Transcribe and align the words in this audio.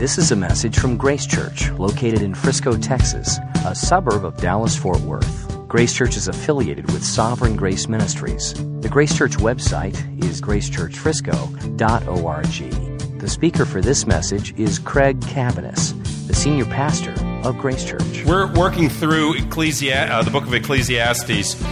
This 0.00 0.16
is 0.16 0.32
a 0.32 0.36
message 0.36 0.78
from 0.78 0.96
Grace 0.96 1.26
Church, 1.26 1.70
located 1.72 2.22
in 2.22 2.34
Frisco, 2.34 2.74
Texas, 2.74 3.38
a 3.66 3.74
suburb 3.74 4.24
of 4.24 4.38
Dallas 4.38 4.74
Fort 4.74 5.00
Worth. 5.00 5.68
Grace 5.68 5.92
Church 5.92 6.16
is 6.16 6.26
affiliated 6.26 6.90
with 6.90 7.04
Sovereign 7.04 7.54
Grace 7.54 7.86
Ministries. 7.86 8.54
The 8.80 8.88
Grace 8.88 9.14
Church 9.14 9.36
website 9.36 9.94
is 10.24 10.40
gracechurchfrisco.org. 10.40 13.20
The 13.20 13.28
speaker 13.28 13.66
for 13.66 13.82
this 13.82 14.06
message 14.06 14.58
is 14.58 14.78
Craig 14.78 15.20
Cabaniss, 15.20 15.92
the 16.26 16.34
senior 16.34 16.64
pastor 16.64 17.12
of 17.46 17.58
Grace 17.58 17.84
Church. 17.84 18.24
We're 18.24 18.50
working 18.54 18.88
through 18.88 19.34
Ecclesi- 19.34 20.10
uh, 20.10 20.22
the 20.22 20.30
book 20.30 20.44
of 20.44 20.54
Ecclesiastes, 20.54 21.62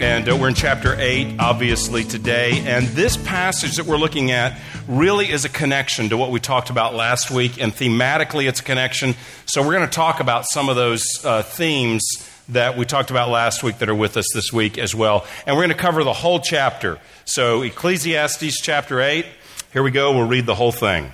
and 0.00 0.28
uh, 0.28 0.36
we're 0.36 0.48
in 0.48 0.54
chapter 0.54 0.94
8, 0.98 1.36
obviously, 1.38 2.04
today. 2.04 2.62
And 2.66 2.86
this 2.88 3.16
passage 3.16 3.76
that 3.76 3.86
we're 3.86 3.96
looking 3.96 4.30
at 4.30 4.58
really 4.86 5.30
is 5.30 5.44
a 5.44 5.48
connection 5.48 6.10
to 6.10 6.16
what 6.16 6.30
we 6.30 6.38
talked 6.38 6.68
about 6.68 6.94
last 6.94 7.30
week, 7.30 7.60
and 7.60 7.72
thematically, 7.72 8.48
it's 8.48 8.60
a 8.60 8.62
connection. 8.62 9.14
So, 9.46 9.62
we're 9.62 9.74
going 9.74 9.88
to 9.88 9.94
talk 9.94 10.20
about 10.20 10.44
some 10.50 10.68
of 10.68 10.76
those 10.76 11.04
uh, 11.24 11.42
themes 11.42 12.02
that 12.50 12.76
we 12.76 12.84
talked 12.84 13.10
about 13.10 13.30
last 13.30 13.62
week 13.62 13.78
that 13.78 13.88
are 13.88 13.94
with 13.94 14.16
us 14.16 14.26
this 14.34 14.52
week 14.52 14.76
as 14.76 14.94
well. 14.94 15.26
And 15.46 15.56
we're 15.56 15.62
going 15.62 15.76
to 15.76 15.82
cover 15.82 16.04
the 16.04 16.12
whole 16.12 16.40
chapter. 16.40 16.98
So, 17.24 17.62
Ecclesiastes 17.62 18.60
chapter 18.60 19.00
8, 19.00 19.24
here 19.72 19.82
we 19.82 19.90
go. 19.90 20.12
We'll 20.12 20.28
read 20.28 20.46
the 20.46 20.54
whole 20.54 20.72
thing. 20.72 21.12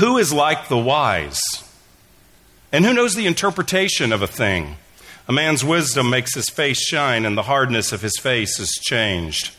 Who 0.00 0.18
is 0.18 0.32
like 0.32 0.68
the 0.68 0.78
wise? 0.78 1.40
And 2.72 2.84
who 2.84 2.94
knows 2.94 3.14
the 3.14 3.26
interpretation 3.26 4.12
of 4.12 4.22
a 4.22 4.26
thing? 4.26 4.76
A 5.26 5.32
man's 5.32 5.64
wisdom 5.64 6.10
makes 6.10 6.34
his 6.34 6.48
face 6.50 6.80
shine, 6.80 7.24
and 7.24 7.36
the 7.36 7.44
hardness 7.44 7.92
of 7.92 8.02
his 8.02 8.18
face 8.18 8.58
is 8.58 8.70
changed. 8.82 9.52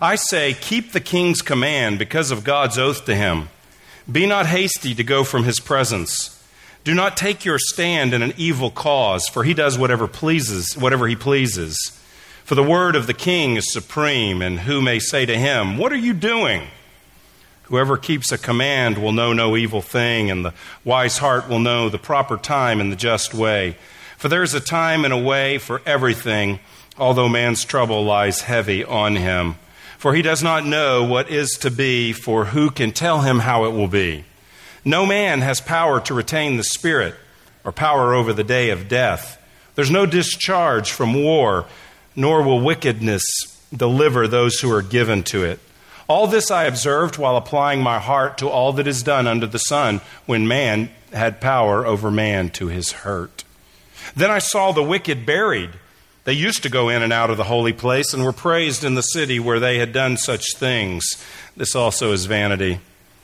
I 0.00 0.14
say, 0.14 0.54
keep 0.54 0.92
the 0.92 1.00
king's 1.00 1.42
command 1.42 1.98
because 1.98 2.30
of 2.30 2.44
God's 2.44 2.78
oath 2.78 3.04
to 3.04 3.14
him. 3.14 3.48
Be 4.10 4.26
not 4.26 4.46
hasty 4.46 4.94
to 4.94 5.04
go 5.04 5.22
from 5.22 5.44
his 5.44 5.60
presence. 5.60 6.42
Do 6.84 6.94
not 6.94 7.16
take 7.16 7.44
your 7.44 7.58
stand 7.58 8.14
in 8.14 8.22
an 8.22 8.32
evil 8.36 8.70
cause, 8.70 9.28
for 9.28 9.44
he 9.44 9.54
does 9.54 9.78
whatever 9.78 10.08
pleases, 10.08 10.76
whatever 10.76 11.06
he 11.06 11.14
pleases. 11.14 11.76
For 12.44 12.54
the 12.54 12.62
word 12.62 12.96
of 12.96 13.06
the 13.06 13.14
king 13.14 13.56
is 13.56 13.72
supreme, 13.72 14.42
and 14.42 14.60
who 14.60 14.80
may 14.80 14.98
say 14.98 15.26
to 15.26 15.36
him, 15.36 15.76
What 15.76 15.92
are 15.92 15.96
you 15.96 16.12
doing? 16.12 16.68
Whoever 17.64 17.96
keeps 17.96 18.32
a 18.32 18.38
command 18.38 18.98
will 18.98 19.12
know 19.12 19.32
no 19.32 19.56
evil 19.56 19.80
thing, 19.80 20.30
and 20.30 20.44
the 20.44 20.54
wise 20.84 21.18
heart 21.18 21.48
will 21.48 21.60
know 21.60 21.88
the 21.88 21.98
proper 21.98 22.36
time 22.36 22.80
and 22.80 22.90
the 22.90 22.96
just 22.96 23.32
way. 23.32 23.76
For 24.22 24.28
there 24.28 24.44
is 24.44 24.54
a 24.54 24.60
time 24.60 25.04
and 25.04 25.12
a 25.12 25.18
way 25.18 25.58
for 25.58 25.82
everything, 25.84 26.60
although 26.96 27.28
man's 27.28 27.64
trouble 27.64 28.04
lies 28.04 28.42
heavy 28.42 28.84
on 28.84 29.16
him. 29.16 29.56
For 29.98 30.14
he 30.14 30.22
does 30.22 30.44
not 30.44 30.64
know 30.64 31.02
what 31.02 31.28
is 31.28 31.50
to 31.62 31.72
be, 31.72 32.12
for 32.12 32.44
who 32.44 32.70
can 32.70 32.92
tell 32.92 33.22
him 33.22 33.40
how 33.40 33.64
it 33.64 33.72
will 33.72 33.88
be? 33.88 34.24
No 34.84 35.04
man 35.04 35.40
has 35.40 35.60
power 35.60 35.98
to 36.02 36.14
retain 36.14 36.56
the 36.56 36.62
Spirit 36.62 37.16
or 37.64 37.72
power 37.72 38.14
over 38.14 38.32
the 38.32 38.44
day 38.44 38.70
of 38.70 38.86
death. 38.86 39.42
There's 39.74 39.90
no 39.90 40.06
discharge 40.06 40.92
from 40.92 41.14
war, 41.14 41.66
nor 42.14 42.44
will 42.44 42.60
wickedness 42.60 43.24
deliver 43.76 44.28
those 44.28 44.60
who 44.60 44.70
are 44.70 44.82
given 44.82 45.24
to 45.24 45.42
it. 45.42 45.58
All 46.06 46.28
this 46.28 46.48
I 46.48 46.66
observed 46.66 47.18
while 47.18 47.36
applying 47.36 47.82
my 47.82 47.98
heart 47.98 48.38
to 48.38 48.48
all 48.48 48.72
that 48.74 48.86
is 48.86 49.02
done 49.02 49.26
under 49.26 49.48
the 49.48 49.58
sun, 49.58 50.00
when 50.26 50.46
man 50.46 50.90
had 51.12 51.40
power 51.40 51.84
over 51.84 52.08
man 52.08 52.50
to 52.50 52.68
his 52.68 52.92
hurt. 52.92 53.41
Then 54.14 54.30
I 54.30 54.38
saw 54.38 54.72
the 54.72 54.82
wicked 54.82 55.24
buried. 55.26 55.70
They 56.24 56.32
used 56.32 56.62
to 56.62 56.68
go 56.68 56.88
in 56.88 57.02
and 57.02 57.12
out 57.12 57.30
of 57.30 57.36
the 57.36 57.44
holy 57.44 57.72
place 57.72 58.14
and 58.14 58.24
were 58.24 58.32
praised 58.32 58.84
in 58.84 58.94
the 58.94 59.02
city 59.02 59.40
where 59.40 59.58
they 59.58 59.78
had 59.78 59.92
done 59.92 60.16
such 60.16 60.54
things. 60.56 61.04
This 61.56 61.74
also 61.74 62.12
is 62.12 62.26
vanity. 62.26 62.78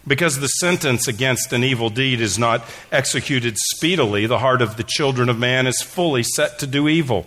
Because 0.06 0.40
the 0.40 0.48
sentence 0.48 1.06
against 1.06 1.52
an 1.52 1.62
evil 1.62 1.90
deed 1.90 2.20
is 2.20 2.38
not 2.38 2.64
executed 2.90 3.56
speedily, 3.58 4.26
the 4.26 4.38
heart 4.38 4.62
of 4.62 4.76
the 4.76 4.84
children 4.84 5.28
of 5.28 5.38
man 5.38 5.66
is 5.66 5.82
fully 5.82 6.22
set 6.22 6.58
to 6.60 6.66
do 6.66 6.88
evil. 6.88 7.26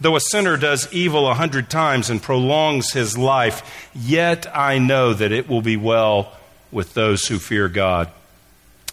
Though 0.00 0.16
a 0.16 0.20
sinner 0.20 0.56
does 0.56 0.92
evil 0.92 1.28
a 1.28 1.34
hundred 1.34 1.68
times 1.68 2.10
and 2.10 2.22
prolongs 2.22 2.92
his 2.92 3.18
life, 3.18 3.90
yet 3.94 4.46
I 4.56 4.78
know 4.78 5.12
that 5.12 5.32
it 5.32 5.48
will 5.48 5.62
be 5.62 5.76
well 5.76 6.32
with 6.70 6.94
those 6.94 7.26
who 7.26 7.38
fear 7.38 7.68
God, 7.68 8.10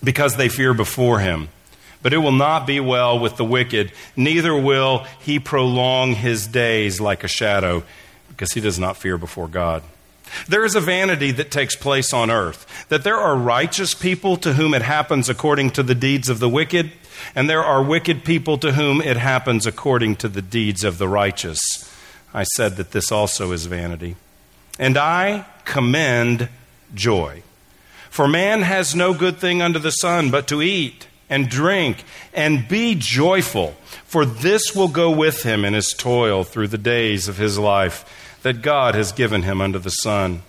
because 0.03 0.35
they 0.35 0.49
fear 0.49 0.73
before 0.73 1.19
him. 1.19 1.49
But 2.01 2.13
it 2.13 2.19
will 2.19 2.31
not 2.31 2.65
be 2.65 2.79
well 2.79 3.19
with 3.19 3.35
the 3.35 3.45
wicked, 3.45 3.91
neither 4.15 4.55
will 4.55 5.05
he 5.19 5.39
prolong 5.39 6.13
his 6.13 6.47
days 6.47 7.01
like 7.01 7.23
a 7.23 7.27
shadow, 7.27 7.83
because 8.29 8.53
he 8.53 8.61
does 8.61 8.79
not 8.79 8.97
fear 8.97 9.17
before 9.17 9.47
God. 9.47 9.83
There 10.47 10.63
is 10.63 10.75
a 10.75 10.81
vanity 10.81 11.31
that 11.31 11.51
takes 11.51 11.75
place 11.75 12.13
on 12.13 12.29
earth, 12.29 12.85
that 12.89 13.03
there 13.03 13.17
are 13.17 13.35
righteous 13.35 13.93
people 13.93 14.37
to 14.37 14.53
whom 14.53 14.73
it 14.73 14.81
happens 14.81 15.27
according 15.27 15.71
to 15.71 15.83
the 15.83 15.95
deeds 15.95 16.29
of 16.29 16.39
the 16.39 16.49
wicked, 16.49 16.91
and 17.35 17.49
there 17.49 17.63
are 17.63 17.83
wicked 17.83 18.23
people 18.23 18.57
to 18.59 18.73
whom 18.73 19.01
it 19.01 19.17
happens 19.17 19.65
according 19.65 20.15
to 20.17 20.29
the 20.29 20.41
deeds 20.41 20.83
of 20.83 20.99
the 20.99 21.07
righteous. 21.07 21.59
I 22.33 22.43
said 22.43 22.77
that 22.77 22.91
this 22.91 23.11
also 23.11 23.51
is 23.51 23.65
vanity. 23.65 24.15
And 24.77 24.97
I 24.97 25.45
commend 25.65 26.47
joy. 26.93 27.43
For 28.09 28.27
man 28.27 28.61
has 28.61 28.95
no 28.95 29.13
good 29.13 29.37
thing 29.37 29.61
under 29.61 29.79
the 29.79 29.91
sun 29.91 30.31
but 30.31 30.47
to 30.47 30.61
eat 30.61 31.07
and 31.29 31.49
drink 31.49 32.03
and 32.33 32.67
be 32.67 32.95
joyful, 32.95 33.75
for 34.05 34.25
this 34.25 34.75
will 34.75 34.87
go 34.87 35.11
with 35.11 35.43
him 35.43 35.63
in 35.63 35.73
his 35.73 35.93
toil 35.97 36.43
through 36.43 36.67
the 36.67 36.77
days 36.77 37.27
of 37.27 37.37
his 37.37 37.59
life 37.59 38.37
that 38.43 38.61
God 38.61 38.95
has 38.95 39.11
given 39.11 39.43
him 39.43 39.61
under 39.61 39.79
the 39.79 39.89
sun. 39.89 40.41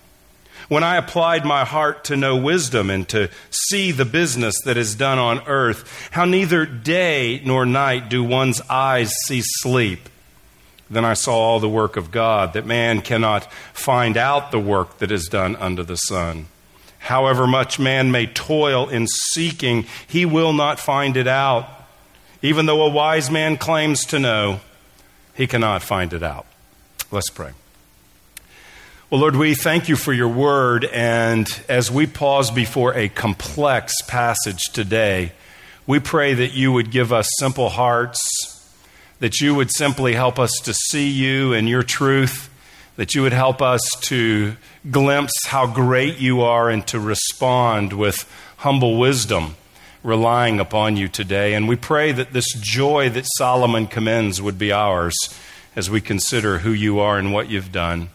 When 0.69 0.85
I 0.85 0.97
applied 0.97 1.45
my 1.45 1.65
heart 1.65 2.05
to 2.05 2.17
know 2.17 2.37
wisdom 2.37 2.91
and 2.91 3.09
to 3.09 3.29
see 3.51 3.91
the 3.91 4.05
business 4.05 4.55
that 4.65 4.77
is 4.77 4.95
done 4.95 5.19
on 5.19 5.41
earth, 5.49 6.09
how 6.13 6.25
neither 6.25 6.65
day 6.65 7.43
nor 7.45 7.67
night 7.67 8.09
do 8.09 8.23
one's 8.23 8.61
eyes 8.71 9.13
see 9.27 9.43
sleep. 9.43 10.09
Then 10.89 11.05
I 11.05 11.15
saw 11.15 11.35
all 11.35 11.61
the 11.61 11.69
work 11.69 11.97
of 11.97 12.11
God, 12.11 12.53
that 12.53 12.67
man 12.67 13.01
cannot 13.01 13.53
find 13.73 14.17
out 14.17 14.53
the 14.53 14.61
work 14.61 14.99
that 14.99 15.11
is 15.11 15.27
done 15.27 15.57
under 15.57 15.83
the 15.83 15.97
sun. 15.97 16.47
However 17.01 17.47
much 17.47 17.79
man 17.79 18.13
may 18.13 18.27
toil 18.27 18.89
in 18.89 19.07
seeking, 19.07 19.87
he 20.07 20.25
will 20.25 20.53
not 20.53 20.79
find 20.79 21.17
it 21.17 21.27
out. 21.27 21.69
Even 22.43 22.67
though 22.67 22.83
a 22.83 22.91
wise 22.91 23.31
man 23.31 23.57
claims 23.57 24.05
to 24.07 24.19
know, 24.19 24.61
he 25.35 25.47
cannot 25.47 25.83
find 25.83 26.13
it 26.13 26.23
out. 26.23 26.47
Let's 27.11 27.31
pray. 27.31 27.53
Well, 29.09 29.23
Lord, 29.23 29.35
we 29.35 29.55
thank 29.55 29.89
you 29.89 29.97
for 29.97 30.13
your 30.13 30.29
word. 30.29 30.85
And 30.85 31.49
as 31.69 31.91
we 31.91 32.07
pause 32.07 32.51
before 32.51 32.95
a 32.95 33.09
complex 33.09 34.01
passage 34.03 34.63
today, 34.73 35.33
we 35.87 35.99
pray 35.99 36.35
that 36.35 36.53
you 36.53 36.71
would 36.71 36.91
give 36.93 37.13
us 37.13 37.29
simple 37.39 37.71
hearts, 37.71 38.21
that 39.19 39.41
you 39.41 39.55
would 39.55 39.71
simply 39.73 40.13
help 40.13 40.39
us 40.39 40.53
to 40.65 40.75
see 40.75 41.09
you 41.09 41.55
and 41.55 41.69
your 41.69 41.83
truth, 41.83 42.50
that 43.01 43.15
you 43.15 43.23
would 43.23 43.33
help 43.33 43.63
us 43.63 43.81
to 43.99 44.55
glimpse 44.91 45.33
how 45.47 45.67
great 45.67 46.19
you 46.19 46.43
are 46.43 46.69
and 46.69 46.87
to 46.87 47.01
respond 47.01 47.95
with 47.95 48.31
humble 48.59 48.99
wisdom, 48.99 49.55
relying 50.03 50.61
upon 50.61 50.99
you 50.99 51.09
today. 51.09 51.55
And 51.55 51.67
we 51.67 51.77
pray 51.77 52.13
that 52.13 52.35
this 52.35 52.53
joy 52.61 53.09
that 53.09 53.25
Solomon 53.39 53.87
commends 53.87 54.43
would 54.43 54.59
be 54.59 54.71
ours 54.71 55.17
as 55.75 55.89
we 55.89 56.03
consider 56.03 56.59
who 56.59 56.73
you 56.73 56.99
are 56.99 57.17
and 57.17 57.33
what 57.33 57.49
you've 57.49 57.73
done. 57.73 58.11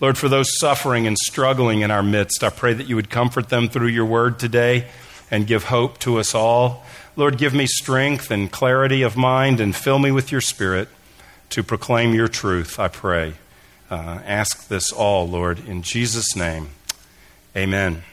Lord, 0.00 0.16
for 0.16 0.30
those 0.30 0.58
suffering 0.58 1.06
and 1.06 1.18
struggling 1.18 1.82
in 1.82 1.90
our 1.90 2.02
midst, 2.02 2.42
I 2.42 2.48
pray 2.48 2.72
that 2.72 2.88
you 2.88 2.96
would 2.96 3.10
comfort 3.10 3.50
them 3.50 3.68
through 3.68 3.88
your 3.88 4.06
word 4.06 4.38
today 4.38 4.86
and 5.30 5.46
give 5.46 5.64
hope 5.64 5.98
to 5.98 6.18
us 6.18 6.34
all. 6.34 6.82
Lord, 7.14 7.36
give 7.36 7.52
me 7.52 7.66
strength 7.66 8.30
and 8.30 8.50
clarity 8.50 9.02
of 9.02 9.18
mind 9.18 9.60
and 9.60 9.76
fill 9.76 9.98
me 9.98 10.10
with 10.10 10.32
your 10.32 10.40
spirit 10.40 10.88
to 11.50 11.62
proclaim 11.62 12.14
your 12.14 12.28
truth, 12.28 12.80
I 12.80 12.88
pray. 12.88 13.34
Uh, 13.90 14.20
ask 14.24 14.68
this 14.68 14.92
all, 14.92 15.28
Lord, 15.28 15.66
in 15.66 15.82
Jesus' 15.82 16.36
name. 16.36 16.68
Amen. 17.56 18.04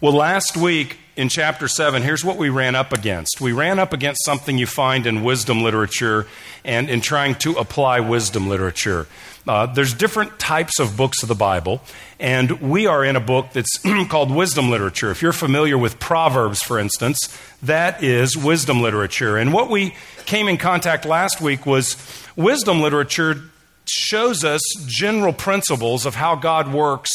Well, 0.00 0.14
last 0.14 0.56
week 0.56 0.96
in 1.14 1.28
chapter 1.28 1.68
7, 1.68 2.00
here's 2.00 2.24
what 2.24 2.38
we 2.38 2.48
ran 2.48 2.74
up 2.74 2.94
against. 2.94 3.42
We 3.42 3.52
ran 3.52 3.78
up 3.78 3.92
against 3.92 4.24
something 4.24 4.56
you 4.56 4.66
find 4.66 5.06
in 5.06 5.22
wisdom 5.24 5.62
literature 5.62 6.26
and 6.64 6.88
in 6.88 7.02
trying 7.02 7.34
to 7.34 7.52
apply 7.52 8.00
wisdom 8.00 8.48
literature. 8.48 9.06
Uh, 9.46 9.66
there's 9.66 9.92
different 9.92 10.38
types 10.38 10.78
of 10.80 10.96
books 10.96 11.22
of 11.22 11.28
the 11.28 11.34
Bible, 11.34 11.82
and 12.18 12.62
we 12.62 12.86
are 12.86 13.04
in 13.04 13.16
a 13.16 13.20
book 13.20 13.48
that's 13.52 13.78
called 14.08 14.30
wisdom 14.30 14.70
literature. 14.70 15.10
If 15.10 15.20
you're 15.20 15.34
familiar 15.34 15.76
with 15.76 16.00
Proverbs, 16.00 16.62
for 16.62 16.78
instance, 16.78 17.18
that 17.62 18.02
is 18.02 18.38
wisdom 18.38 18.80
literature. 18.80 19.36
And 19.36 19.52
what 19.52 19.68
we 19.68 19.94
came 20.24 20.48
in 20.48 20.56
contact 20.56 21.04
last 21.04 21.42
week 21.42 21.66
was 21.66 21.98
wisdom 22.36 22.80
literature 22.80 23.42
shows 23.90 24.44
us 24.44 24.62
general 24.86 25.32
principles 25.32 26.06
of 26.06 26.14
how 26.14 26.36
God 26.36 26.72
works 26.72 27.10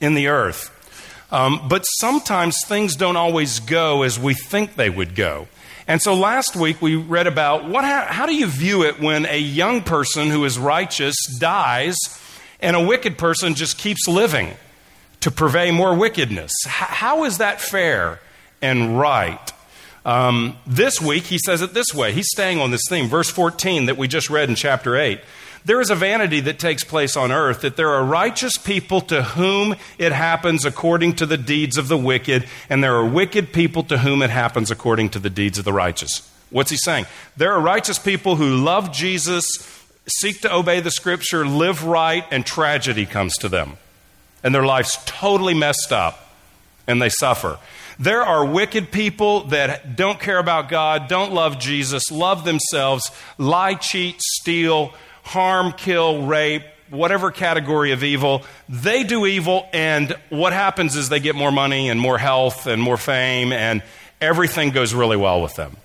in 0.00 0.14
the 0.14 0.28
earth. 0.28 0.76
Um, 1.32 1.68
but 1.68 1.82
sometimes 1.82 2.56
things 2.64 2.96
don't 2.96 3.16
always 3.16 3.60
go 3.60 4.02
as 4.02 4.18
we 4.18 4.34
think 4.34 4.74
they 4.74 4.90
would 4.90 5.14
go. 5.14 5.46
And 5.86 6.02
so 6.02 6.14
last 6.14 6.56
week 6.56 6.82
we 6.82 6.96
read 6.96 7.26
about 7.26 7.68
what, 7.68 7.84
how, 7.84 8.04
how 8.06 8.26
do 8.26 8.34
you 8.34 8.46
view 8.46 8.82
it 8.82 9.00
when 9.00 9.26
a 9.26 9.38
young 9.38 9.82
person 9.82 10.28
who 10.28 10.44
is 10.44 10.58
righteous 10.58 11.16
dies 11.38 11.96
and 12.60 12.76
a 12.76 12.84
wicked 12.84 13.16
person 13.16 13.54
just 13.54 13.78
keeps 13.78 14.06
living 14.08 14.54
to 15.20 15.30
purvey 15.30 15.70
more 15.70 15.94
wickedness? 15.96 16.52
how 16.66 17.24
is 17.24 17.38
that 17.38 17.60
fair? 17.60 18.20
and 18.62 18.98
right. 18.98 19.52
Um, 20.04 20.56
this 20.66 21.00
week, 21.00 21.24
he 21.24 21.38
says 21.38 21.62
it 21.62 21.74
this 21.74 21.94
way. 21.94 22.12
He's 22.12 22.28
staying 22.32 22.58
on 22.58 22.70
this 22.70 22.82
theme. 22.88 23.08
Verse 23.08 23.30
14 23.30 23.86
that 23.86 23.96
we 23.96 24.08
just 24.08 24.30
read 24.30 24.48
in 24.48 24.54
chapter 24.54 24.96
8. 24.96 25.20
There 25.64 25.80
is 25.80 25.90
a 25.90 25.94
vanity 25.94 26.40
that 26.40 26.58
takes 26.58 26.84
place 26.84 27.16
on 27.16 27.30
earth 27.30 27.60
that 27.60 27.76
there 27.76 27.90
are 27.90 28.04
righteous 28.04 28.56
people 28.56 29.02
to 29.02 29.22
whom 29.22 29.76
it 29.98 30.12
happens 30.12 30.64
according 30.64 31.16
to 31.16 31.26
the 31.26 31.36
deeds 31.36 31.76
of 31.76 31.88
the 31.88 31.98
wicked, 31.98 32.46
and 32.70 32.82
there 32.82 32.96
are 32.96 33.06
wicked 33.06 33.52
people 33.52 33.82
to 33.84 33.98
whom 33.98 34.22
it 34.22 34.30
happens 34.30 34.70
according 34.70 35.10
to 35.10 35.18
the 35.18 35.30
deeds 35.30 35.58
of 35.58 35.64
the 35.64 35.72
righteous. 35.72 36.28
What's 36.48 36.70
he 36.70 36.78
saying? 36.78 37.06
There 37.36 37.52
are 37.52 37.60
righteous 37.60 37.98
people 37.98 38.36
who 38.36 38.56
love 38.56 38.90
Jesus, 38.90 39.46
seek 40.08 40.40
to 40.40 40.52
obey 40.52 40.80
the 40.80 40.90
scripture, 40.90 41.46
live 41.46 41.84
right, 41.84 42.24
and 42.30 42.44
tragedy 42.44 43.06
comes 43.06 43.36
to 43.38 43.48
them. 43.48 43.76
And 44.42 44.54
their 44.54 44.64
life's 44.64 44.98
totally 45.04 45.54
messed 45.54 45.92
up, 45.92 46.30
and 46.86 47.00
they 47.00 47.10
suffer. 47.10 47.58
There 47.98 48.22
are 48.22 48.46
wicked 48.46 48.90
people 48.90 49.44
that 49.48 49.94
don't 49.94 50.18
care 50.18 50.38
about 50.38 50.70
God, 50.70 51.06
don't 51.06 51.34
love 51.34 51.58
Jesus, 51.58 52.10
love 52.10 52.44
themselves, 52.46 53.10
lie, 53.36 53.74
cheat, 53.74 54.22
steal, 54.22 54.94
harm, 55.22 55.72
kill, 55.72 56.26
rape, 56.26 56.62
whatever 56.90 57.30
category 57.30 57.92
of 57.92 58.02
evil. 58.02 58.42
They 58.68 59.04
do 59.04 59.26
evil, 59.26 59.68
and 59.72 60.16
what 60.28 60.52
happens 60.52 60.96
is 60.96 61.08
they 61.08 61.20
get 61.20 61.34
more 61.34 61.52
money 61.52 61.88
and 61.88 62.00
more 62.00 62.18
health 62.18 62.66
and 62.66 62.82
more 62.82 62.96
fame, 62.96 63.52
and 63.52 63.82
everything 64.20 64.70
goes 64.70 64.92
really 64.92 65.16
well 65.16 65.40
with 65.40 65.54
them. 65.56 65.76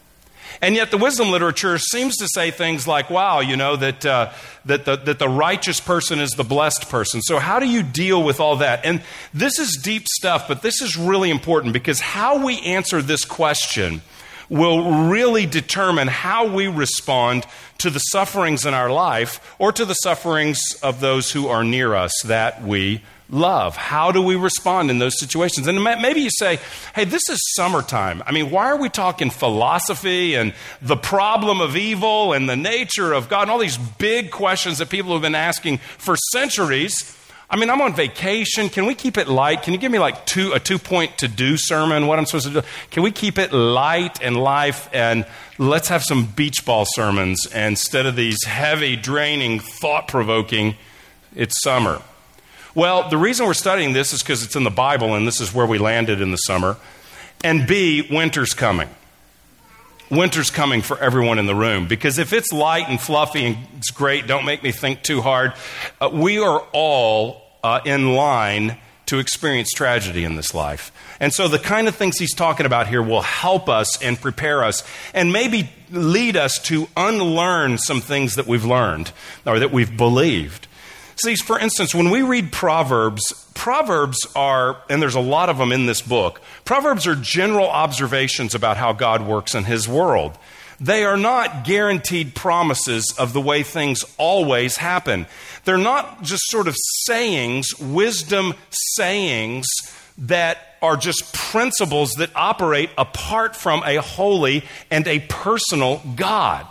And 0.61 0.75
yet, 0.75 0.89
the 0.89 0.97
wisdom 0.97 1.31
literature 1.31 1.77
seems 1.77 2.15
to 2.17 2.27
say 2.27 2.49
things 2.49 2.87
like, 2.87 3.09
wow, 3.09 3.41
you 3.41 3.57
know, 3.57 3.75
that, 3.75 4.05
uh, 4.05 4.31
that, 4.65 4.85
the, 4.85 4.95
that 4.95 5.19
the 5.19 5.27
righteous 5.27 5.79
person 5.79 6.19
is 6.19 6.31
the 6.31 6.43
blessed 6.43 6.89
person. 6.89 7.21
So, 7.21 7.39
how 7.39 7.59
do 7.59 7.67
you 7.67 7.83
deal 7.83 8.23
with 8.23 8.39
all 8.39 8.57
that? 8.57 8.85
And 8.85 9.01
this 9.33 9.59
is 9.59 9.77
deep 9.83 10.07
stuff, 10.07 10.47
but 10.47 10.61
this 10.61 10.81
is 10.81 10.97
really 10.97 11.29
important 11.29 11.73
because 11.73 11.99
how 11.99 12.43
we 12.43 12.59
answer 12.61 13.01
this 13.01 13.25
question 13.25 14.01
will 14.49 15.09
really 15.09 15.45
determine 15.45 16.07
how 16.07 16.47
we 16.47 16.67
respond 16.67 17.45
to 17.79 17.89
the 17.89 17.99
sufferings 17.99 18.65
in 18.65 18.73
our 18.73 18.89
life 18.89 19.55
or 19.59 19.71
to 19.71 19.85
the 19.85 19.93
sufferings 19.93 20.61
of 20.81 20.99
those 20.99 21.31
who 21.31 21.47
are 21.47 21.63
near 21.63 21.93
us 21.95 22.13
that 22.25 22.63
we 22.63 23.01
love? 23.29 23.75
How 23.75 24.11
do 24.11 24.21
we 24.21 24.35
respond 24.35 24.91
in 24.91 24.99
those 24.99 25.19
situations? 25.19 25.67
And 25.67 25.83
maybe 25.83 26.21
you 26.21 26.29
say, 26.29 26.59
hey, 26.93 27.05
this 27.05 27.27
is 27.29 27.39
summertime. 27.55 28.21
I 28.25 28.31
mean, 28.31 28.51
why 28.51 28.67
are 28.67 28.77
we 28.77 28.89
talking 28.89 29.29
philosophy 29.29 30.35
and 30.35 30.53
the 30.81 30.97
problem 30.97 31.61
of 31.61 31.75
evil 31.75 32.33
and 32.33 32.47
the 32.47 32.55
nature 32.55 33.13
of 33.13 33.29
God 33.29 33.43
and 33.43 33.51
all 33.51 33.57
these 33.57 33.77
big 33.77 34.31
questions 34.31 34.77
that 34.77 34.89
people 34.89 35.13
have 35.13 35.21
been 35.21 35.35
asking 35.35 35.79
for 35.79 36.15
centuries? 36.31 37.17
I 37.49 37.57
mean, 37.57 37.69
I'm 37.69 37.81
on 37.81 37.93
vacation. 37.93 38.69
Can 38.69 38.85
we 38.85 38.95
keep 38.95 39.17
it 39.17 39.27
light? 39.27 39.61
Can 39.61 39.73
you 39.73 39.79
give 39.79 39.91
me 39.91 39.99
like 39.99 40.25
two, 40.25 40.53
a 40.53 40.59
two 40.59 40.79
point 40.79 41.19
to 41.19 41.27
do 41.27 41.57
sermon? 41.57 42.07
What 42.07 42.17
I'm 42.17 42.25
supposed 42.25 42.47
to 42.47 42.61
do? 42.61 42.67
Can 42.89 43.03
we 43.03 43.11
keep 43.11 43.37
it 43.37 43.53
light 43.53 44.21
and 44.21 44.35
life 44.35 44.89
and 44.91 45.25
let's 45.57 45.89
have 45.89 46.03
some 46.03 46.25
beach 46.25 46.65
ball 46.65 46.85
sermons 46.87 47.45
instead 47.53 48.07
of 48.07 48.15
these 48.15 48.43
heavy, 48.45 48.95
draining, 48.95 49.59
thought 49.59 50.07
provoking? 50.07 50.75
It's 51.35 51.61
summer. 51.61 52.01
Well, 52.73 53.09
the 53.09 53.17
reason 53.17 53.45
we're 53.45 53.53
studying 53.53 53.93
this 53.93 54.11
is 54.11 54.21
because 54.21 54.43
it's 54.43 54.55
in 54.55 54.63
the 54.63 54.69
Bible 54.69 55.13
and 55.13 55.27
this 55.27 55.39
is 55.39 55.53
where 55.53 55.65
we 55.65 55.77
landed 55.77 56.21
in 56.21 56.31
the 56.31 56.37
summer. 56.37 56.77
And 57.43 57.67
B, 57.67 58.07
winter's 58.09 58.53
coming. 58.53 58.89
Winter's 60.09 60.49
coming 60.49 60.81
for 60.81 60.99
everyone 60.99 61.39
in 61.39 61.45
the 61.45 61.55
room 61.55 61.87
because 61.87 62.17
if 62.17 62.33
it's 62.33 62.51
light 62.51 62.87
and 62.89 62.99
fluffy 62.99 63.45
and 63.45 63.57
it's 63.77 63.91
great, 63.91 64.27
don't 64.27 64.45
make 64.45 64.61
me 64.63 64.71
think 64.71 65.01
too 65.01 65.21
hard. 65.21 65.53
Uh, 65.99 66.09
we 66.13 66.39
are 66.39 66.59
all 66.73 67.41
uh, 67.63 67.79
in 67.85 68.13
line 68.13 68.77
to 69.07 69.19
experience 69.19 69.71
tragedy 69.71 70.23
in 70.23 70.35
this 70.35 70.53
life. 70.53 70.91
And 71.19 71.33
so 71.33 71.47
the 71.47 71.59
kind 71.59 71.87
of 71.87 71.95
things 71.95 72.17
he's 72.17 72.33
talking 72.33 72.65
about 72.65 72.87
here 72.87 73.01
will 73.01 73.21
help 73.21 73.69
us 73.69 74.01
and 74.01 74.19
prepare 74.19 74.63
us 74.63 74.83
and 75.13 75.31
maybe 75.31 75.69
lead 75.91 76.35
us 76.35 76.59
to 76.63 76.87
unlearn 76.97 77.77
some 77.77 78.01
things 78.01 78.35
that 78.35 78.47
we've 78.47 78.65
learned 78.65 79.11
or 79.45 79.59
that 79.59 79.71
we've 79.71 79.95
believed. 79.95 80.67
See, 81.17 81.35
for 81.35 81.57
instance, 81.57 81.95
when 81.95 82.09
we 82.09 82.21
read 82.21 82.51
Proverbs, 82.51 83.23
Proverbs 83.53 84.17
are, 84.35 84.77
and 84.89 85.01
there's 85.01 85.15
a 85.15 85.21
lot 85.21 85.49
of 85.49 85.57
them 85.57 85.71
in 85.71 85.85
this 85.85 86.01
book, 86.01 86.41
Proverbs 86.65 87.07
are 87.07 87.15
general 87.15 87.69
observations 87.69 88.53
about 88.53 88.77
how 88.77 88.91
God 88.91 89.25
works 89.25 89.55
in 89.55 89.63
His 89.63 89.87
world. 89.87 90.37
They 90.79 91.05
are 91.05 91.15
not 91.15 91.63
guaranteed 91.63 92.35
promises 92.35 93.13
of 93.17 93.31
the 93.31 93.39
way 93.39 93.63
things 93.63 94.03
always 94.17 94.77
happen. 94.77 95.25
They're 95.63 95.77
not 95.77 96.21
just 96.21 96.43
sort 96.47 96.67
of 96.67 96.75
sayings, 97.05 97.79
wisdom 97.79 98.53
sayings 98.69 99.65
that 100.17 100.57
are 100.81 100.97
just 100.97 101.33
principles 101.33 102.11
that 102.13 102.29
operate 102.35 102.89
apart 102.97 103.55
from 103.55 103.83
a 103.83 104.01
holy 104.01 104.63
and 104.91 105.07
a 105.07 105.19
personal 105.21 106.01
God. 106.15 106.67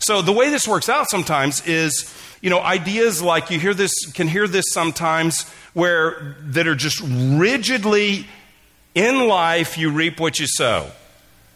So 0.00 0.22
the 0.22 0.32
way 0.32 0.48
this 0.48 0.66
works 0.66 0.88
out 0.88 1.10
sometimes 1.10 1.66
is 1.66 2.14
you 2.40 2.50
know, 2.50 2.60
ideas 2.60 3.22
like 3.22 3.50
you 3.50 3.58
hear 3.58 3.74
this, 3.74 3.92
can 4.12 4.28
hear 4.28 4.46
this 4.46 4.66
sometimes, 4.70 5.48
where 5.74 6.36
that 6.40 6.66
are 6.66 6.74
just 6.74 7.00
rigidly 7.04 8.26
in 8.94 9.28
life 9.28 9.78
you 9.78 9.90
reap 9.90 10.20
what 10.20 10.38
you 10.38 10.46
sow. 10.46 10.90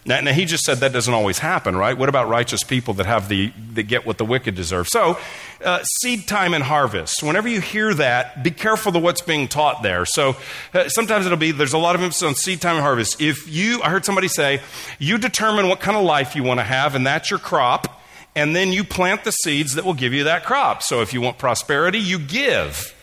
Now, 0.05 0.21
now, 0.21 0.33
he 0.33 0.47
just 0.47 0.65
said 0.65 0.79
that 0.79 0.93
doesn't 0.93 1.15
always 1.15 1.39
happen, 1.39 1.77
right? 1.77 1.97
What 1.97 2.09
about 2.09 2.29
righteous 2.29 2.65
people 2.65 2.95
that 2.95 3.07
have 3.07 3.29
the 3.29 3.53
that 3.75 3.85
get 3.85 4.05
what 4.05 4.19
the 4.19 4.25
wicked 4.25 4.57
deserve? 4.57 4.89
So, 4.89 5.17
uh, 5.65 5.85
seed 5.85 6.27
time 6.27 6.55
and 6.55 6.65
harvest. 6.65 7.23
Whenever 7.23 7.47
you 7.49 7.61
hear 7.61 7.95
that, 7.95 8.43
be 8.43 8.51
careful 8.51 8.97
of 8.97 9.01
what's 9.01 9.21
being 9.21 9.47
taught 9.47 9.85
there. 9.85 10.05
So, 10.05 10.35
uh, 10.75 10.89
sometimes 10.89 11.25
it'll 11.25 11.39
be 11.39 11.53
there's 11.53 11.73
a 11.73 11.79
lot 11.79 11.95
of 11.95 12.03
emphasis 12.03 12.25
on 12.25 12.35
seed 12.35 12.61
time 12.61 12.75
and 12.75 12.83
harvest. 12.83 13.21
If 13.21 13.49
you, 13.49 13.81
I 13.81 13.91
heard 13.91 14.05
somebody 14.05 14.27
say, 14.27 14.61
you 14.99 15.19
determine 15.19 15.69
what 15.69 15.79
kind 15.79 15.97
of 15.97 16.03
life 16.03 16.35
you 16.35 16.43
want 16.43 16.59
to 16.59 16.65
have, 16.65 16.97
and 16.97 17.07
that's 17.07 17.31
your 17.31 17.39
crop 17.39 18.02
and 18.35 18.57
then 18.57 18.73
you 18.73 18.85
plant 18.85 19.25
the 19.25 19.31
seeds 19.31 19.75
that 19.75 19.85
will 19.85 19.95
give 19.95 20.13
you 20.13 20.25
that 20.25 20.45
crop. 20.45 20.83
So 20.83 21.03
if 21.03 21.13
you 21.13 21.21
want 21.21 21.39
prosperity, 21.39 21.99
you 21.99 22.19
give. 22.19 22.95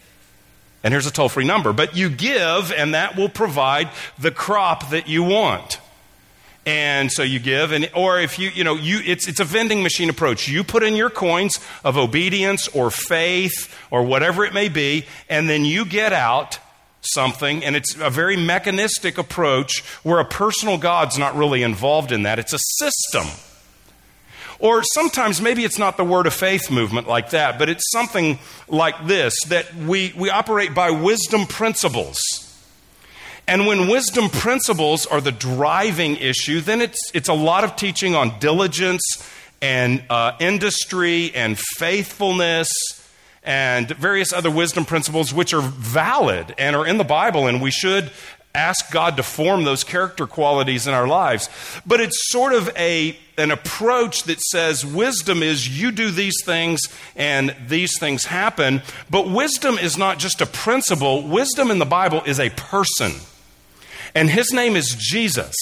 And 0.84 0.94
here's 0.94 1.06
a 1.06 1.12
toll 1.12 1.30
free 1.30 1.46
number, 1.46 1.74
but 1.74 1.96
you 1.96 2.10
give, 2.10 2.72
and 2.72 2.94
that 2.94 3.18
will 3.18 3.30
provide 3.30 3.90
the 4.18 4.32
crop 4.32 4.90
that 4.92 5.08
you 5.08 5.24
want. 5.24 5.80
And 6.66 7.12
so 7.12 7.24
you 7.24 7.40
give, 7.40 7.72
and 7.72 7.90
or 7.96 8.20
if 8.20 8.38
you, 8.38 8.50
you 8.50 8.64
know, 8.64 8.76
you, 8.76 9.00
it's, 9.06 9.28
it's 9.28 9.40
a 9.40 9.44
vending 9.44 9.82
machine 9.82 10.10
approach. 10.10 10.48
You 10.48 10.64
put 10.64 10.84
in 10.84 10.96
your 10.96 11.10
coins 11.10 11.60
of 11.84 11.98
obedience 11.98 12.68
or 12.70 12.92
faith 12.92 13.76
or 13.92 14.04
whatever 14.04 14.46
it 14.46 14.54
may 14.54 14.70
be, 14.70 15.06
and 15.30 15.50
then 15.50 15.66
you 15.66 15.86
get 15.86 16.14
out 16.14 16.60
something, 17.02 17.64
and 17.64 17.76
it's 17.76 17.96
a 18.00 18.10
very 18.10 18.38
mechanistic 18.38 19.18
approach 19.18 19.82
where 20.04 20.20
a 20.20 20.26
personal 20.26 20.78
God's 20.78 21.18
not 21.18 21.36
really 21.36 21.64
involved 21.64 22.12
in 22.12 22.24
that. 22.24 22.40
It's 22.40 22.54
a 22.54 22.60
system. 22.60 23.28
Or 24.60 24.84
sometimes 24.84 25.42
maybe 25.42 25.64
it's 25.64 25.80
not 25.80 25.96
the 25.96 26.04
word 26.04 26.28
of 26.28 26.34
faith 26.34 26.70
movement 26.70 27.08
like 27.08 27.30
that, 27.30 27.58
but 27.58 27.70
it's 27.70 27.90
something 27.92 28.40
like 28.68 29.08
this 29.08 29.34
that 29.48 29.74
we, 29.74 30.14
we 30.18 30.30
operate 30.30 30.76
by 30.76 30.92
wisdom 30.92 31.46
principles. 31.46 32.20
And 33.48 33.66
when 33.66 33.88
wisdom 33.88 34.30
principles 34.30 35.06
are 35.06 35.22
the 35.22 35.32
driving 35.32 36.18
issue, 36.18 36.60
then 36.60 36.82
it's, 36.82 37.00
it's 37.14 37.30
a 37.30 37.34
lot 37.34 37.64
of 37.64 37.76
teaching 37.76 38.16
on 38.16 38.38
diligence 38.40 39.02
and 39.62 40.04
uh, 40.10 40.34
industry 40.40 41.34
and 41.34 41.58
faithfulness 41.58 42.70
and 43.42 43.90
various 43.90 44.34
other 44.34 44.52
wisdom 44.52 44.86
principles 44.86 45.34
which 45.34 45.54
are 45.54 45.62
valid 45.62 46.54
and 46.58 46.76
are 46.76 46.86
in 46.86 46.98
the 46.98 47.04
Bible, 47.04 47.48
and 47.48 47.62
we 47.62 47.72
should 47.72 48.12
ask 48.56 48.92
God 48.92 49.18
to 49.18 49.24
form 49.24 49.64
those 49.64 49.84
character 49.84 50.26
qualities 50.26 50.88
in 50.88 50.94
our 50.94 51.08
lives. 51.08 51.50
But 51.86 52.02
it's 52.02 52.30
sort 52.32 52.54
of 52.54 52.70
a, 52.76 53.18
an 53.38 53.52
approach 53.52 54.24
that 54.24 54.42
says 54.42 54.86
wisdom 54.86 55.44
is 55.44 55.80
you 55.80 55.92
do 55.92 56.10
these 56.10 56.44
things 56.44 56.82
and 57.16 57.56
these 57.68 57.98
things 58.00 58.26
happen. 58.26 58.82
But 59.10 59.30
wisdom 59.30 59.78
is 59.78 59.98
not 59.98 60.20
just 60.20 60.42
a 60.42 60.46
principle, 60.46 61.28
wisdom 61.28 61.70
in 61.70 61.80
the 61.80 61.86
Bible 61.86 62.24
is 62.26 62.40
a 62.40 62.50
person. 62.50 63.14
And 64.16 64.30
his 64.30 64.52
name 64.52 64.76
is 64.76 64.96
Jesus. 64.98 65.56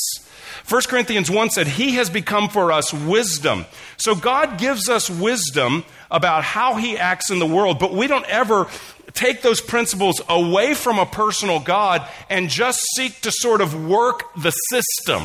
1 0.70 0.82
Corinthians 0.84 1.32
1 1.32 1.50
said, 1.50 1.68
He 1.68 1.96
has 1.96 2.10
become 2.10 2.50
for 2.50 2.74
us 2.74 2.94
wisdom. 2.94 3.66
So 3.96 4.16
God 4.16 4.58
gives 4.58 4.90
us 4.90 5.10
wisdom 5.10 5.86
about 6.12 6.44
how 6.44 6.76
He 6.76 6.98
acts 6.98 7.32
in 7.32 7.40
the 7.40 7.46
world, 7.46 7.80
but 7.80 7.94
we 7.94 8.08
don't 8.08 8.26
ever 8.26 8.68
take 9.14 9.42
those 9.42 9.62
principles 9.62 10.22
away 10.30 10.74
from 10.74 11.00
a 11.00 11.06
personal 11.06 11.60
God 11.60 12.08
and 12.30 12.50
just 12.50 12.80
seek 12.96 13.22
to 13.22 13.32
sort 13.32 13.62
of 13.62 13.88
work 13.88 14.34
the 14.36 14.52
system, 14.52 15.24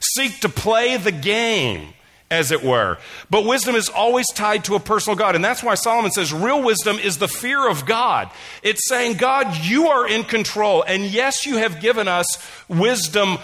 seek 0.00 0.40
to 0.40 0.48
play 0.48 0.96
the 0.96 1.12
game, 1.12 1.94
as 2.32 2.50
it 2.50 2.64
were. 2.64 2.96
But 3.28 3.44
wisdom 3.44 3.76
is 3.76 3.90
always 3.90 4.26
tied 4.32 4.64
to 4.64 4.74
a 4.74 4.80
personal 4.80 5.16
God. 5.16 5.36
And 5.36 5.44
that's 5.44 5.62
why 5.62 5.74
Solomon 5.74 6.10
says 6.10 6.32
real 6.32 6.62
wisdom 6.62 6.98
is 6.98 7.18
the 7.18 7.28
fear 7.28 7.68
of 7.68 7.84
God. 7.84 8.30
It's 8.62 8.88
saying, 8.88 9.18
God, 9.18 9.54
you 9.58 9.88
are 9.88 10.08
in 10.08 10.24
control. 10.24 10.82
And 10.82 11.04
yes, 11.04 11.44
you 11.44 11.58
have 11.58 11.80
given 11.80 12.08
us 12.08 12.26
wisdom 12.68 13.36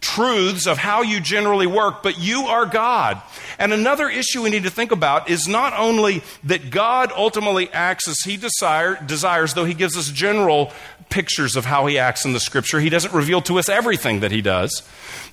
truths 0.00 0.66
of 0.66 0.78
how 0.78 1.02
you 1.02 1.20
generally 1.20 1.66
work, 1.66 2.02
but 2.02 2.18
you 2.18 2.42
are 2.44 2.66
God. 2.66 3.20
And 3.58 3.72
another 3.72 4.08
issue 4.08 4.42
we 4.42 4.50
need 4.50 4.62
to 4.62 4.70
think 4.70 4.92
about 4.92 5.28
is 5.28 5.46
not 5.46 5.78
only 5.78 6.22
that 6.44 6.70
God 6.70 7.12
ultimately 7.14 7.70
acts 7.72 8.08
as 8.08 8.20
he 8.20 8.36
desire, 8.36 8.98
desires, 9.04 9.54
though 9.54 9.64
he 9.64 9.74
gives 9.74 9.96
us 9.96 10.10
general 10.10 10.72
pictures 11.10 11.56
of 11.56 11.66
how 11.66 11.86
he 11.86 11.98
acts 11.98 12.24
in 12.24 12.32
the 12.32 12.40
scripture, 12.40 12.80
he 12.80 12.88
doesn't 12.88 13.12
reveal 13.12 13.42
to 13.42 13.58
us 13.58 13.68
everything 13.68 14.20
that 14.20 14.32
he 14.32 14.40
does. 14.40 14.82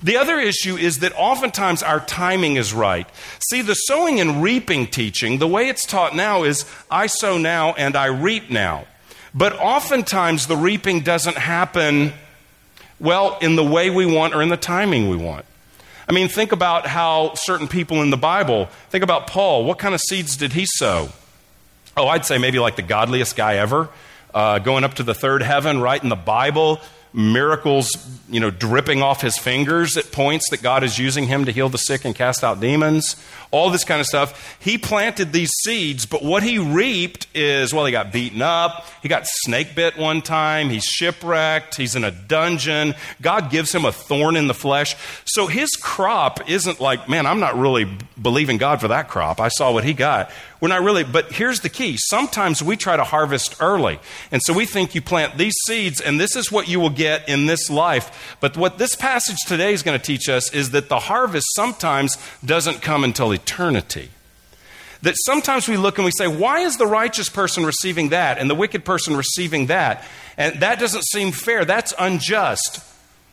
The 0.02 0.18
other 0.18 0.38
issue 0.38 0.76
is 0.76 0.98
that 0.98 1.12
oftentimes 1.16 1.82
our 1.82 2.00
timing 2.00 2.56
is 2.56 2.74
right. 2.74 3.08
See, 3.50 3.62
the 3.62 3.74
sowing 3.74 4.20
and 4.20 4.42
reaping 4.42 4.86
teaching, 4.86 5.38
the 5.38 5.48
way 5.48 5.68
it's 5.68 5.86
taught 5.86 6.14
now 6.14 6.42
is 6.42 6.70
I 6.90 7.06
sow 7.06 7.38
now 7.38 7.72
and 7.74 7.96
I 7.96 8.06
reap 8.06 8.50
now. 8.50 8.84
But 9.32 9.54
oftentimes 9.58 10.48
the 10.48 10.56
reaping 10.56 11.00
doesn't 11.00 11.36
happen 11.36 12.12
well, 13.00 13.38
in 13.40 13.56
the 13.56 13.64
way 13.64 13.90
we 13.90 14.06
want 14.06 14.34
or 14.34 14.42
in 14.42 14.50
the 14.50 14.56
timing 14.56 15.08
we 15.08 15.16
want. 15.16 15.46
I 16.08 16.12
mean, 16.12 16.28
think 16.28 16.52
about 16.52 16.86
how 16.86 17.34
certain 17.34 17.68
people 17.68 18.02
in 18.02 18.10
the 18.10 18.16
Bible, 18.16 18.66
think 18.90 19.04
about 19.04 19.26
Paul. 19.26 19.64
What 19.64 19.78
kind 19.78 19.94
of 19.94 20.00
seeds 20.00 20.36
did 20.36 20.52
he 20.52 20.66
sow? 20.66 21.08
Oh, 21.96 22.08
I'd 22.08 22.26
say 22.26 22.38
maybe 22.38 22.58
like 22.58 22.76
the 22.76 22.82
godliest 22.82 23.36
guy 23.36 23.56
ever, 23.56 23.88
uh, 24.34 24.58
going 24.58 24.84
up 24.84 24.94
to 24.94 25.02
the 25.02 25.14
third 25.14 25.42
heaven, 25.42 25.80
right 25.80 26.02
in 26.02 26.08
the 26.08 26.16
Bible, 26.16 26.80
miracles, 27.12 27.90
you 28.28 28.38
know, 28.38 28.50
dripping 28.50 29.02
off 29.02 29.20
his 29.20 29.36
fingers 29.36 29.96
at 29.96 30.12
points 30.12 30.48
that 30.50 30.62
God 30.62 30.84
is 30.84 30.98
using 30.98 31.26
him 31.26 31.44
to 31.44 31.52
heal 31.52 31.68
the 31.68 31.78
sick 31.78 32.04
and 32.04 32.14
cast 32.14 32.44
out 32.44 32.60
demons, 32.60 33.16
all 33.50 33.70
this 33.70 33.84
kind 33.84 34.00
of 34.00 34.06
stuff. 34.06 34.56
He 34.60 34.78
planted 34.78 35.32
these 35.32 35.50
seeds, 35.64 36.06
but 36.06 36.22
what 36.22 36.42
he 36.42 36.58
reaped 36.58 37.26
is, 37.34 37.74
well, 37.74 37.84
he 37.84 37.92
got 37.92 38.12
beaten 38.12 38.42
up. 38.42 38.86
He 39.02 39.08
got 39.08 39.24
snake 39.26 39.74
bit 39.74 39.98
one 39.98 40.22
time. 40.22 40.70
He's 40.70 40.84
shipwrecked. 40.84 41.76
He's 41.76 41.96
in 41.96 42.04
a 42.04 42.12
dungeon. 42.12 42.94
God 43.20 43.50
gives 43.50 43.74
him 43.74 43.84
a 43.84 43.92
thorn 43.92 44.36
in 44.36 44.46
the 44.46 44.54
flesh. 44.54 44.94
So 45.24 45.46
his 45.48 45.70
crop 45.70 46.48
isn't 46.48 46.80
like, 46.80 47.08
man, 47.08 47.26
I'm 47.26 47.40
not 47.40 47.58
really 47.58 47.90
believing 48.20 48.58
God 48.58 48.80
for 48.80 48.88
that 48.88 49.08
crop. 49.08 49.40
I 49.40 49.48
saw 49.48 49.72
what 49.72 49.84
he 49.84 49.94
got. 49.94 50.30
We're 50.60 50.68
not 50.68 50.82
really, 50.82 51.04
but 51.04 51.32
here's 51.32 51.60
the 51.60 51.70
key. 51.70 51.96
Sometimes 51.98 52.62
we 52.62 52.76
try 52.76 52.96
to 52.96 53.04
harvest 53.04 53.56
early. 53.60 53.98
And 54.30 54.42
so 54.42 54.52
we 54.52 54.66
think 54.66 54.94
you 54.94 55.00
plant 55.00 55.38
these 55.38 55.54
seeds 55.66 56.00
and 56.00 56.20
this 56.20 56.36
is 56.36 56.52
what 56.52 56.68
you 56.68 56.78
will 56.80 56.90
get 57.00 57.28
in 57.30 57.46
this 57.46 57.70
life. 57.70 58.36
But 58.40 58.58
what 58.58 58.76
this 58.76 58.94
passage 58.94 59.38
today 59.46 59.72
is 59.72 59.82
going 59.82 59.98
to 59.98 60.04
teach 60.04 60.28
us 60.28 60.52
is 60.52 60.72
that 60.72 60.90
the 60.90 60.98
harvest 60.98 61.46
sometimes 61.54 62.18
doesn't 62.44 62.82
come 62.82 63.04
until 63.04 63.32
eternity. 63.32 64.10
That 65.00 65.14
sometimes 65.24 65.66
we 65.66 65.78
look 65.78 65.96
and 65.96 66.04
we 66.04 66.10
say, 66.10 66.28
why 66.28 66.60
is 66.60 66.76
the 66.76 66.86
righteous 66.86 67.30
person 67.30 67.64
receiving 67.64 68.10
that 68.10 68.36
and 68.36 68.50
the 68.50 68.54
wicked 68.54 68.84
person 68.84 69.16
receiving 69.16 69.66
that? 69.66 70.04
And 70.36 70.60
that 70.60 70.78
doesn't 70.78 71.04
seem 71.04 71.32
fair. 71.32 71.64
That's 71.64 71.94
unjust. 71.98 72.84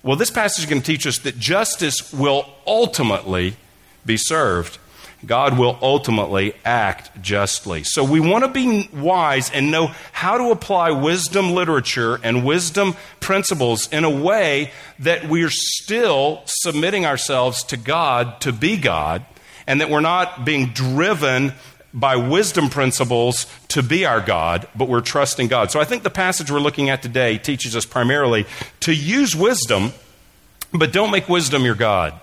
Well, 0.02 0.16
this 0.16 0.32
passage 0.32 0.64
is 0.64 0.70
going 0.70 0.82
to 0.82 0.86
teach 0.86 1.06
us 1.06 1.18
that 1.20 1.38
justice 1.38 2.14
will 2.14 2.46
ultimately 2.66 3.58
be 4.06 4.16
served. 4.16 4.78
God 5.28 5.60
will 5.60 5.78
ultimately 5.82 6.54
act 6.64 7.22
justly. 7.22 7.84
So 7.84 8.04
we 8.04 8.20
want 8.20 8.46
to 8.46 8.50
be 8.50 8.90
wise 8.94 9.52
and 9.52 9.70
know 9.70 9.92
how 10.14 10.38
to 10.38 10.52
apply 10.52 10.92
wisdom 10.92 11.52
literature 11.52 12.20
and 12.24 12.46
wisdom 12.46 12.96
principles 13.20 13.92
in 13.92 14.06
a 14.06 14.10
way 14.10 14.72
that 15.00 15.28
we're 15.28 15.52
still 15.52 16.42
submitting 16.46 17.06
ourselves 17.06 17.64
to 17.66 17.78
God 17.78 18.40
to 18.42 18.54
be 18.54 18.78
God 18.78 19.26
and 19.68 19.82
that 19.82 19.90
we're 19.90 20.00
not 20.00 20.46
being 20.46 20.68
driven 20.68 21.54
by 21.94 22.16
wisdom 22.16 22.70
principles 22.70 23.48
to 23.70 23.84
be 23.84 24.06
our 24.06 24.22
God, 24.22 24.68
but 24.76 24.88
we're 24.88 25.02
trusting 25.02 25.48
God. 25.48 25.72
So 25.72 25.80
I 25.80 25.84
think 25.84 26.04
the 26.04 26.10
passage 26.10 26.50
we're 26.50 26.60
looking 26.60 26.90
at 26.90 27.02
today 27.02 27.38
teaches 27.38 27.76
us 27.76 27.86
primarily 27.86 28.46
to 28.82 28.94
use 28.94 29.36
wisdom, 29.36 29.92
but 30.72 30.94
don't 30.94 31.12
make 31.12 31.28
wisdom 31.28 31.66
your 31.66 31.76
God. 31.76 32.20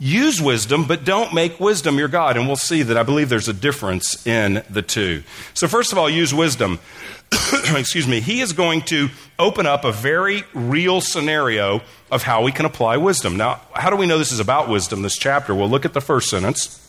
Use 0.00 0.40
wisdom, 0.40 0.84
but 0.86 1.04
don't 1.04 1.34
make 1.34 1.58
wisdom 1.58 1.98
your 1.98 2.06
God. 2.06 2.36
And 2.36 2.46
we'll 2.46 2.56
see 2.56 2.82
that 2.82 2.96
I 2.96 3.02
believe 3.02 3.28
there's 3.28 3.48
a 3.48 3.52
difference 3.52 4.24
in 4.24 4.62
the 4.70 4.82
two. 4.82 5.24
So, 5.54 5.66
first 5.66 5.90
of 5.90 5.98
all, 5.98 6.08
use 6.08 6.32
wisdom. 6.32 6.78
Excuse 7.74 8.06
me. 8.06 8.20
He 8.20 8.40
is 8.40 8.52
going 8.52 8.82
to 8.82 9.08
open 9.40 9.66
up 9.66 9.84
a 9.84 9.90
very 9.90 10.44
real 10.54 11.00
scenario 11.00 11.82
of 12.12 12.22
how 12.22 12.42
we 12.42 12.52
can 12.52 12.64
apply 12.64 12.96
wisdom. 12.96 13.36
Now, 13.36 13.60
how 13.74 13.90
do 13.90 13.96
we 13.96 14.06
know 14.06 14.18
this 14.18 14.30
is 14.30 14.38
about 14.38 14.68
wisdom, 14.68 15.02
this 15.02 15.16
chapter? 15.16 15.52
Well, 15.52 15.68
look 15.68 15.84
at 15.84 15.94
the 15.94 16.00
first 16.00 16.30
sentence. 16.30 16.84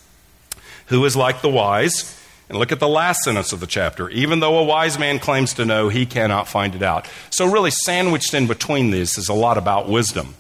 Who 0.88 1.04
is 1.06 1.16
like 1.16 1.42
the 1.42 1.50
wise? 1.50 2.16
And 2.48 2.60
look 2.60 2.72
at 2.72 2.80
the 2.80 2.88
last 2.88 3.22
sentence 3.24 3.54
of 3.54 3.60
the 3.60 3.68
chapter. 3.68 4.10
Even 4.10 4.40
though 4.40 4.58
a 4.60 4.64
wise 4.64 5.00
man 5.00 5.18
claims 5.18 5.54
to 5.56 5.66
know, 5.66 5.90
he 5.90 6.06
cannot 6.06 6.48
find 6.48 6.76
it 6.76 6.84
out. 6.84 7.08
So, 7.32 7.52
really, 7.52 7.72
sandwiched 7.72 8.36
in 8.36 8.46
between 8.46 8.92
these 8.92 9.18
is 9.18 9.30
a 9.30 9.34
lot 9.34 9.58
about 9.58 9.90
wisdom. 9.90 10.36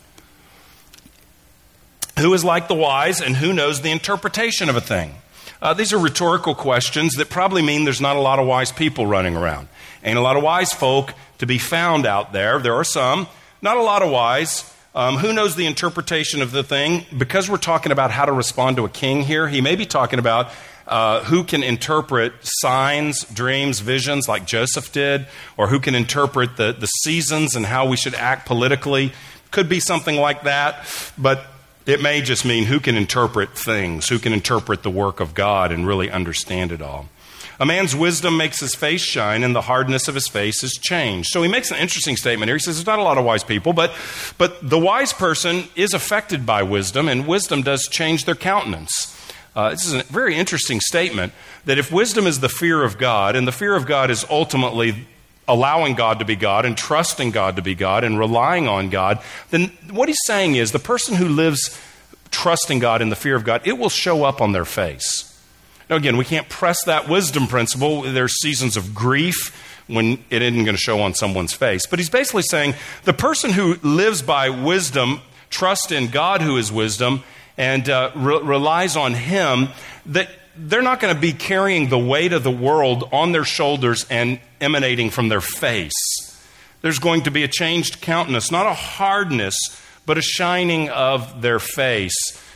Who 2.19 2.33
is 2.33 2.43
like 2.43 2.67
the 2.67 2.75
wise 2.75 3.21
and 3.21 3.37
who 3.37 3.53
knows 3.53 3.79
the 3.79 3.91
interpretation 3.91 4.67
of 4.67 4.75
a 4.75 4.81
thing? 4.81 5.15
Uh, 5.61 5.73
these 5.73 5.93
are 5.93 5.97
rhetorical 5.97 6.53
questions 6.53 7.13
that 7.13 7.29
probably 7.29 7.61
mean 7.61 7.85
there's 7.85 8.01
not 8.01 8.17
a 8.17 8.19
lot 8.19 8.39
of 8.39 8.45
wise 8.45 8.73
people 8.73 9.07
running 9.07 9.37
around. 9.37 9.69
Ain't 10.03 10.17
a 10.17 10.21
lot 10.21 10.35
of 10.35 10.43
wise 10.43 10.73
folk 10.73 11.13
to 11.37 11.45
be 11.45 11.57
found 11.57 12.05
out 12.05 12.33
there. 12.33 12.59
There 12.59 12.73
are 12.75 12.83
some, 12.83 13.27
not 13.61 13.77
a 13.77 13.81
lot 13.81 14.01
of 14.01 14.11
wise. 14.11 14.69
Um, 14.93 15.15
who 15.15 15.31
knows 15.31 15.55
the 15.55 15.65
interpretation 15.65 16.41
of 16.41 16.51
the 16.51 16.61
thing? 16.61 17.05
Because 17.17 17.49
we're 17.49 17.55
talking 17.55 17.93
about 17.93 18.11
how 18.11 18.25
to 18.25 18.33
respond 18.33 18.75
to 18.77 18.83
a 18.83 18.89
king 18.89 19.21
here, 19.21 19.47
he 19.47 19.61
may 19.61 19.77
be 19.77 19.85
talking 19.85 20.19
about 20.19 20.51
uh, 20.87 21.23
who 21.23 21.45
can 21.45 21.63
interpret 21.63 22.33
signs, 22.41 23.23
dreams, 23.23 23.79
visions 23.79 24.27
like 24.27 24.45
Joseph 24.45 24.91
did, 24.91 25.25
or 25.55 25.67
who 25.67 25.79
can 25.79 25.95
interpret 25.95 26.57
the, 26.57 26.73
the 26.73 26.87
seasons 26.87 27.55
and 27.55 27.65
how 27.65 27.87
we 27.87 27.95
should 27.95 28.15
act 28.15 28.45
politically. 28.45 29.13
Could 29.51 29.69
be 29.69 29.79
something 29.79 30.17
like 30.17 30.43
that. 30.43 30.85
But 31.17 31.45
it 31.85 32.01
may 32.01 32.21
just 32.21 32.45
mean 32.45 32.65
who 32.65 32.79
can 32.79 32.95
interpret 32.95 33.57
things, 33.57 34.09
who 34.09 34.19
can 34.19 34.33
interpret 34.33 34.83
the 34.83 34.89
work 34.89 35.19
of 35.19 35.33
God 35.33 35.71
and 35.71 35.87
really 35.87 36.09
understand 36.09 36.71
it 36.71 36.81
all. 36.81 37.09
A 37.61 37.65
man's 37.65 37.93
wisdom 37.93 38.37
makes 38.37 38.61
his 38.61 38.73
face 38.73 39.01
shine, 39.01 39.43
and 39.43 39.53
the 39.53 39.61
hardness 39.61 40.07
of 40.07 40.15
his 40.15 40.29
face 40.29 40.63
is 40.63 40.73
changed. 40.73 41.29
So 41.29 41.41
he 41.43 41.49
makes 41.49 41.71
an 41.71 41.77
interesting 41.77 42.15
statement 42.15 42.47
here. 42.47 42.55
He 42.55 42.59
says 42.59 42.77
there's 42.77 42.87
not 42.87 42.99
a 42.99 43.03
lot 43.03 43.17
of 43.17 43.25
wise 43.25 43.43
people, 43.43 43.73
but, 43.73 43.93
but 44.37 44.57
the 44.67 44.79
wise 44.79 45.11
person 45.11 45.65
is 45.75 45.93
affected 45.93 46.45
by 46.45 46.63
wisdom, 46.63 47.09
and 47.09 47.27
wisdom 47.27 47.61
does 47.61 47.85
change 47.87 48.23
their 48.23 48.35
countenance. 48.35 49.13
Uh, 49.55 49.71
this 49.71 49.85
is 49.85 49.93
a 49.93 50.03
very 50.03 50.35
interesting 50.35 50.79
statement 50.79 51.33
that 51.65 51.77
if 51.77 51.91
wisdom 51.91 52.27
is 52.27 52.39
the 52.39 52.47
fear 52.47 52.81
of 52.81 52.97
God, 52.97 53.35
and 53.35 53.45
the 53.45 53.51
fear 53.51 53.75
of 53.75 53.85
God 53.85 54.09
is 54.09 54.25
ultimately 54.29 55.05
allowing 55.49 55.95
God 55.95 56.19
to 56.19 56.25
be 56.25 56.37
God 56.37 56.65
and 56.65 56.77
trusting 56.77 57.31
God 57.31 57.57
to 57.57 57.61
be 57.61 57.75
God 57.75 58.05
and 58.05 58.17
relying 58.17 58.67
on 58.67 58.89
God, 58.89 59.21
then 59.49 59.67
what 59.91 60.07
he's 60.07 60.21
saying 60.25 60.55
is 60.55 60.71
the 60.71 60.79
person 60.79 61.15
who 61.15 61.27
lives 61.27 61.77
trusting 62.31 62.79
God 62.79 63.01
in 63.01 63.09
the 63.09 63.15
fear 63.15 63.35
of 63.35 63.43
God, 63.43 63.61
it 63.65 63.77
will 63.77 63.89
show 63.89 64.23
up 64.23 64.39
on 64.39 64.51
their 64.51 64.65
face. 64.65 65.25
Now, 65.89 65.95
again, 65.95 66.17
we 66.17 66.25
can't 66.25 66.47
press 66.47 66.77
that 66.85 67.09
wisdom 67.09 67.47
principle. 67.47 68.03
There's 68.03 68.39
seasons 68.39 68.77
of 68.77 68.93
grief 68.93 69.55
when 69.87 70.23
it 70.29 70.43
isn't 70.43 70.63
going 70.63 70.75
to 70.75 70.81
show 70.81 71.01
on 71.01 71.15
someone's 71.15 71.53
face. 71.53 71.87
But 71.87 71.97
he's 71.97 72.11
basically 72.11 72.43
saying 72.43 72.75
the 73.05 73.13
person 73.13 73.51
who 73.51 73.75
lives 73.81 74.21
by 74.21 74.49
wisdom, 74.49 75.21
trust 75.49 75.91
in 75.91 76.11
God 76.11 76.43
who 76.43 76.57
is 76.57 76.71
wisdom, 76.71 77.23
and 77.57 77.89
uh, 77.89 78.11
re- 78.15 78.41
relies 78.41 78.95
on 78.95 79.15
Him, 79.15 79.69
that 80.05 80.29
they're 80.55 80.83
not 80.83 80.99
going 80.99 81.13
to 81.13 81.19
be 81.19 81.33
carrying 81.33 81.89
the 81.89 81.97
weight 81.97 82.33
of 82.33 82.43
the 82.43 82.51
world 82.51 83.09
on 83.11 83.31
their 83.31 83.43
shoulders 83.43 84.05
and 84.09 84.39
emanating 84.61 85.09
from 85.09 85.29
their 85.29 85.41
face. 85.41 85.93
There's 86.81 86.99
going 86.99 87.23
to 87.23 87.31
be 87.31 87.43
a 87.43 87.47
changed 87.47 88.01
countenance, 88.01 88.51
not 88.51 88.65
a 88.65 88.73
hardness, 88.73 89.55
but 90.05 90.17
a 90.17 90.21
shining 90.21 90.89
of 90.89 91.41
their 91.41 91.59
face, 91.59 92.15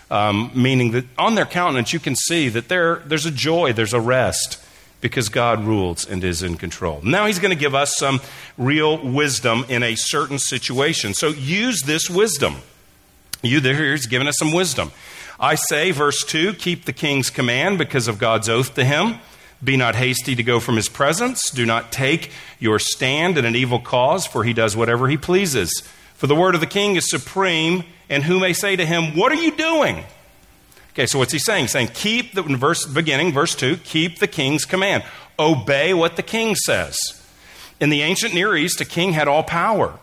um, 0.10 0.52
meaning 0.56 0.92
that 0.92 1.06
on 1.18 1.36
their 1.36 1.46
countenance 1.46 1.94
you 1.94 2.00
can 2.00 2.16
see 2.16 2.50
that 2.50 2.70
there, 2.70 2.98
there's 3.06 3.26
a 3.26 3.32
joy, 3.32 3.74
there's 3.74 3.94
a 3.94 4.00
rest, 4.00 4.64
because 5.02 5.28
God 5.28 5.66
rules 5.66 6.08
and 6.08 6.24
is 6.24 6.42
in 6.42 6.56
control. 6.56 7.02
Now 7.04 7.26
he's 7.26 7.40
going 7.40 7.54
to 7.54 7.60
give 7.60 7.76
us 7.76 7.98
some 7.98 8.22
real 8.58 8.98
wisdom 8.98 9.66
in 9.68 9.84
a 9.84 9.96
certain 9.96 10.40
situation. 10.40 11.14
So 11.14 11.28
use 11.28 11.82
this 11.82 12.10
wisdom. 12.10 12.56
You 13.42 13.60
there, 13.60 13.92
he's 13.92 14.08
giving 14.08 14.30
us 14.30 14.38
some 14.40 14.54
wisdom. 14.54 14.94
I 15.38 15.56
say, 15.56 15.92
verse 15.92 16.24
2, 16.24 16.54
keep 16.54 16.86
the 16.86 16.94
king's 16.94 17.30
command 17.30 17.78
because 17.78 18.08
of 18.08 18.18
God's 18.18 18.48
oath 18.48 18.76
to 18.76 18.86
him. 18.86 19.20
Be 19.63 19.77
not 19.77 19.96
hasty 19.96 20.36
to 20.36 20.43
go 20.43 20.60
from 20.60 20.75
his 20.75 20.89
presence. 20.89 21.50
Do 21.51 21.65
not 21.65 21.91
take 21.91 22.32
your 22.60 22.79
stand 22.79 23.38
in 23.38 23.46
an 23.46 23.55
evil 23.55 23.79
cause, 23.79 24.25
for 24.25 24.43
he 24.43 24.53
does 24.53 24.75
whatever 24.75 25.08
he 25.08 25.17
pleases. 25.17 25.72
For 26.15 26.27
the 26.27 26.36
word 26.36 26.55
of 26.55 26.62
the 26.62 26.67
king 26.67 26.96
is 26.96 27.10
supreme, 27.10 27.84
and 28.10 28.24
who 28.24 28.39
may 28.39 28.53
say 28.53 28.75
to 28.75 28.86
him, 28.86 29.15
What 29.15 29.32
are 29.32 29.36
you 29.36 29.51
doing? 29.55 30.03
Okay, 30.93 31.08
so 31.08 31.17
what's 31.17 31.34
he 31.34 31.39
saying? 31.39 31.63
He's 31.63 31.72
saying, 31.72 31.89
keep 31.96 32.36
the 32.36 32.43
verse 32.43 32.86
beginning, 32.86 33.34
verse 33.34 33.55
2, 33.55 33.77
keep 33.77 34.20
the 34.20 34.27
king's 34.27 34.63
command. 34.63 35.03
Obey 35.39 35.91
what 35.91 36.17
the 36.17 36.22
king 36.22 36.55
says. 36.55 36.96
In 37.79 37.89
the 37.89 38.03
ancient 38.03 38.36
Near 38.36 38.55
East, 38.55 38.79
a 38.79 38.86
king 38.86 39.13
had 39.13 39.27
all 39.27 39.41
power. 39.41 39.98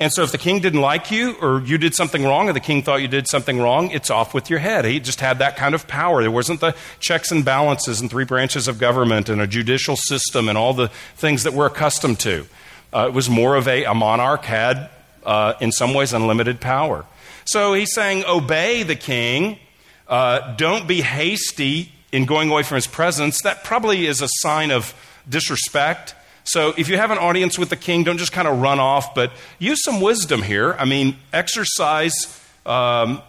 And 0.00 0.12
so 0.12 0.22
if 0.22 0.32
the 0.32 0.38
king 0.38 0.60
didn't 0.60 0.80
like 0.80 1.10
you 1.10 1.36
or 1.40 1.60
you 1.60 1.78
did 1.78 1.94
something 1.94 2.24
wrong 2.24 2.48
or 2.48 2.52
the 2.52 2.60
king 2.60 2.82
thought 2.82 3.00
you 3.00 3.08
did 3.08 3.28
something 3.28 3.60
wrong, 3.60 3.90
it's 3.92 4.10
off 4.10 4.34
with 4.34 4.50
your 4.50 4.58
head. 4.58 4.84
He 4.84 4.98
just 4.98 5.20
had 5.20 5.38
that 5.38 5.56
kind 5.56 5.74
of 5.74 5.86
power. 5.86 6.20
There 6.20 6.30
wasn't 6.30 6.60
the 6.60 6.74
checks 6.98 7.30
and 7.30 7.44
balances 7.44 8.00
and 8.00 8.10
three 8.10 8.24
branches 8.24 8.66
of 8.66 8.78
government 8.78 9.28
and 9.28 9.40
a 9.40 9.46
judicial 9.46 9.96
system 9.96 10.48
and 10.48 10.58
all 10.58 10.74
the 10.74 10.88
things 11.16 11.44
that 11.44 11.52
we're 11.52 11.66
accustomed 11.66 12.18
to. 12.20 12.46
Uh, 12.92 13.06
it 13.08 13.14
was 13.14 13.30
more 13.30 13.54
of 13.54 13.68
a, 13.68 13.84
a 13.84 13.94
monarch 13.94 14.44
had 14.44 14.90
uh, 15.24 15.54
in 15.60 15.70
some 15.70 15.94
ways, 15.94 16.12
unlimited 16.12 16.60
power. 16.60 17.06
So 17.44 17.74
he's 17.74 17.92
saying, 17.94 18.24
obey 18.26 18.82
the 18.82 18.96
king. 18.96 19.58
Uh, 20.08 20.54
don't 20.56 20.86
be 20.88 21.02
hasty 21.02 21.92
in 22.12 22.24
going 22.24 22.50
away 22.50 22.62
from 22.62 22.76
his 22.76 22.86
presence. 22.86 23.42
That 23.42 23.64
probably 23.64 24.06
is 24.06 24.20
a 24.20 24.28
sign 24.28 24.70
of 24.70 24.94
disrespect. 25.28 26.14
So 26.44 26.74
if 26.76 26.88
you 26.88 26.96
have 26.98 27.10
an 27.10 27.18
audience 27.18 27.58
with 27.58 27.70
the 27.70 27.76
king, 27.76 28.04
don't 28.04 28.18
just 28.18 28.32
kind 28.32 28.46
of 28.46 28.60
run 28.60 28.78
off, 28.78 29.14
but 29.14 29.32
use 29.58 29.82
some 29.82 30.00
wisdom 30.00 30.42
here. 30.42 30.74
I 30.78 30.84
mean, 30.84 31.16
exercise, 31.32 32.12
um, 32.66 33.22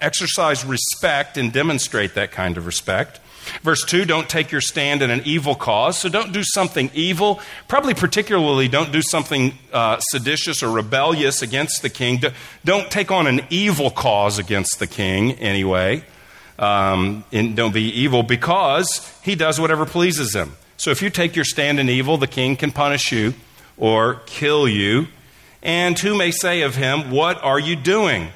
exercise 0.00 0.64
respect 0.64 1.38
and 1.38 1.52
demonstrate 1.52 2.14
that 2.14 2.32
kind 2.32 2.58
of 2.58 2.66
respect. 2.66 3.20
Verse 3.62 3.84
2 3.84 4.04
don't 4.04 4.28
take 4.28 4.52
your 4.52 4.60
stand 4.60 5.02
in 5.02 5.10
an 5.10 5.22
evil 5.24 5.54
cause. 5.54 5.98
So 5.98 6.08
don't 6.08 6.32
do 6.32 6.42
something 6.44 6.90
evil. 6.94 7.40
Probably, 7.68 7.94
particularly, 7.94 8.68
don't 8.68 8.92
do 8.92 9.02
something 9.02 9.54
uh, 9.72 9.98
seditious 10.10 10.62
or 10.62 10.70
rebellious 10.70 11.42
against 11.42 11.82
the 11.82 11.90
king. 11.90 12.22
Don't 12.64 12.90
take 12.90 13.10
on 13.10 13.26
an 13.26 13.40
evil 13.50 13.90
cause 13.90 14.38
against 14.38 14.78
the 14.78 14.86
king, 14.86 15.32
anyway. 15.32 16.04
Um, 16.58 17.24
and 17.32 17.56
don't 17.56 17.72
be 17.72 17.84
evil 17.84 18.22
because 18.22 19.18
he 19.22 19.34
does 19.34 19.58
whatever 19.58 19.86
pleases 19.86 20.34
him. 20.34 20.52
So 20.80 20.90
if 20.90 21.02
you 21.02 21.10
take 21.10 21.36
your 21.36 21.44
stand 21.44 21.78
in 21.78 21.90
evil, 21.90 22.16
the 22.16 22.26
king 22.26 22.56
can 22.56 22.72
punish 22.72 23.12
you 23.12 23.34
or 23.76 24.22
kill 24.24 24.66
you. 24.66 25.08
And 25.62 25.98
who 25.98 26.16
may 26.16 26.30
say 26.30 26.62
of 26.62 26.74
him, 26.74 27.10
What 27.10 27.36
are 27.44 27.60
you 27.60 27.76
doing? 27.76 28.28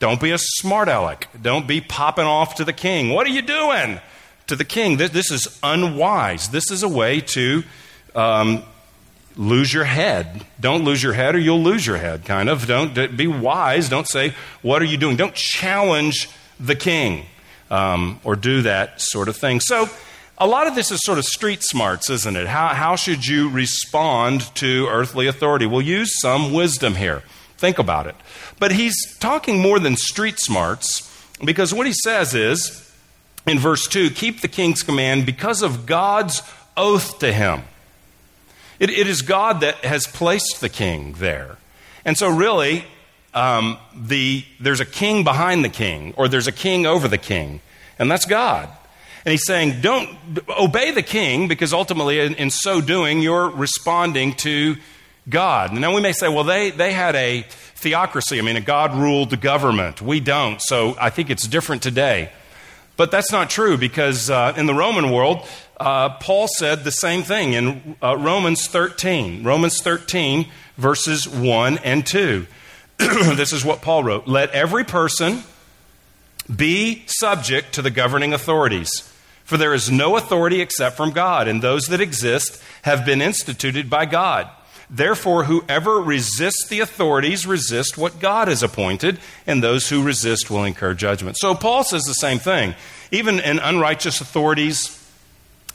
Don't 0.00 0.20
be 0.20 0.32
a 0.32 0.38
smart 0.38 0.88
aleck. 0.88 1.28
Don't 1.40 1.68
be 1.68 1.80
popping 1.80 2.24
off 2.24 2.56
to 2.56 2.64
the 2.64 2.72
king. 2.72 3.10
What 3.10 3.28
are 3.28 3.30
you 3.30 3.42
doing? 3.42 4.00
To 4.48 4.56
the 4.56 4.64
king. 4.64 4.96
This 4.96 5.30
is 5.30 5.56
unwise. 5.62 6.48
This 6.48 6.68
is 6.72 6.82
a 6.82 6.88
way 6.88 7.20
to 7.20 7.62
um, 8.16 8.64
lose 9.36 9.72
your 9.72 9.84
head. 9.84 10.44
Don't 10.58 10.84
lose 10.84 11.00
your 11.00 11.12
head 11.12 11.36
or 11.36 11.38
you'll 11.38 11.62
lose 11.62 11.86
your 11.86 11.98
head, 11.98 12.24
kind 12.24 12.48
of. 12.48 12.66
Don't 12.66 13.16
be 13.16 13.28
wise. 13.28 13.88
Don't 13.88 14.08
say, 14.08 14.34
What 14.62 14.82
are 14.82 14.86
you 14.86 14.96
doing? 14.96 15.14
Don't 15.14 15.36
challenge 15.36 16.28
the 16.58 16.74
king 16.74 17.26
um, 17.70 18.18
or 18.24 18.34
do 18.34 18.62
that 18.62 19.00
sort 19.00 19.28
of 19.28 19.36
thing. 19.36 19.60
So, 19.60 19.88
a 20.36 20.46
lot 20.46 20.66
of 20.66 20.74
this 20.74 20.90
is 20.90 21.00
sort 21.02 21.18
of 21.18 21.24
street 21.24 21.62
smarts, 21.62 22.10
isn't 22.10 22.36
it? 22.36 22.46
How, 22.46 22.68
how 22.68 22.96
should 22.96 23.24
you 23.24 23.48
respond 23.48 24.54
to 24.56 24.88
earthly 24.90 25.26
authority? 25.26 25.66
We'll 25.66 25.82
use 25.82 26.20
some 26.20 26.52
wisdom 26.52 26.96
here. 26.96 27.22
Think 27.56 27.78
about 27.78 28.06
it. 28.06 28.16
But 28.58 28.72
he's 28.72 29.16
talking 29.18 29.60
more 29.60 29.78
than 29.78 29.96
street 29.96 30.40
smarts 30.40 31.10
because 31.44 31.72
what 31.72 31.86
he 31.86 31.92
says 31.92 32.34
is, 32.34 32.92
in 33.46 33.58
verse 33.58 33.86
2, 33.86 34.10
keep 34.10 34.40
the 34.40 34.48
king's 34.48 34.82
command 34.82 35.24
because 35.24 35.62
of 35.62 35.86
God's 35.86 36.42
oath 36.76 37.18
to 37.20 37.32
him. 37.32 37.62
it, 38.80 38.90
it 38.90 39.06
is 39.06 39.22
God 39.22 39.60
that 39.60 39.76
has 39.84 40.06
placed 40.06 40.60
the 40.60 40.68
king 40.68 41.14
there. 41.18 41.58
And 42.04 42.18
so, 42.18 42.28
really, 42.28 42.84
um, 43.34 43.78
the, 43.94 44.44
there's 44.60 44.80
a 44.80 44.84
king 44.84 45.24
behind 45.24 45.64
the 45.64 45.68
king, 45.68 46.12
or 46.16 46.28
there's 46.28 46.46
a 46.46 46.52
king 46.52 46.86
over 46.86 47.06
the 47.06 47.18
king, 47.18 47.60
and 47.98 48.10
that's 48.10 48.26
God. 48.26 48.68
And 49.24 49.32
he's 49.32 49.46
saying, 49.46 49.80
don't 49.80 50.10
obey 50.50 50.90
the 50.90 51.02
king 51.02 51.48
because 51.48 51.72
ultimately, 51.72 52.20
in, 52.20 52.34
in 52.34 52.50
so 52.50 52.82
doing, 52.82 53.22
you're 53.22 53.48
responding 53.48 54.34
to 54.36 54.76
God. 55.28 55.70
And 55.72 55.80
Now, 55.80 55.94
we 55.94 56.02
may 56.02 56.12
say, 56.12 56.28
well, 56.28 56.44
they, 56.44 56.70
they 56.70 56.92
had 56.92 57.14
a 57.14 57.46
theocracy. 57.76 58.38
I 58.38 58.42
mean, 58.42 58.56
a 58.56 58.60
God 58.60 58.94
ruled 58.94 59.40
government. 59.40 60.02
We 60.02 60.20
don't. 60.20 60.60
So 60.60 60.94
I 61.00 61.08
think 61.08 61.30
it's 61.30 61.48
different 61.48 61.82
today. 61.82 62.30
But 62.98 63.10
that's 63.10 63.32
not 63.32 63.48
true 63.48 63.78
because 63.78 64.28
uh, 64.28 64.52
in 64.58 64.66
the 64.66 64.74
Roman 64.74 65.10
world, 65.10 65.48
uh, 65.80 66.10
Paul 66.10 66.46
said 66.58 66.84
the 66.84 66.92
same 66.92 67.22
thing 67.22 67.54
in 67.54 67.96
uh, 68.02 68.18
Romans 68.18 68.68
13. 68.68 69.42
Romans 69.42 69.80
13, 69.80 70.50
verses 70.76 71.26
1 71.26 71.78
and 71.78 72.06
2. 72.06 72.46
this 72.98 73.54
is 73.54 73.64
what 73.64 73.80
Paul 73.80 74.04
wrote 74.04 74.28
Let 74.28 74.50
every 74.50 74.84
person 74.84 75.42
be 76.54 77.04
subject 77.06 77.72
to 77.74 77.82
the 77.82 77.90
governing 77.90 78.34
authorities 78.34 79.10
for 79.44 79.56
there 79.56 79.74
is 79.74 79.90
no 79.90 80.16
authority 80.16 80.60
except 80.60 80.96
from 80.96 81.12
God, 81.12 81.46
and 81.48 81.62
those 81.62 81.86
that 81.86 82.00
exist 82.00 82.60
have 82.82 83.04
been 83.04 83.22
instituted 83.22 83.88
by 83.88 84.06
God. 84.06 84.48
Therefore, 84.90 85.44
whoever 85.44 86.00
resists 86.00 86.66
the 86.68 86.80
authorities 86.80 87.46
resist 87.46 87.96
what 87.96 88.20
God 88.20 88.48
has 88.48 88.62
appointed, 88.62 89.18
and 89.46 89.62
those 89.62 89.88
who 89.88 90.02
resist 90.02 90.50
will 90.50 90.64
incur 90.64 90.94
judgment. 90.94 91.36
So 91.38 91.54
Paul 91.54 91.84
says 91.84 92.02
the 92.02 92.14
same 92.14 92.38
thing. 92.38 92.74
Even 93.10 93.40
in 93.40 93.58
unrighteous 93.58 94.20
authorities 94.20 95.00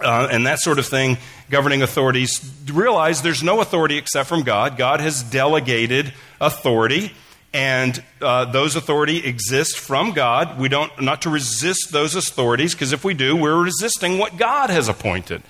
uh, 0.01 0.27
and 0.31 0.45
that 0.47 0.59
sort 0.59 0.79
of 0.79 0.85
thing, 0.85 1.17
governing 1.49 1.81
authorities 1.81 2.51
realize 2.71 3.21
there's 3.21 3.43
no 3.43 3.61
authority 3.61 3.97
except 3.97 4.29
from 4.29 4.43
God. 4.43 4.77
God 4.77 4.99
has 4.99 5.23
delegated 5.23 6.13
authority 6.39 7.11
and 7.53 8.03
uh, 8.21 8.45
those 8.45 8.75
authority 8.75 9.25
exist 9.25 9.77
from 9.77 10.11
God. 10.11 10.59
We 10.59 10.69
don't 10.69 11.01
not 11.01 11.23
to 11.23 11.29
resist 11.29 11.91
those 11.91 12.15
authorities 12.15 12.73
because 12.73 12.93
if 12.93 13.03
we 13.03 13.13
do, 13.13 13.35
we're 13.35 13.61
resisting 13.61 14.17
what 14.17 14.37
God 14.37 14.69
has 14.69 14.87
appointed. 14.87 15.41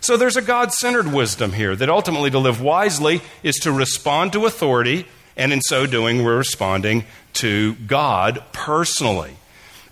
So 0.00 0.16
there's 0.16 0.36
a 0.36 0.42
God-centered 0.42 1.12
wisdom 1.12 1.52
here 1.52 1.74
that 1.74 1.88
ultimately 1.88 2.30
to 2.30 2.38
live 2.38 2.60
wisely 2.60 3.20
is 3.42 3.56
to 3.56 3.72
respond 3.72 4.32
to 4.34 4.46
authority, 4.46 5.06
and 5.36 5.52
in 5.52 5.60
so 5.60 5.86
doing, 5.86 6.22
we're 6.22 6.38
responding 6.38 7.04
to 7.34 7.74
God 7.74 8.44
personally. 8.52 9.36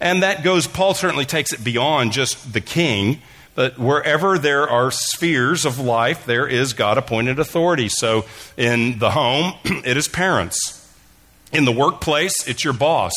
And 0.00 0.22
that 0.22 0.44
goes. 0.44 0.66
Paul 0.66 0.94
certainly 0.94 1.24
takes 1.24 1.52
it 1.52 1.64
beyond 1.64 2.12
just 2.12 2.52
the 2.52 2.60
king. 2.60 3.22
But 3.56 3.78
wherever 3.78 4.38
there 4.38 4.68
are 4.68 4.90
spheres 4.90 5.64
of 5.64 5.78
life, 5.78 6.26
there 6.26 6.46
is 6.46 6.74
God 6.74 6.98
appointed 6.98 7.38
authority. 7.38 7.88
So 7.88 8.26
in 8.58 8.98
the 8.98 9.10
home, 9.10 9.54
it 9.64 9.96
is 9.96 10.08
parents. 10.08 10.75
In 11.52 11.64
the 11.64 11.72
workplace, 11.72 12.34
it's 12.46 12.64
your 12.64 12.72
boss 12.72 13.12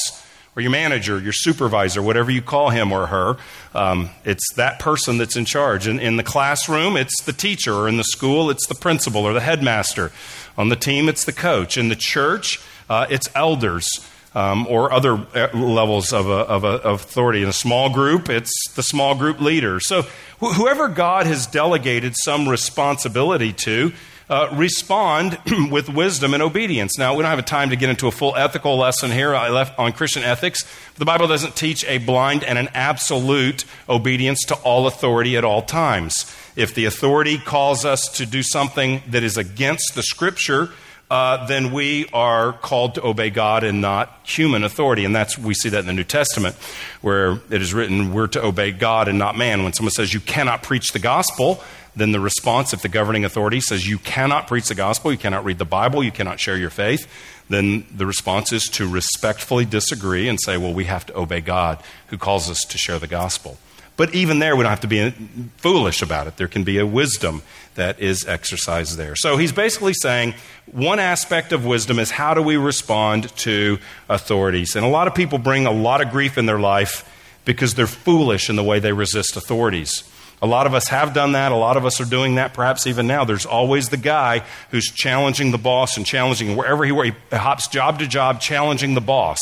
or 0.56 0.62
your 0.62 0.72
manager, 0.72 1.20
your 1.20 1.34
supervisor, 1.34 2.02
whatever 2.02 2.30
you 2.32 2.42
call 2.42 2.70
him 2.70 2.92
or 2.92 3.08
her. 3.08 3.38
Um, 3.74 4.10
it's 4.26 4.54
that 4.56 4.80
person 4.80 5.18
that's 5.18 5.36
in 5.36 5.46
charge. 5.46 5.88
In, 5.88 6.00
in 6.00 6.18
the 6.18 6.24
classroom, 6.24 6.98
it's 6.98 7.22
the 7.24 7.34
teacher, 7.34 7.74
or 7.74 7.88
in 7.88 7.98
the 7.98 8.04
school, 8.04 8.50
it's 8.50 8.68
the 8.68 8.76
principal 8.76 9.24
or 9.26 9.34
the 9.34 9.42
headmaster. 9.42 10.12
On 10.58 10.70
the 10.70 10.76
team, 10.76 11.08
it's 11.08 11.24
the 11.24 11.34
coach. 11.34 11.78
In 11.78 11.90
the 11.90 11.96
church, 11.96 12.60
uh, 12.90 13.08
it's 13.10 13.30
elders. 13.36 13.88
Um, 14.36 14.68
or 14.68 14.94
other 14.94 15.26
uh, 15.34 15.48
levels 15.58 16.14
of, 16.14 16.28
a, 16.28 16.32
of, 16.32 16.64
a, 16.64 16.68
of, 16.68 17.02
authority. 17.02 17.42
In 17.42 17.50
a 17.50 17.54
small 17.54 17.90
group, 17.90 18.30
it's 18.30 18.54
the 18.76 18.84
small 18.84 19.16
group 19.16 19.42
leader. 19.42 19.80
So, 19.80 20.04
wh- 20.40 20.54
whoever 20.54 20.88
God 20.88 21.26
has 21.26 21.48
delegated 21.48 22.14
some 22.16 22.48
responsibility 22.48 23.54
to, 23.54 23.92
uh, 24.30 24.50
respond 24.54 25.40
with 25.72 25.90
wisdom 25.90 26.34
and 26.34 26.44
obedience. 26.44 26.98
Now, 26.98 27.16
we 27.16 27.24
don't 27.24 27.30
have 27.30 27.40
a 27.40 27.44
time 27.44 27.72
to 27.72 27.76
get 27.76 27.90
into 27.90 28.08
a 28.08 28.12
full 28.12 28.36
ethical 28.36 28.78
lesson 28.78 29.12
here 29.12 29.36
on 29.36 29.92
Christian 29.94 30.24
ethics. 30.24 30.64
The 30.96 31.06
Bible 31.06 31.28
doesn't 31.28 31.56
teach 31.56 31.84
a 31.86 31.98
blind 31.98 32.44
and 32.44 32.58
an 32.58 32.70
absolute 32.74 33.66
obedience 33.88 34.44
to 34.46 34.56
all 34.56 34.88
authority 34.88 35.36
at 35.36 35.44
all 35.44 35.62
times. 35.62 36.36
If 36.56 36.76
the 36.76 36.86
authority 36.86 37.38
calls 37.38 37.86
us 37.86 38.08
to 38.18 38.26
do 38.26 38.44
something 38.44 39.02
that 39.08 39.24
is 39.24 39.38
against 39.38 39.96
the 39.96 40.04
Scripture, 40.04 40.70
uh, 41.10 41.48
then 41.48 41.72
we 41.72 42.08
are 42.14 42.54
called 42.54 42.96
to 42.96 43.06
obey 43.06 43.32
God 43.32 43.64
and 43.64 43.82
not 43.82 44.20
human 44.24 44.64
authority. 44.64 45.06
And 45.06 45.16
that's 45.16 45.40
we 45.40 45.56
see 45.56 45.70
that 45.70 45.80
in 45.80 45.88
the 45.88 45.94
New 45.94 46.04
Testament, 46.04 46.56
where 47.02 47.40
it 47.50 47.62
is 47.62 47.74
written, 47.74 48.14
we're 48.14 48.28
to 48.28 48.46
obey 48.46 48.72
God 48.72 49.08
and 49.08 49.18
not 49.18 49.36
man. 49.36 49.64
When 49.64 49.74
someone 49.74 49.92
says 49.92 50.14
you 50.14 50.20
cannot 50.20 50.62
preach 50.62 50.90
the 50.90 51.00
gospel, 51.00 51.64
then 51.96 52.12
the 52.12 52.20
response, 52.20 52.74
if 52.74 52.82
the 52.82 52.90
governing 52.90 53.26
authority 53.26 53.60
says 53.60 53.88
you 53.88 53.98
cannot 53.98 54.48
preach 54.48 54.68
the 54.68 54.76
gospel, 54.76 55.12
you 55.12 55.18
cannot 55.18 55.44
read 55.44 55.58
the 55.58 55.66
Bible, 55.66 56.04
you 56.04 56.12
cannot 56.12 56.40
share 56.40 56.58
your 56.58 56.70
faith, 56.70 57.08
then 57.50 57.86
the 57.94 58.06
response 58.06 58.54
is 58.54 58.66
to 58.66 58.88
respectfully 58.88 59.66
disagree 59.66 60.28
and 60.28 60.40
say, 60.40 60.58
well, 60.58 60.74
we 60.74 60.86
have 60.86 61.06
to 61.08 61.18
obey 61.18 61.42
God 61.42 61.82
who 62.08 62.18
calls 62.18 62.50
us 62.50 62.64
to 62.66 62.78
share 62.78 63.00
the 63.00 63.08
gospel. 63.08 63.58
But 63.98 64.16
even 64.16 64.40
there, 64.40 64.56
we 64.56 64.64
don't 64.64 64.70
have 64.70 64.80
to 64.82 64.88
be 64.88 65.10
foolish 65.58 66.02
about 66.02 66.28
it. 66.28 66.38
There 66.38 66.48
can 66.48 66.64
be 66.64 66.78
a 66.78 66.86
wisdom 66.86 67.42
that 67.76 68.00
is 68.00 68.26
exercised 68.26 68.98
there. 68.98 69.14
So 69.16 69.36
he's 69.36 69.52
basically 69.52 69.94
saying 69.94 70.36
one 70.72 71.00
aspect 71.00 71.52
of 71.52 71.66
wisdom 71.66 72.00
is 72.00 72.12
how 72.12 72.34
do 72.34 72.42
we 72.42 72.56
respond 72.56 73.36
to 73.38 73.78
authorities? 74.08 74.78
And 74.78 74.86
a 74.86 74.90
lot 74.90 75.08
of 75.08 75.16
people 75.16 75.38
bring 75.38 75.66
a 75.66 75.72
lot 75.72 76.00
of 76.00 76.12
grief 76.12 76.38
in 76.38 76.46
their 76.46 76.60
life 76.60 77.06
because 77.44 77.74
they're 77.74 77.88
foolish 77.88 78.50
in 78.50 78.56
the 78.56 78.64
way 78.64 78.80
they 78.80 78.94
resist 78.94 79.36
authorities. 79.36 80.04
A 80.42 80.48
lot 80.48 80.68
of 80.68 80.74
us 80.74 80.88
have 80.88 81.14
done 81.14 81.34
that. 81.34 81.52
A 81.52 81.56
lot 81.56 81.76
of 81.76 81.86
us 81.86 82.00
are 82.00 82.06
doing 82.06 82.36
that 82.36 82.54
perhaps 82.54 82.88
even 82.88 83.08
now. 83.08 83.26
There's 83.26 83.46
always 83.46 83.90
the 83.90 83.98
guy 83.98 84.44
who's 84.72 84.86
challenging 84.86 85.52
the 85.52 85.58
boss 85.58 85.98
and 85.98 86.06
challenging 86.06 86.56
wherever 86.56 86.86
he, 86.86 86.94
he 86.94 87.36
hops 87.36 87.68
job 87.68 88.00
to 88.00 88.08
job, 88.08 88.40
challenging 88.40 88.94
the 88.94 89.02
boss 89.02 89.40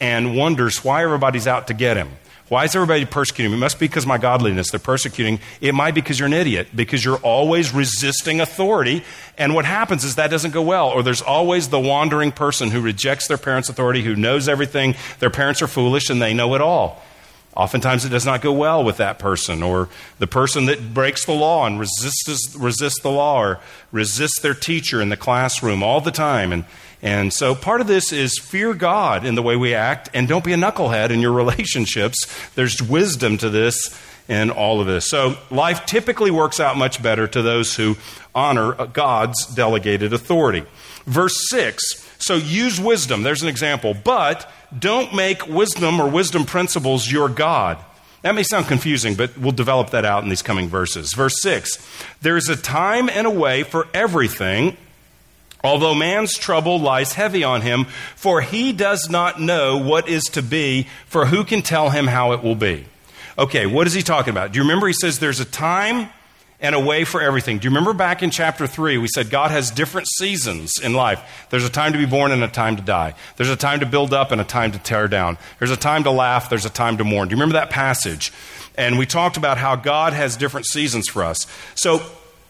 and 0.00 0.36
wonders 0.36 0.84
why 0.84 1.04
everybody's 1.04 1.46
out 1.46 1.68
to 1.68 1.74
get 1.74 1.96
him. 1.96 2.10
Why 2.48 2.64
is 2.64 2.76
everybody 2.76 3.06
persecuting 3.06 3.52
me? 3.52 3.56
It 3.56 3.60
must 3.60 3.80
be 3.80 3.86
because 3.86 4.06
my 4.06 4.18
godliness. 4.18 4.70
They're 4.70 4.78
persecuting. 4.78 5.40
It 5.62 5.74
might 5.74 5.94
be 5.94 6.02
because 6.02 6.18
you're 6.18 6.26
an 6.26 6.34
idiot, 6.34 6.68
because 6.74 7.02
you're 7.02 7.18
always 7.18 7.72
resisting 7.72 8.40
authority. 8.40 9.02
And 9.38 9.54
what 9.54 9.64
happens 9.64 10.04
is 10.04 10.16
that 10.16 10.30
doesn't 10.30 10.50
go 10.50 10.60
well. 10.60 10.90
Or 10.90 11.02
there's 11.02 11.22
always 11.22 11.68
the 11.68 11.80
wandering 11.80 12.32
person 12.32 12.70
who 12.70 12.82
rejects 12.82 13.28
their 13.28 13.38
parents' 13.38 13.70
authority, 13.70 14.02
who 14.02 14.14
knows 14.14 14.46
everything. 14.46 14.94
Their 15.20 15.30
parents 15.30 15.62
are 15.62 15.66
foolish 15.66 16.10
and 16.10 16.20
they 16.20 16.34
know 16.34 16.54
it 16.54 16.60
all. 16.60 17.02
Oftentimes 17.56 18.04
it 18.04 18.08
does 18.08 18.26
not 18.26 18.42
go 18.42 18.52
well 18.52 18.82
with 18.82 18.96
that 18.96 19.18
person, 19.18 19.62
or 19.62 19.88
the 20.18 20.26
person 20.26 20.66
that 20.66 20.92
breaks 20.92 21.24
the 21.24 21.32
law 21.32 21.66
and 21.66 21.78
resists, 21.78 22.56
resists 22.56 23.00
the 23.00 23.10
law, 23.10 23.40
or 23.40 23.60
resists 23.92 24.40
their 24.40 24.54
teacher 24.54 25.00
in 25.00 25.08
the 25.08 25.16
classroom 25.16 25.82
all 25.82 26.00
the 26.00 26.10
time. 26.10 26.52
And, 26.52 26.64
and 27.00 27.32
so 27.32 27.54
part 27.54 27.80
of 27.80 27.86
this 27.86 28.12
is 28.12 28.38
fear 28.38 28.74
God 28.74 29.24
in 29.24 29.36
the 29.36 29.42
way 29.42 29.54
we 29.54 29.72
act, 29.72 30.10
and 30.12 30.26
don't 30.26 30.44
be 30.44 30.52
a 30.52 30.56
knucklehead 30.56 31.10
in 31.10 31.20
your 31.20 31.32
relationships. 31.44 32.26
There's 32.54 32.82
wisdom 32.82 33.38
to 33.38 33.50
this 33.50 33.96
and 34.28 34.50
all 34.50 34.80
of 34.80 34.86
this. 34.86 35.08
So 35.08 35.36
life 35.50 35.86
typically 35.86 36.30
works 36.30 36.58
out 36.58 36.76
much 36.76 37.02
better 37.02 37.26
to 37.28 37.42
those 37.42 37.76
who 37.76 37.96
honor 38.34 38.72
God's 38.86 39.46
delegated 39.54 40.12
authority. 40.12 40.64
Verse 41.06 41.36
6 41.50 42.03
so 42.24 42.36
use 42.36 42.80
wisdom, 42.80 43.22
there's 43.22 43.42
an 43.42 43.48
example, 43.48 43.92
but 43.92 44.50
don't 44.76 45.14
make 45.14 45.46
wisdom 45.46 46.00
or 46.00 46.08
wisdom 46.08 46.46
principles 46.46 47.10
your 47.10 47.28
God. 47.28 47.76
That 48.22 48.34
may 48.34 48.42
sound 48.42 48.66
confusing, 48.66 49.14
but 49.14 49.36
we'll 49.36 49.52
develop 49.52 49.90
that 49.90 50.06
out 50.06 50.22
in 50.22 50.30
these 50.30 50.40
coming 50.40 50.70
verses. 50.70 51.12
Verse 51.12 51.42
6 51.42 51.86
There's 52.22 52.48
a 52.48 52.56
time 52.56 53.10
and 53.10 53.26
a 53.26 53.30
way 53.30 53.62
for 53.62 53.88
everything, 53.92 54.78
although 55.62 55.94
man's 55.94 56.38
trouble 56.38 56.80
lies 56.80 57.12
heavy 57.12 57.44
on 57.44 57.60
him, 57.60 57.84
for 58.16 58.40
he 58.40 58.72
does 58.72 59.10
not 59.10 59.38
know 59.38 59.76
what 59.76 60.08
is 60.08 60.22
to 60.32 60.40
be, 60.40 60.88
for 61.04 61.26
who 61.26 61.44
can 61.44 61.60
tell 61.60 61.90
him 61.90 62.06
how 62.06 62.32
it 62.32 62.42
will 62.42 62.54
be? 62.54 62.86
Okay, 63.38 63.66
what 63.66 63.86
is 63.86 63.92
he 63.92 64.00
talking 64.00 64.30
about? 64.30 64.52
Do 64.52 64.56
you 64.56 64.62
remember 64.62 64.86
he 64.86 64.94
says 64.94 65.18
there's 65.18 65.40
a 65.40 65.44
time 65.44 66.08
and 66.60 66.74
a 66.74 66.80
way 66.80 67.04
for 67.04 67.20
everything. 67.20 67.58
Do 67.58 67.66
you 67.66 67.70
remember 67.70 67.92
back 67.92 68.22
in 68.22 68.30
chapter 68.30 68.66
3, 68.66 68.98
we 68.98 69.08
said 69.08 69.30
God 69.30 69.50
has 69.50 69.70
different 69.70 70.08
seasons 70.08 70.72
in 70.82 70.94
life? 70.94 71.46
There's 71.50 71.64
a 71.64 71.70
time 71.70 71.92
to 71.92 71.98
be 71.98 72.06
born 72.06 72.32
and 72.32 72.42
a 72.42 72.48
time 72.48 72.76
to 72.76 72.82
die. 72.82 73.14
There's 73.36 73.50
a 73.50 73.56
time 73.56 73.80
to 73.80 73.86
build 73.86 74.14
up 74.14 74.32
and 74.32 74.40
a 74.40 74.44
time 74.44 74.72
to 74.72 74.78
tear 74.78 75.08
down. 75.08 75.36
There's 75.58 75.70
a 75.70 75.76
time 75.76 76.04
to 76.04 76.10
laugh, 76.10 76.48
there's 76.48 76.64
a 76.64 76.70
time 76.70 76.98
to 76.98 77.04
mourn. 77.04 77.28
Do 77.28 77.32
you 77.32 77.36
remember 77.36 77.54
that 77.54 77.70
passage? 77.70 78.32
And 78.76 78.98
we 78.98 79.06
talked 79.06 79.36
about 79.36 79.58
how 79.58 79.76
God 79.76 80.12
has 80.12 80.36
different 80.36 80.66
seasons 80.66 81.08
for 81.08 81.24
us. 81.24 81.46
So 81.74 82.02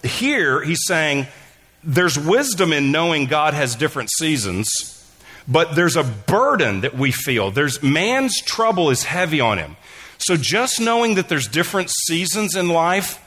here 0.03 0.63
he's 0.63 0.85
saying 0.87 1.27
there's 1.83 2.19
wisdom 2.19 2.73
in 2.73 2.93
knowing 2.93 3.27
God 3.27 3.55
has 3.55 3.75
different 3.75 4.11
seasons, 4.19 4.71
but 5.47 5.75
there's 5.75 5.97
a 5.97 6.05
burden 6.05 6.83
that 6.83 6.97
we 6.97 7.11
feel. 7.11 7.51
There's 7.51 7.83
man's 7.83 8.41
trouble 8.41 8.91
is 8.91 9.05
heavy 9.05 9.41
on 9.41 9.59
him. 9.59 9.77
So 10.19 10.37
just 10.37 10.81
knowing 10.81 11.17
that 11.17 11.29
there's 11.29 11.49
different 11.49 11.91
seasons 11.91 12.55
in 12.57 12.69
life 12.69 13.21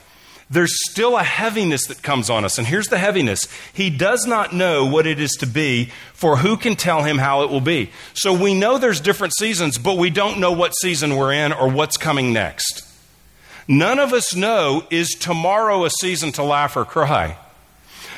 there's 0.50 0.72
still 0.90 1.16
a 1.16 1.22
heaviness 1.22 1.86
that 1.86 2.02
comes 2.02 2.30
on 2.30 2.44
us. 2.44 2.58
And 2.58 2.66
here's 2.66 2.88
the 2.88 2.98
heaviness 2.98 3.48
He 3.72 3.90
does 3.90 4.26
not 4.26 4.54
know 4.54 4.86
what 4.86 5.06
it 5.06 5.20
is 5.20 5.32
to 5.40 5.46
be, 5.46 5.90
for 6.12 6.36
who 6.38 6.56
can 6.56 6.74
tell 6.74 7.02
him 7.02 7.18
how 7.18 7.42
it 7.42 7.50
will 7.50 7.60
be? 7.60 7.90
So 8.14 8.32
we 8.32 8.54
know 8.54 8.78
there's 8.78 9.00
different 9.00 9.34
seasons, 9.36 9.78
but 9.78 9.98
we 9.98 10.10
don't 10.10 10.40
know 10.40 10.52
what 10.52 10.72
season 10.76 11.16
we're 11.16 11.32
in 11.32 11.52
or 11.52 11.68
what's 11.68 11.96
coming 11.96 12.32
next. 12.32 12.84
None 13.66 13.98
of 13.98 14.14
us 14.14 14.34
know 14.34 14.86
is 14.90 15.10
tomorrow 15.10 15.84
a 15.84 15.90
season 15.90 16.32
to 16.32 16.42
laugh 16.42 16.76
or 16.76 16.86
cry? 16.86 17.36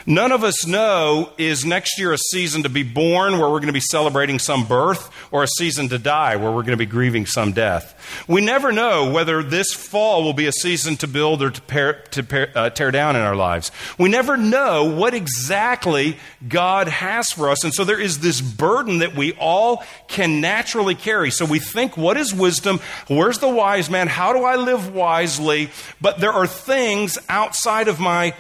None 0.07 0.33
of 0.33 0.43
us 0.43 0.67
know 0.67 1.33
is 1.37 1.65
next 1.65 1.99
year 1.99 2.13
a 2.13 2.19
season 2.19 2.63
to 2.63 2.69
be 2.69 2.83
born 2.83 3.35
where 3.35 3.51
we're 3.51 3.59
going 3.59 3.67
to 3.67 3.73
be 3.73 3.81
celebrating 3.81 4.39
some 4.39 4.67
birth 4.67 5.11
or 5.31 5.43
a 5.43 5.47
season 5.47 5.89
to 5.91 5.99
die 5.99 6.37
where 6.37 6.51
we're 6.51 6.63
going 6.63 6.73
to 6.73 6.77
be 6.77 6.87
grieving 6.87 7.27
some 7.27 7.53
death. 7.53 8.25
We 8.27 8.41
never 8.41 8.73
know 8.73 9.11
whether 9.13 9.43
this 9.43 9.75
fall 9.75 10.25
will 10.25 10.33
be 10.33 10.47
a 10.47 10.53
season 10.53 10.97
to 10.99 11.07
build 11.07 11.43
or 11.43 11.51
to, 11.51 11.61
pair, 11.63 11.93
to 12.13 12.23
pair, 12.23 12.51
uh, 12.55 12.71
tear 12.71 12.91
down 12.91 13.15
in 13.15 13.23
our 13.23 13.37
lives. 13.37 13.71
We 13.99 14.09
never 14.09 14.37
know 14.37 14.85
what 14.85 15.13
exactly 15.13 16.17
God 16.49 16.89
has 16.89 17.29
for 17.31 17.51
us. 17.51 17.63
And 17.63 17.75
so 17.75 17.85
there 17.85 18.01
is 18.01 18.21
this 18.21 18.41
burden 18.41 18.99
that 18.99 19.15
we 19.15 19.33
all 19.35 19.85
can 20.09 20.41
naturally 20.41 20.95
carry. 20.95 21.31
So 21.31 21.45
we 21.45 21.59
think, 21.59 21.97
what 21.97 22.17
is 22.17 22.33
wisdom? 22.33 22.81
Where's 23.09 23.39
the 23.39 23.49
wise 23.49 23.91
man? 23.91 24.09
How 24.09 24.33
do 24.33 24.45
I 24.45 24.57
live 24.57 24.95
wisely? 24.95 25.71
But 26.01 26.21
there 26.21 26.33
are 26.33 26.47
things 26.47 27.19
outside 27.29 27.89
of 27.89 28.01
my 28.01 28.35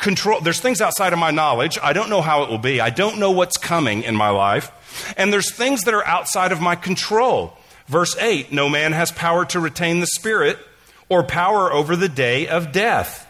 control. 0.00 0.40
There's 0.40 0.60
things 0.60 0.80
outside 0.80 1.12
of 1.12 1.18
my 1.18 1.30
knowledge. 1.30 1.78
I 1.80 1.92
don't 1.92 2.10
know 2.10 2.22
how 2.22 2.42
it 2.42 2.50
will 2.50 2.58
be. 2.58 2.80
I 2.80 2.90
don't 2.90 3.18
know 3.18 3.30
what's 3.30 3.56
coming 3.56 4.02
in 4.02 4.16
my 4.16 4.30
life. 4.30 5.14
And 5.16 5.32
there's 5.32 5.52
things 5.52 5.82
that 5.82 5.94
are 5.94 6.04
outside 6.06 6.50
of 6.50 6.60
my 6.60 6.74
control. 6.74 7.56
Verse 7.86 8.16
8 8.18 8.52
No 8.52 8.68
man 8.68 8.92
has 8.92 9.12
power 9.12 9.44
to 9.46 9.60
retain 9.60 10.00
the 10.00 10.06
Spirit 10.06 10.58
or 11.08 11.22
power 11.22 11.72
over 11.72 11.94
the 11.94 12.08
day 12.08 12.48
of 12.48 12.72
death. 12.72 13.26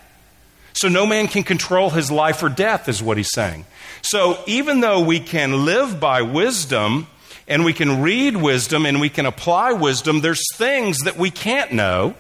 So 0.72 0.88
no 0.88 1.04
man 1.04 1.28
can 1.28 1.42
control 1.42 1.90
his 1.90 2.11
life 2.11 2.42
or 2.42 2.48
death, 2.48 2.88
is 2.88 3.02
what 3.02 3.16
he's 3.16 3.33
saying. 3.33 3.66
So 4.02 4.42
even 4.46 4.80
though 4.80 5.00
we 5.00 5.20
can 5.20 5.64
live 5.64 6.00
by 6.00 6.22
wisdom, 6.22 7.09
and 7.48 7.64
we 7.64 7.72
can 7.72 8.00
read 8.00 8.37
wisdom 8.37 8.87
and 8.87 9.00
we 9.00 9.09
can 9.09 9.26
apply 9.26 9.72
wisdom, 9.72 10.20
there's 10.20 10.42
things 10.54 10.98
that 10.98 11.16
we 11.16 11.30
can't 11.30 11.72
know, 11.72 12.14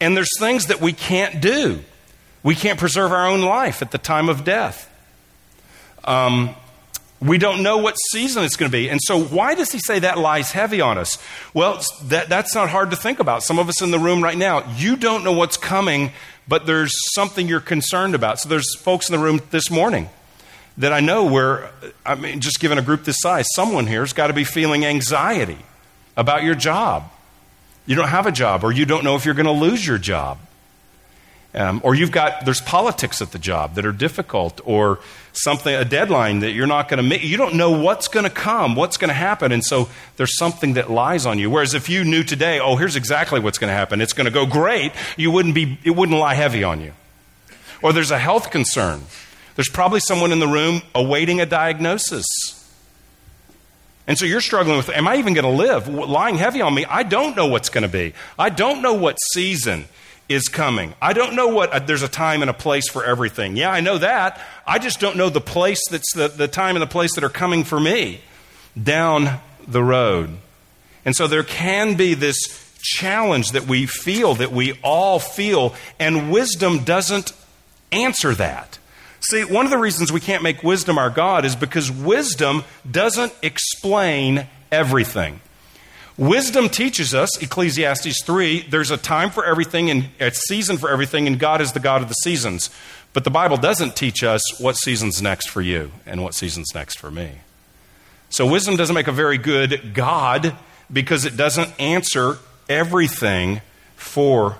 and 0.00 0.16
there's 0.16 0.30
things 0.40 0.66
that 0.66 0.80
we 0.80 0.92
can't 0.92 1.42
do. 1.42 1.84
We 2.44 2.54
can't 2.54 2.78
preserve 2.78 3.10
our 3.10 3.26
own 3.26 3.40
life 3.40 3.82
at 3.82 3.90
the 3.90 3.98
time 3.98 4.28
of 4.28 4.44
death. 4.44 4.88
Um, 6.04 6.54
we 7.20 7.38
don't 7.38 7.62
know 7.62 7.78
what 7.78 7.94
season 8.12 8.44
it's 8.44 8.56
going 8.56 8.70
to 8.70 8.76
be. 8.76 8.90
And 8.90 9.00
so, 9.02 9.18
why 9.18 9.54
does 9.54 9.72
he 9.72 9.78
say 9.78 10.00
that 10.00 10.18
lies 10.18 10.52
heavy 10.52 10.80
on 10.82 10.98
us? 10.98 11.18
Well, 11.54 11.82
that, 12.04 12.28
that's 12.28 12.54
not 12.54 12.68
hard 12.68 12.90
to 12.90 12.96
think 12.96 13.18
about. 13.18 13.42
Some 13.42 13.58
of 13.58 13.68
us 13.68 13.80
in 13.80 13.90
the 13.90 13.98
room 13.98 14.22
right 14.22 14.36
now, 14.36 14.70
you 14.76 14.96
don't 14.96 15.24
know 15.24 15.32
what's 15.32 15.56
coming, 15.56 16.12
but 16.46 16.66
there's 16.66 16.92
something 17.14 17.48
you're 17.48 17.60
concerned 17.60 18.14
about. 18.14 18.40
So, 18.40 18.50
there's 18.50 18.76
folks 18.76 19.08
in 19.08 19.16
the 19.16 19.22
room 19.22 19.40
this 19.50 19.70
morning 19.70 20.10
that 20.76 20.92
I 20.92 21.00
know 21.00 21.24
where, 21.24 21.70
I 22.04 22.14
mean, 22.14 22.40
just 22.40 22.60
given 22.60 22.76
a 22.76 22.82
group 22.82 23.04
this 23.04 23.20
size, 23.20 23.46
someone 23.54 23.86
here's 23.86 24.12
got 24.12 24.26
to 24.26 24.32
be 24.34 24.44
feeling 24.44 24.84
anxiety 24.84 25.58
about 26.16 26.42
your 26.42 26.54
job. 26.54 27.10
You 27.86 27.94
don't 27.96 28.08
have 28.08 28.26
a 28.26 28.32
job, 28.32 28.64
or 28.64 28.72
you 28.72 28.84
don't 28.84 29.04
know 29.04 29.16
if 29.16 29.24
you're 29.24 29.34
going 29.34 29.46
to 29.46 29.52
lose 29.52 29.86
your 29.86 29.98
job. 29.98 30.38
Um, 31.54 31.80
or 31.84 31.94
you've 31.94 32.10
got, 32.10 32.44
there's 32.44 32.60
politics 32.60 33.22
at 33.22 33.30
the 33.30 33.38
job 33.38 33.76
that 33.76 33.86
are 33.86 33.92
difficult, 33.92 34.60
or 34.64 34.98
something, 35.32 35.72
a 35.72 35.84
deadline 35.84 36.40
that 36.40 36.50
you're 36.50 36.66
not 36.66 36.88
going 36.88 36.98
to 36.98 37.08
meet. 37.08 37.22
You 37.22 37.36
don't 37.36 37.54
know 37.54 37.70
what's 37.70 38.08
going 38.08 38.24
to 38.24 38.30
come, 38.30 38.74
what's 38.74 38.96
going 38.96 39.08
to 39.08 39.14
happen, 39.14 39.52
and 39.52 39.64
so 39.64 39.88
there's 40.16 40.36
something 40.36 40.74
that 40.74 40.90
lies 40.90 41.26
on 41.26 41.38
you. 41.38 41.50
Whereas 41.50 41.74
if 41.74 41.88
you 41.88 42.02
knew 42.02 42.24
today, 42.24 42.58
oh, 42.58 42.74
here's 42.74 42.96
exactly 42.96 43.38
what's 43.38 43.58
going 43.58 43.70
to 43.70 43.74
happen, 43.74 44.00
it's 44.00 44.12
going 44.12 44.24
to 44.24 44.32
go 44.32 44.46
great, 44.46 44.90
you 45.16 45.30
wouldn't 45.30 45.54
be, 45.54 45.78
it 45.84 45.90
wouldn't 45.90 46.18
lie 46.18 46.34
heavy 46.34 46.64
on 46.64 46.80
you. 46.80 46.92
Or 47.82 47.92
there's 47.92 48.10
a 48.10 48.18
health 48.18 48.50
concern. 48.50 49.02
There's 49.54 49.68
probably 49.68 50.00
someone 50.00 50.32
in 50.32 50.40
the 50.40 50.48
room 50.48 50.82
awaiting 50.92 51.40
a 51.40 51.46
diagnosis. 51.46 52.26
And 54.08 54.18
so 54.18 54.26
you're 54.26 54.40
struggling 54.40 54.76
with, 54.76 54.90
am 54.90 55.06
I 55.06 55.16
even 55.16 55.34
going 55.34 55.44
to 55.44 55.50
live? 55.50 55.86
Lying 55.86 56.36
heavy 56.36 56.60
on 56.60 56.74
me, 56.74 56.84
I 56.84 57.04
don't 57.04 57.36
know 57.36 57.46
what's 57.46 57.68
going 57.68 57.82
to 57.82 57.88
be. 57.88 58.12
I 58.38 58.50
don't 58.50 58.82
know 58.82 58.94
what 58.94 59.18
season 59.32 59.84
is 60.28 60.48
coming. 60.48 60.94
I 61.02 61.12
don't 61.12 61.34
know 61.34 61.48
what, 61.48 61.70
uh, 61.70 61.78
there's 61.80 62.02
a 62.02 62.08
time 62.08 62.42
and 62.42 62.50
a 62.50 62.54
place 62.54 62.88
for 62.88 63.04
everything. 63.04 63.56
Yeah, 63.56 63.70
I 63.70 63.80
know 63.80 63.98
that. 63.98 64.40
I 64.66 64.78
just 64.78 65.00
don't 65.00 65.16
know 65.16 65.28
the 65.28 65.40
place 65.40 65.80
that's 65.90 66.14
the, 66.14 66.28
the 66.28 66.48
time 66.48 66.76
and 66.76 66.82
the 66.82 66.86
place 66.86 67.14
that 67.14 67.24
are 67.24 67.30
coming 67.30 67.64
for 67.64 67.78
me 67.78 68.20
down 68.80 69.40
the 69.66 69.82
road. 69.82 70.30
And 71.04 71.14
so 71.14 71.26
there 71.26 71.42
can 71.42 71.96
be 71.96 72.14
this 72.14 72.36
challenge 72.80 73.52
that 73.52 73.66
we 73.66 73.86
feel, 73.86 74.34
that 74.36 74.52
we 74.52 74.78
all 74.82 75.18
feel, 75.18 75.74
and 75.98 76.30
wisdom 76.30 76.84
doesn't 76.84 77.32
answer 77.92 78.34
that. 78.34 78.78
See, 79.20 79.44
one 79.44 79.64
of 79.64 79.70
the 79.70 79.78
reasons 79.78 80.12
we 80.12 80.20
can't 80.20 80.42
make 80.42 80.62
wisdom 80.62 80.98
our 80.98 81.10
God 81.10 81.44
is 81.44 81.56
because 81.56 81.90
wisdom 81.90 82.64
doesn't 82.90 83.32
explain 83.42 84.46
everything. 84.70 85.40
Wisdom 86.16 86.68
teaches 86.68 87.12
us, 87.12 87.42
Ecclesiastes 87.42 88.22
3, 88.24 88.68
there's 88.68 88.92
a 88.92 88.96
time 88.96 89.30
for 89.30 89.44
everything 89.44 89.90
and 89.90 90.10
a 90.20 90.30
season 90.30 90.78
for 90.78 90.88
everything, 90.88 91.26
and 91.26 91.40
God 91.40 91.60
is 91.60 91.72
the 91.72 91.80
God 91.80 92.02
of 92.02 92.08
the 92.08 92.14
seasons. 92.14 92.70
But 93.12 93.24
the 93.24 93.30
Bible 93.30 93.56
doesn't 93.56 93.96
teach 93.96 94.22
us 94.22 94.60
what 94.60 94.76
season's 94.76 95.20
next 95.20 95.50
for 95.50 95.60
you 95.60 95.90
and 96.06 96.22
what 96.22 96.34
season's 96.34 96.72
next 96.74 97.00
for 97.00 97.10
me. 97.10 97.32
So 98.30 98.46
wisdom 98.46 98.76
doesn't 98.76 98.94
make 98.94 99.08
a 99.08 99.12
very 99.12 99.38
good 99.38 99.92
God 99.94 100.56
because 100.92 101.24
it 101.24 101.36
doesn't 101.36 101.80
answer 101.80 102.38
everything 102.68 103.60
for 103.96 104.58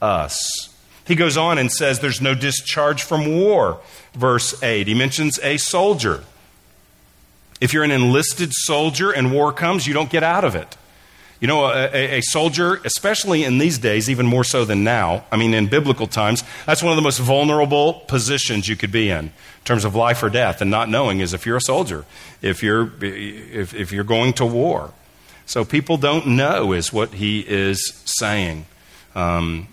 us. 0.00 0.70
He 1.06 1.14
goes 1.14 1.36
on 1.36 1.58
and 1.58 1.70
says 1.70 2.00
there's 2.00 2.20
no 2.20 2.34
discharge 2.34 3.02
from 3.02 3.26
war, 3.26 3.80
verse 4.14 4.62
8. 4.62 4.86
He 4.86 4.94
mentions 4.94 5.38
a 5.42 5.58
soldier. 5.58 6.24
If 7.60 7.74
you're 7.74 7.84
an 7.84 7.90
enlisted 7.90 8.52
soldier 8.52 9.10
and 9.10 9.32
war 9.32 9.52
comes, 9.52 9.86
you 9.86 9.92
don't 9.92 10.10
get 10.10 10.22
out 10.22 10.44
of 10.44 10.54
it. 10.54 10.76
You 11.44 11.48
know, 11.48 11.66
a, 11.66 11.90
a, 11.92 12.20
soldier, 12.22 12.80
especially 12.86 13.44
in 13.44 13.58
these 13.58 13.76
days, 13.76 14.08
even 14.08 14.24
more 14.24 14.44
so 14.44 14.64
than 14.64 14.82
now, 14.82 15.26
I 15.30 15.36
mean, 15.36 15.52
in 15.52 15.66
biblical 15.66 16.06
times, 16.06 16.42
that's 16.64 16.82
one 16.82 16.90
of 16.90 16.96
the 16.96 17.02
most 17.02 17.18
vulnerable 17.18 17.92
positions 18.08 18.66
you 18.66 18.76
could 18.76 18.90
be 18.90 19.10
in, 19.10 19.26
in 19.26 19.32
terms 19.66 19.84
of 19.84 19.94
life 19.94 20.22
or 20.22 20.30
death. 20.30 20.62
And 20.62 20.70
not 20.70 20.88
knowing 20.88 21.20
is 21.20 21.34
if 21.34 21.44
you're 21.44 21.58
a 21.58 21.60
soldier, 21.60 22.06
if 22.40 22.62
you're, 22.62 22.90
if, 23.04 23.74
if 23.74 23.92
you're 23.92 24.04
going 24.04 24.32
to 24.32 24.46
war. 24.46 24.94
So 25.44 25.66
people 25.66 25.98
don't 25.98 26.28
know, 26.28 26.72
is 26.72 26.94
what 26.94 27.12
he 27.12 27.40
is 27.40 27.92
saying. 28.06 28.64
Um, 29.14 29.68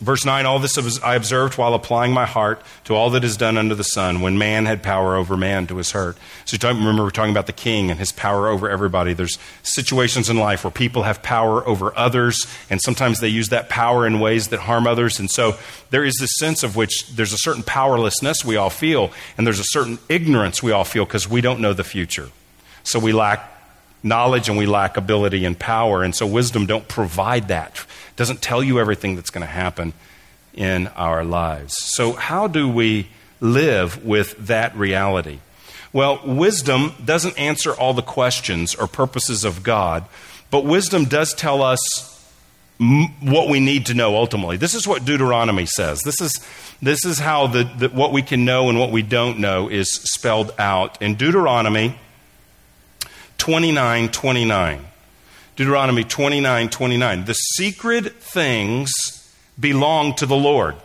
Verse 0.00 0.24
9 0.24 0.46
All 0.46 0.58
this 0.58 0.78
I 1.02 1.14
observed 1.14 1.58
while 1.58 1.74
applying 1.74 2.12
my 2.12 2.24
heart 2.24 2.62
to 2.84 2.94
all 2.94 3.10
that 3.10 3.22
is 3.22 3.36
done 3.36 3.58
under 3.58 3.74
the 3.74 3.84
sun, 3.84 4.22
when 4.22 4.38
man 4.38 4.64
had 4.64 4.82
power 4.82 5.14
over 5.14 5.36
man 5.36 5.66
to 5.66 5.76
his 5.76 5.92
hurt. 5.92 6.16
So 6.46 6.56
remember, 6.66 7.02
we're 7.02 7.10
talking 7.10 7.32
about 7.32 7.46
the 7.46 7.52
king 7.52 7.90
and 7.90 8.00
his 8.00 8.10
power 8.10 8.48
over 8.48 8.68
everybody. 8.68 9.12
There's 9.12 9.38
situations 9.62 10.30
in 10.30 10.38
life 10.38 10.64
where 10.64 10.70
people 10.70 11.02
have 11.02 11.22
power 11.22 11.66
over 11.68 11.96
others, 11.98 12.46
and 12.70 12.80
sometimes 12.80 13.20
they 13.20 13.28
use 13.28 13.50
that 13.50 13.68
power 13.68 14.06
in 14.06 14.20
ways 14.20 14.48
that 14.48 14.60
harm 14.60 14.86
others. 14.86 15.20
And 15.20 15.30
so 15.30 15.56
there 15.90 16.04
is 16.04 16.16
this 16.18 16.30
sense 16.38 16.62
of 16.62 16.76
which 16.76 17.08
there's 17.14 17.34
a 17.34 17.38
certain 17.38 17.62
powerlessness 17.62 18.42
we 18.42 18.56
all 18.56 18.70
feel, 18.70 19.12
and 19.36 19.46
there's 19.46 19.60
a 19.60 19.64
certain 19.64 19.98
ignorance 20.08 20.62
we 20.62 20.72
all 20.72 20.84
feel 20.84 21.04
because 21.04 21.28
we 21.28 21.42
don't 21.42 21.60
know 21.60 21.74
the 21.74 21.84
future. 21.84 22.30
So 22.84 22.98
we 22.98 23.12
lack 23.12 23.59
knowledge 24.02 24.48
and 24.48 24.56
we 24.56 24.66
lack 24.66 24.96
ability 24.96 25.44
and 25.44 25.58
power. 25.58 26.02
And 26.02 26.14
so 26.14 26.26
wisdom 26.26 26.66
don't 26.66 26.88
provide 26.88 27.48
that 27.48 27.84
doesn't 28.20 28.42
tell 28.42 28.62
you 28.62 28.78
everything 28.78 29.16
that's 29.16 29.30
going 29.30 29.46
to 29.46 29.50
happen 29.50 29.94
in 30.52 30.88
our 30.88 31.24
lives. 31.24 31.74
So, 31.78 32.12
how 32.12 32.48
do 32.48 32.68
we 32.68 33.08
live 33.40 34.04
with 34.04 34.36
that 34.48 34.76
reality? 34.76 35.38
Well, 35.90 36.20
wisdom 36.26 36.92
doesn't 37.02 37.38
answer 37.38 37.72
all 37.72 37.94
the 37.94 38.02
questions 38.02 38.74
or 38.74 38.86
purposes 38.86 39.44
of 39.44 39.62
God, 39.62 40.04
but 40.50 40.66
wisdom 40.66 41.06
does 41.06 41.32
tell 41.32 41.62
us 41.62 41.80
what 43.22 43.48
we 43.48 43.58
need 43.58 43.86
to 43.86 43.94
know 43.94 44.16
ultimately. 44.16 44.58
This 44.58 44.74
is 44.74 44.86
what 44.86 45.06
Deuteronomy 45.06 45.64
says. 45.64 46.02
This 46.02 46.20
is, 46.20 46.46
this 46.82 47.06
is 47.06 47.18
how 47.18 47.46
the, 47.46 47.64
the, 47.78 47.88
what 47.88 48.12
we 48.12 48.20
can 48.20 48.44
know 48.44 48.68
and 48.68 48.78
what 48.78 48.90
we 48.90 49.00
don't 49.00 49.38
know 49.38 49.70
is 49.70 49.90
spelled 49.90 50.52
out. 50.58 51.00
In 51.00 51.14
Deuteronomy 51.14 51.98
29 53.40 54.10
29. 54.10 54.86
Deuteronomy 55.56 56.04
29 56.04 56.68
29. 56.68 57.24
The 57.24 57.32
secret 57.32 58.22
things 58.22 58.90
belong 59.58 60.14
to 60.16 60.26
the 60.26 60.36
Lord, 60.36 60.76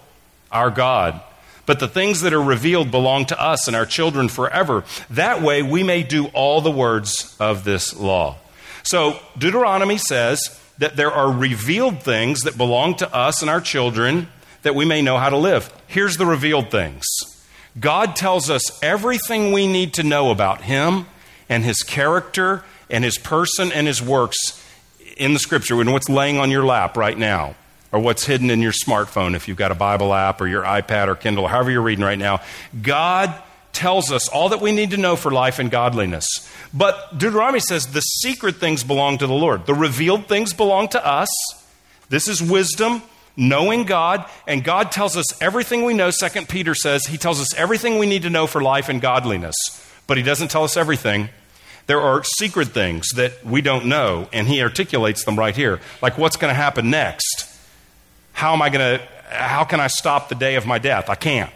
our 0.51 0.71
God. 0.71 1.21
But 1.65 1.79
the 1.79 1.89
things 1.89 2.21
that 2.21 2.33
are 2.33 2.41
revealed 2.41 2.91
belong 2.91 3.25
to 3.25 3.41
us 3.41 3.67
and 3.67 3.75
our 3.75 3.85
children 3.85 4.29
forever. 4.29 4.85
That 5.09 5.41
way 5.41 5.63
we 5.63 5.83
may 5.83 6.01
do 6.01 6.27
all 6.27 6.61
the 6.61 6.71
words 6.71 7.35
of 7.41 7.65
this 7.65 7.93
law. 7.93 8.37
So 8.83 9.19
Deuteronomy 9.37 9.97
says 9.97 10.57
that 10.77 10.95
there 10.95 11.11
are 11.11 11.31
revealed 11.31 12.03
things 12.03 12.41
that 12.41 12.57
belong 12.57 12.95
to 12.95 13.13
us 13.13 13.41
and 13.41 13.49
our 13.49 13.61
children 13.61 14.29
that 14.61 14.75
we 14.75 14.85
may 14.85 15.01
know 15.01 15.17
how 15.17 15.29
to 15.29 15.37
live. 15.37 15.73
Here's 15.87 16.15
the 16.15 16.25
revealed 16.25 16.71
things 16.71 17.05
God 17.77 18.15
tells 18.15 18.49
us 18.49 18.81
everything 18.81 19.51
we 19.51 19.67
need 19.67 19.95
to 19.95 20.03
know 20.03 20.31
about 20.31 20.61
Him 20.61 21.07
and 21.49 21.63
His 21.63 21.81
character 21.83 22.63
and 22.89 23.03
His 23.03 23.17
person 23.17 23.71
and 23.71 23.87
His 23.87 24.01
works 24.01 24.37
in 25.17 25.33
the 25.33 25.39
scripture 25.39 25.79
and 25.79 25.91
what's 25.91 26.09
laying 26.09 26.37
on 26.37 26.51
your 26.51 26.65
lap 26.65 26.97
right 26.97 27.17
now, 27.17 27.55
or 27.91 27.99
what's 27.99 28.25
hidden 28.25 28.49
in 28.49 28.61
your 28.61 28.73
smartphone 28.73 29.35
if 29.35 29.47
you've 29.47 29.57
got 29.57 29.71
a 29.71 29.75
Bible 29.75 30.13
app 30.13 30.41
or 30.41 30.47
your 30.47 30.63
iPad 30.63 31.07
or 31.07 31.15
Kindle, 31.15 31.45
or 31.45 31.49
however 31.49 31.71
you're 31.71 31.81
reading 31.81 32.03
right 32.03 32.19
now, 32.19 32.41
God 32.81 33.33
tells 33.71 34.11
us 34.11 34.27
all 34.27 34.49
that 34.49 34.61
we 34.61 34.71
need 34.71 34.91
to 34.91 34.97
know 34.97 35.15
for 35.15 35.31
life 35.31 35.59
and 35.59 35.71
godliness. 35.71 36.25
But 36.73 37.17
Deuteronomy 37.17 37.59
says 37.59 37.87
the 37.87 38.01
secret 38.01 38.57
things 38.57 38.83
belong 38.83 39.17
to 39.19 39.27
the 39.27 39.33
Lord, 39.33 39.65
the 39.65 39.73
revealed 39.73 40.27
things 40.27 40.53
belong 40.53 40.89
to 40.89 41.05
us. 41.05 41.29
This 42.09 42.27
is 42.27 42.41
wisdom. 42.41 43.01
Knowing 43.37 43.83
God, 43.83 44.23
and 44.47 44.63
God 44.63 44.93
tells 44.93 45.17
us 45.17 45.41
everything 45.41 45.83
we 45.83 45.93
know. 45.93 46.09
Second 46.09 46.47
Peter 46.47 46.73
says 46.73 47.05
he 47.05 47.17
tells 47.17 47.41
us 47.41 47.53
everything 47.55 47.97
we 47.97 48.05
need 48.05 48.21
to 48.21 48.29
know 48.29 48.47
for 48.47 48.61
life 48.61 48.87
and 48.87 49.01
godliness, 49.01 49.53
but 50.07 50.17
he 50.17 50.23
doesn't 50.23 50.49
tell 50.49 50.63
us 50.63 50.77
everything. 50.77 51.29
There 51.87 52.01
are 52.01 52.23
secret 52.23 52.69
things 52.69 53.09
that 53.15 53.45
we 53.45 53.61
don't 53.61 53.85
know, 53.85 54.27
and 54.33 54.47
he 54.47 54.61
articulates 54.61 55.23
them 55.25 55.37
right 55.37 55.55
here. 55.55 55.79
Like 56.01 56.17
what's 56.17 56.35
going 56.35 56.51
to 56.51 56.55
happen 56.55 56.89
next? 56.89 57.47
How 58.33 58.53
am 58.53 58.61
I 58.61 58.69
going 58.69 58.99
to, 58.99 59.05
how 59.29 59.63
can 59.63 59.79
I 59.79 59.87
stop 59.87 60.29
the 60.29 60.35
day 60.35 60.55
of 60.55 60.65
my 60.65 60.79
death? 60.79 61.09
I 61.09 61.15
can't. 61.15 61.51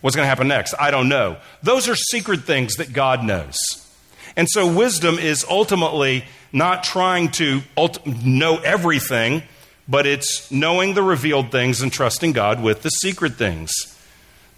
What's 0.00 0.16
going 0.16 0.24
to 0.24 0.28
happen 0.28 0.48
next? 0.48 0.74
I 0.78 0.90
don't 0.90 1.08
know. 1.08 1.36
Those 1.62 1.88
are 1.88 1.94
secret 1.96 2.44
things 2.44 2.76
that 2.76 2.92
God 2.92 3.24
knows. 3.24 3.58
And 4.36 4.48
so 4.48 4.72
wisdom 4.72 5.18
is 5.18 5.44
ultimately 5.48 6.24
not 6.52 6.84
trying 6.84 7.30
to 7.32 7.60
know 8.24 8.58
everything, 8.58 9.42
but 9.88 10.06
it's 10.06 10.50
knowing 10.50 10.94
the 10.94 11.02
revealed 11.02 11.50
things 11.50 11.82
and 11.82 11.92
trusting 11.92 12.32
God 12.32 12.62
with 12.62 12.82
the 12.82 12.90
secret 12.90 13.34
things. 13.34 13.72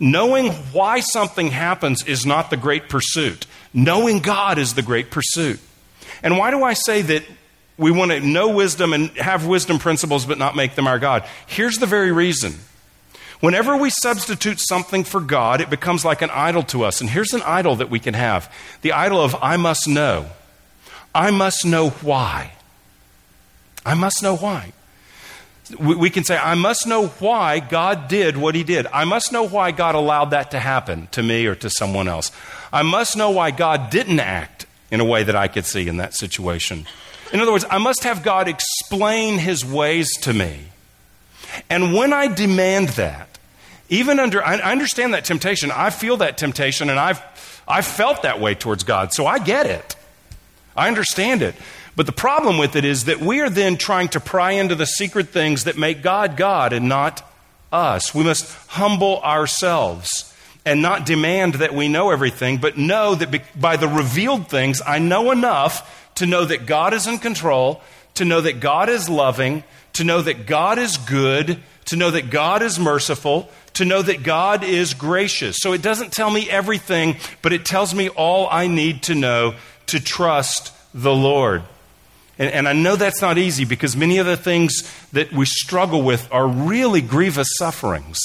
Knowing 0.01 0.51
why 0.73 1.01
something 1.01 1.49
happens 1.49 2.03
is 2.05 2.25
not 2.25 2.49
the 2.49 2.57
great 2.57 2.89
pursuit. 2.89 3.47
Knowing 3.75 4.19
God 4.19 4.59
is 4.59 4.75
the 4.75 4.83
great 4.83 5.11
pursuit. 5.11 5.61
And 6.23 6.39
why 6.39 6.51
do 6.51 6.65
I 6.65 6.73
say 6.73 7.03
that 7.03 7.23
we 7.77 7.91
want 7.91 8.11
to 8.11 8.21
know 8.21 8.49
wisdom 8.49 8.95
and 8.95 9.11
have 9.11 9.47
wisdom 9.47 9.79
principles 9.79 10.25
but 10.25 10.39
not 10.39 10.57
make 10.57 10.75
them 10.75 10.87
our 10.87 10.99
God? 10.99 11.25
Here's 11.47 11.77
the 11.77 11.87
very 11.87 12.13
reason. 12.13 12.55
Whenever 13.41 13.77
we 13.77 13.91
substitute 13.91 14.59
something 14.61 15.05
for 15.05 15.21
God, 15.21 15.61
it 15.61 15.71
becomes 15.71 16.05
like 16.05 16.23
an 16.23 16.31
idol 16.31 16.63
to 16.65 16.85
us. 16.85 17.01
And 17.01 17.09
here's 17.09 17.33
an 17.33 17.43
idol 17.43 17.77
that 17.77 17.91
we 17.91 17.99
can 17.99 18.15
have 18.15 18.53
the 18.83 18.93
idol 18.93 19.21
of 19.21 19.37
I 19.43 19.57
must 19.57 19.87
know. 19.87 20.27
I 21.15 21.31
must 21.31 21.67
know 21.67 21.91
why. 21.91 22.53
I 23.85 23.95
must 23.95 24.23
know 24.23 24.37
why. 24.37 24.73
We 25.79 26.11
can 26.11 26.25
say, 26.25 26.37
I 26.37 26.55
must 26.55 26.87
know 26.87 27.07
why 27.07 27.61
God 27.61 28.09
did 28.09 28.37
what 28.37 28.55
he 28.55 28.65
did. 28.65 28.87
I 28.89 29.05
must 29.05 29.33
know 29.33 29.47
why 29.47 29.71
God 29.71 29.95
allowed 29.95 30.31
that 30.31 30.51
to 30.51 30.59
happen 30.59 31.09
to 31.13 31.23
me 31.23 31.47
or 31.47 31.55
to 31.57 31.71
someone 31.71 32.09
else. 32.09 32.33
I 32.73 32.83
must 32.83 33.17
know 33.17 33.31
why 33.31 33.51
God 33.51 33.91
didn't 33.91 34.21
act 34.21 34.67
in 34.91 35.01
a 35.01 35.05
way 35.05 35.23
that 35.23 35.37
I 35.37 35.49
could 35.49 35.67
see 35.67 35.87
in 35.87 35.99
that 35.99 36.15
situation. 36.15 36.87
In 37.33 37.41
other 37.41 37.53
words, 37.53 37.65
I 37.71 37.79
must 37.79 38.05
have 38.05 38.23
God 38.23 38.49
explain 38.49 39.39
his 39.39 39.65
ways 39.65 40.11
to 40.23 40.33
me. 40.33 40.65
And 41.69 41.95
when 41.95 42.13
I 42.13 42.29
demand 42.29 42.91
that, 42.91 43.39
even 43.89 44.21
under, 44.21 44.45
I 44.45 44.57
understand 44.57 45.15
that 45.15 45.25
temptation. 45.25 45.71
I 45.71 45.91
feel 45.91 46.17
that 46.19 46.39
temptation, 46.39 46.91
and 46.91 46.99
I've, 46.99 47.21
I've 47.67 47.87
felt 47.87 48.23
that 48.23 48.41
way 48.41 48.55
towards 48.55 48.85
God, 48.85 49.13
so 49.13 49.27
I 49.27 49.39
get 49.39 49.67
it. 49.67 49.97
I 50.77 50.87
understand 50.89 51.43
it. 51.43 51.55
But 52.01 52.07
the 52.07 52.13
problem 52.13 52.57
with 52.57 52.77
it 52.77 52.87
is 52.87 53.05
that 53.05 53.21
we 53.21 53.41
are 53.41 53.51
then 53.51 53.77
trying 53.77 54.09
to 54.09 54.21
pry 54.21 54.53
into 54.53 54.75
the 54.75 54.87
secret 54.87 55.29
things 55.29 55.65
that 55.65 55.77
make 55.77 56.01
God 56.01 56.35
God 56.35 56.73
and 56.73 56.89
not 56.89 57.23
us. 57.71 58.15
We 58.15 58.25
must 58.25 58.51
humble 58.69 59.21
ourselves 59.21 60.35
and 60.65 60.81
not 60.81 61.05
demand 61.05 61.57
that 61.57 61.75
we 61.75 61.89
know 61.89 62.11
everything, 62.11 62.57
but 62.57 62.79
know 62.79 63.15
that 63.17 63.43
by 63.61 63.77
the 63.77 63.87
revealed 63.87 64.49
things, 64.49 64.81
I 64.87 64.99
know 64.99 65.31
enough 65.31 66.11
to 66.15 66.25
know 66.25 66.47
that 66.47 66.65
God 66.65 66.95
is 66.95 67.07
in 67.07 67.19
control, 67.19 67.83
to 68.15 68.25
know 68.25 68.41
that 68.41 68.61
God 68.61 68.89
is 68.89 69.11
loving, 69.11 69.63
to 69.93 70.03
know 70.03 70.23
that 70.23 70.47
God 70.47 70.79
is 70.79 70.97
good, 70.97 71.59
to 71.85 71.97
know 71.97 72.11
that 72.13 72.31
God 72.31 72.63
is 72.63 72.79
merciful, 72.79 73.51
to 73.75 73.85
know 73.85 74.01
that 74.01 74.23
God 74.23 74.65
is 74.65 74.95
gracious. 74.95 75.59
So 75.61 75.75
it 75.75 75.83
doesn't 75.83 76.15
tell 76.15 76.31
me 76.31 76.49
everything, 76.49 77.19
but 77.43 77.53
it 77.53 77.67
tells 77.67 77.95
me 77.95 78.09
all 78.09 78.49
I 78.51 78.69
need 78.69 79.03
to 79.03 79.15
know 79.15 79.57
to 79.89 80.01
trust 80.01 80.73
the 80.95 81.15
Lord. 81.15 81.63
And, 82.41 82.51
and, 82.51 82.67
I 82.67 82.73
know 82.73 82.97
that's 82.97 83.21
not 83.21 83.37
easy 83.37 83.67
because 83.67 83.95
many 83.95 84.17
of 84.17 84.25
the 84.25 84.37
things 84.37 84.91
that 85.13 85.31
we 85.31 85.45
struggle 85.45 86.01
with 86.01 86.27
are 86.33 86.49
really 86.49 87.03
grievous 87.03 87.49
sufferings. 87.59 88.19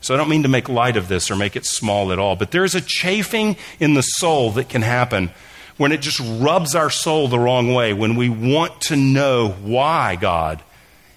So 0.00 0.12
I 0.12 0.16
don't 0.16 0.28
mean 0.28 0.42
to 0.42 0.48
make 0.48 0.68
light 0.68 0.96
of 0.96 1.06
this 1.06 1.30
or 1.30 1.36
make 1.36 1.54
it 1.54 1.64
small 1.64 2.12
at 2.12 2.18
all, 2.18 2.34
but 2.34 2.50
there 2.50 2.64
is 2.64 2.74
a 2.74 2.80
chafing 2.80 3.56
in 3.78 3.94
the 3.94 4.02
soul 4.02 4.50
that 4.52 4.68
can 4.68 4.82
happen 4.82 5.30
when 5.76 5.92
it 5.92 6.00
just 6.00 6.20
rubs 6.20 6.74
our 6.74 6.90
soul 6.90 7.28
the 7.28 7.38
wrong 7.38 7.72
way, 7.72 7.92
when 7.92 8.16
we 8.16 8.28
want 8.28 8.80
to 8.82 8.96
know 8.96 9.50
why 9.62 10.16
God, 10.16 10.60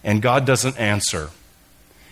and 0.04 0.22
God 0.22 0.46
doesn't 0.46 0.78
answer. 0.78 1.32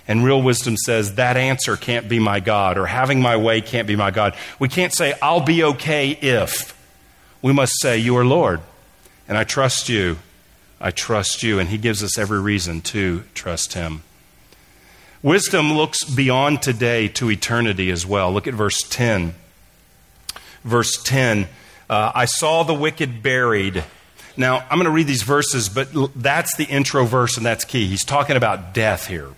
And 0.08 0.26
real 0.26 0.42
wisdom 0.42 0.76
says 0.76 1.16
that 1.16 1.38
answer 1.38 1.78
can't 1.78 2.10
be 2.10 2.18
my 2.18 2.40
God, 2.40 2.80
or 2.80 2.88
having 2.88 3.22
my 3.22 3.38
way 3.38 3.62
can't 3.62 3.88
be 3.88 3.96
my 3.96 4.10
God. 4.10 4.36
We 4.58 4.70
can't 4.70 4.94
say, 4.94 5.14
I'll 5.22 5.46
be 5.46 5.64
okay 5.64 6.10
if. 6.10 6.76
We 7.44 7.54
must 7.54 7.74
say, 7.80 8.00
You 8.00 8.18
are 8.18 8.26
Lord, 8.26 8.62
and 9.30 9.38
I 9.38 9.46
trust 9.46 9.88
you. 9.88 10.18
I 10.82 10.92
trust 10.92 11.44
you. 11.44 11.60
And 11.60 11.70
He 11.70 11.78
gives 11.78 12.04
us 12.04 12.18
every 12.18 12.42
reason 12.42 12.82
to 12.82 13.24
trust 13.34 13.74
Him. 13.74 14.04
Wisdom 15.22 15.74
looks 15.74 16.04
beyond 16.04 16.62
today 16.62 17.08
to 17.10 17.30
eternity 17.30 17.90
as 17.92 18.06
well. 18.06 18.34
Look 18.34 18.48
at 18.48 18.54
verse 18.54 18.82
10. 18.90 19.36
Verse 20.66 21.02
10 21.04 21.48
uh, 21.90 22.12
I 22.14 22.26
saw 22.26 22.64
the 22.64 22.74
wicked 22.74 23.24
buried. 23.24 23.84
Now, 24.38 24.60
I'm 24.70 24.78
going 24.78 24.86
to 24.86 24.92
read 24.92 25.08
these 25.08 25.24
verses, 25.24 25.70
but 25.70 25.90
that's 26.16 26.56
the 26.56 26.66
intro 26.66 27.04
verse, 27.06 27.36
and 27.36 27.46
that's 27.46 27.66
key. 27.66 27.88
He's 27.88 28.06
talking 28.06 28.38
about 28.38 28.74
death 28.76 29.08
here. 29.08 29.30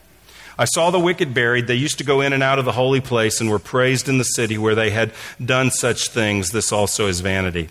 I 0.59 0.65
saw 0.65 0.91
the 0.91 0.99
wicked 0.99 1.33
buried. 1.33 1.67
They 1.67 1.75
used 1.75 1.97
to 1.99 2.03
go 2.03 2.19
in 2.19 2.33
and 2.33 2.43
out 2.43 2.59
of 2.59 2.65
the 2.65 2.73
holy 2.73 2.99
place 2.99 3.39
and 3.39 3.49
were 3.49 3.57
praised 3.57 4.09
in 4.09 4.17
the 4.17 4.25
city 4.25 4.57
where 4.57 4.75
they 4.75 4.89
had 4.89 5.13
done 5.43 5.71
such 5.71 6.09
things. 6.09 6.51
This 6.51 6.73
also 6.73 7.07
is 7.07 7.21
vanity. 7.21 7.69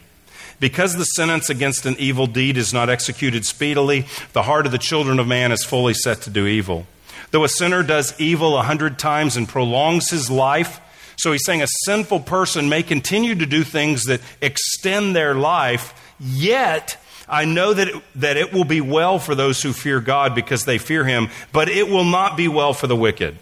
Because 0.60 0.94
the 0.94 1.04
sentence 1.04 1.48
against 1.48 1.86
an 1.86 1.96
evil 1.98 2.26
deed 2.26 2.56
is 2.56 2.72
not 2.72 2.90
executed 2.90 3.46
speedily, 3.46 4.06
the 4.34 4.42
heart 4.42 4.66
of 4.66 4.72
the 4.72 4.78
children 4.78 5.18
of 5.18 5.26
man 5.26 5.52
is 5.52 5.64
fully 5.64 5.94
set 5.94 6.20
to 6.22 6.30
do 6.30 6.46
evil. 6.46 6.86
Though 7.30 7.44
a 7.44 7.48
sinner 7.48 7.82
does 7.82 8.18
evil 8.20 8.58
a 8.58 8.62
hundred 8.62 8.98
times 8.98 9.36
and 9.36 9.48
prolongs 9.48 10.10
his 10.10 10.30
life, 10.30 10.80
so 11.16 11.32
he's 11.32 11.44
saying 11.44 11.62
a 11.62 11.68
sinful 11.84 12.20
person 12.20 12.68
may 12.68 12.82
continue 12.82 13.34
to 13.34 13.46
do 13.46 13.64
things 13.64 14.04
that 14.04 14.20
extend 14.40 15.16
their 15.16 15.34
life, 15.34 16.14
yet 16.18 17.02
I 17.28 17.44
know 17.44 17.72
that 17.72 17.88
it, 17.88 18.02
that 18.16 18.36
it 18.36 18.52
will 18.52 18.64
be 18.64 18.80
well 18.80 19.18
for 19.18 19.34
those 19.34 19.62
who 19.62 19.72
fear 19.72 20.00
God 20.00 20.34
because 20.34 20.64
they 20.64 20.78
fear 20.78 21.04
him, 21.04 21.28
but 21.52 21.68
it 21.68 21.88
will 21.88 22.04
not 22.04 22.36
be 22.36 22.48
well 22.48 22.72
for 22.74 22.86
the 22.86 22.96
wicked. 22.96 23.38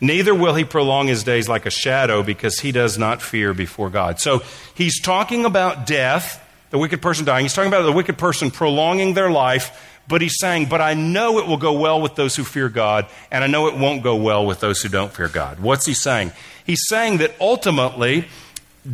Neither 0.00 0.34
will 0.34 0.54
he 0.54 0.64
prolong 0.64 1.08
his 1.08 1.24
days 1.24 1.48
like 1.48 1.66
a 1.66 1.70
shadow 1.70 2.22
because 2.22 2.60
he 2.60 2.70
does 2.70 2.96
not 2.96 3.20
fear 3.20 3.52
before 3.52 3.90
God. 3.90 4.20
So 4.20 4.42
he's 4.74 5.00
talking 5.00 5.44
about 5.44 5.86
death, 5.86 6.44
the 6.70 6.78
wicked 6.78 7.02
person 7.02 7.24
dying. 7.24 7.44
He's 7.44 7.54
talking 7.54 7.72
about 7.72 7.82
the 7.82 7.92
wicked 7.92 8.16
person 8.16 8.50
prolonging 8.50 9.14
their 9.14 9.30
life, 9.30 10.00
but 10.06 10.22
he's 10.22 10.38
saying, 10.38 10.66
But 10.66 10.80
I 10.80 10.94
know 10.94 11.38
it 11.38 11.46
will 11.46 11.56
go 11.56 11.72
well 11.72 12.00
with 12.00 12.14
those 12.14 12.36
who 12.36 12.44
fear 12.44 12.68
God, 12.68 13.06
and 13.30 13.42
I 13.42 13.48
know 13.48 13.66
it 13.66 13.76
won't 13.76 14.02
go 14.02 14.14
well 14.16 14.46
with 14.46 14.60
those 14.60 14.82
who 14.82 14.88
don't 14.88 15.12
fear 15.12 15.28
God. 15.28 15.58
What's 15.58 15.86
he 15.86 15.94
saying? 15.94 16.32
He's 16.64 16.84
saying 16.86 17.18
that 17.18 17.34
ultimately, 17.40 18.26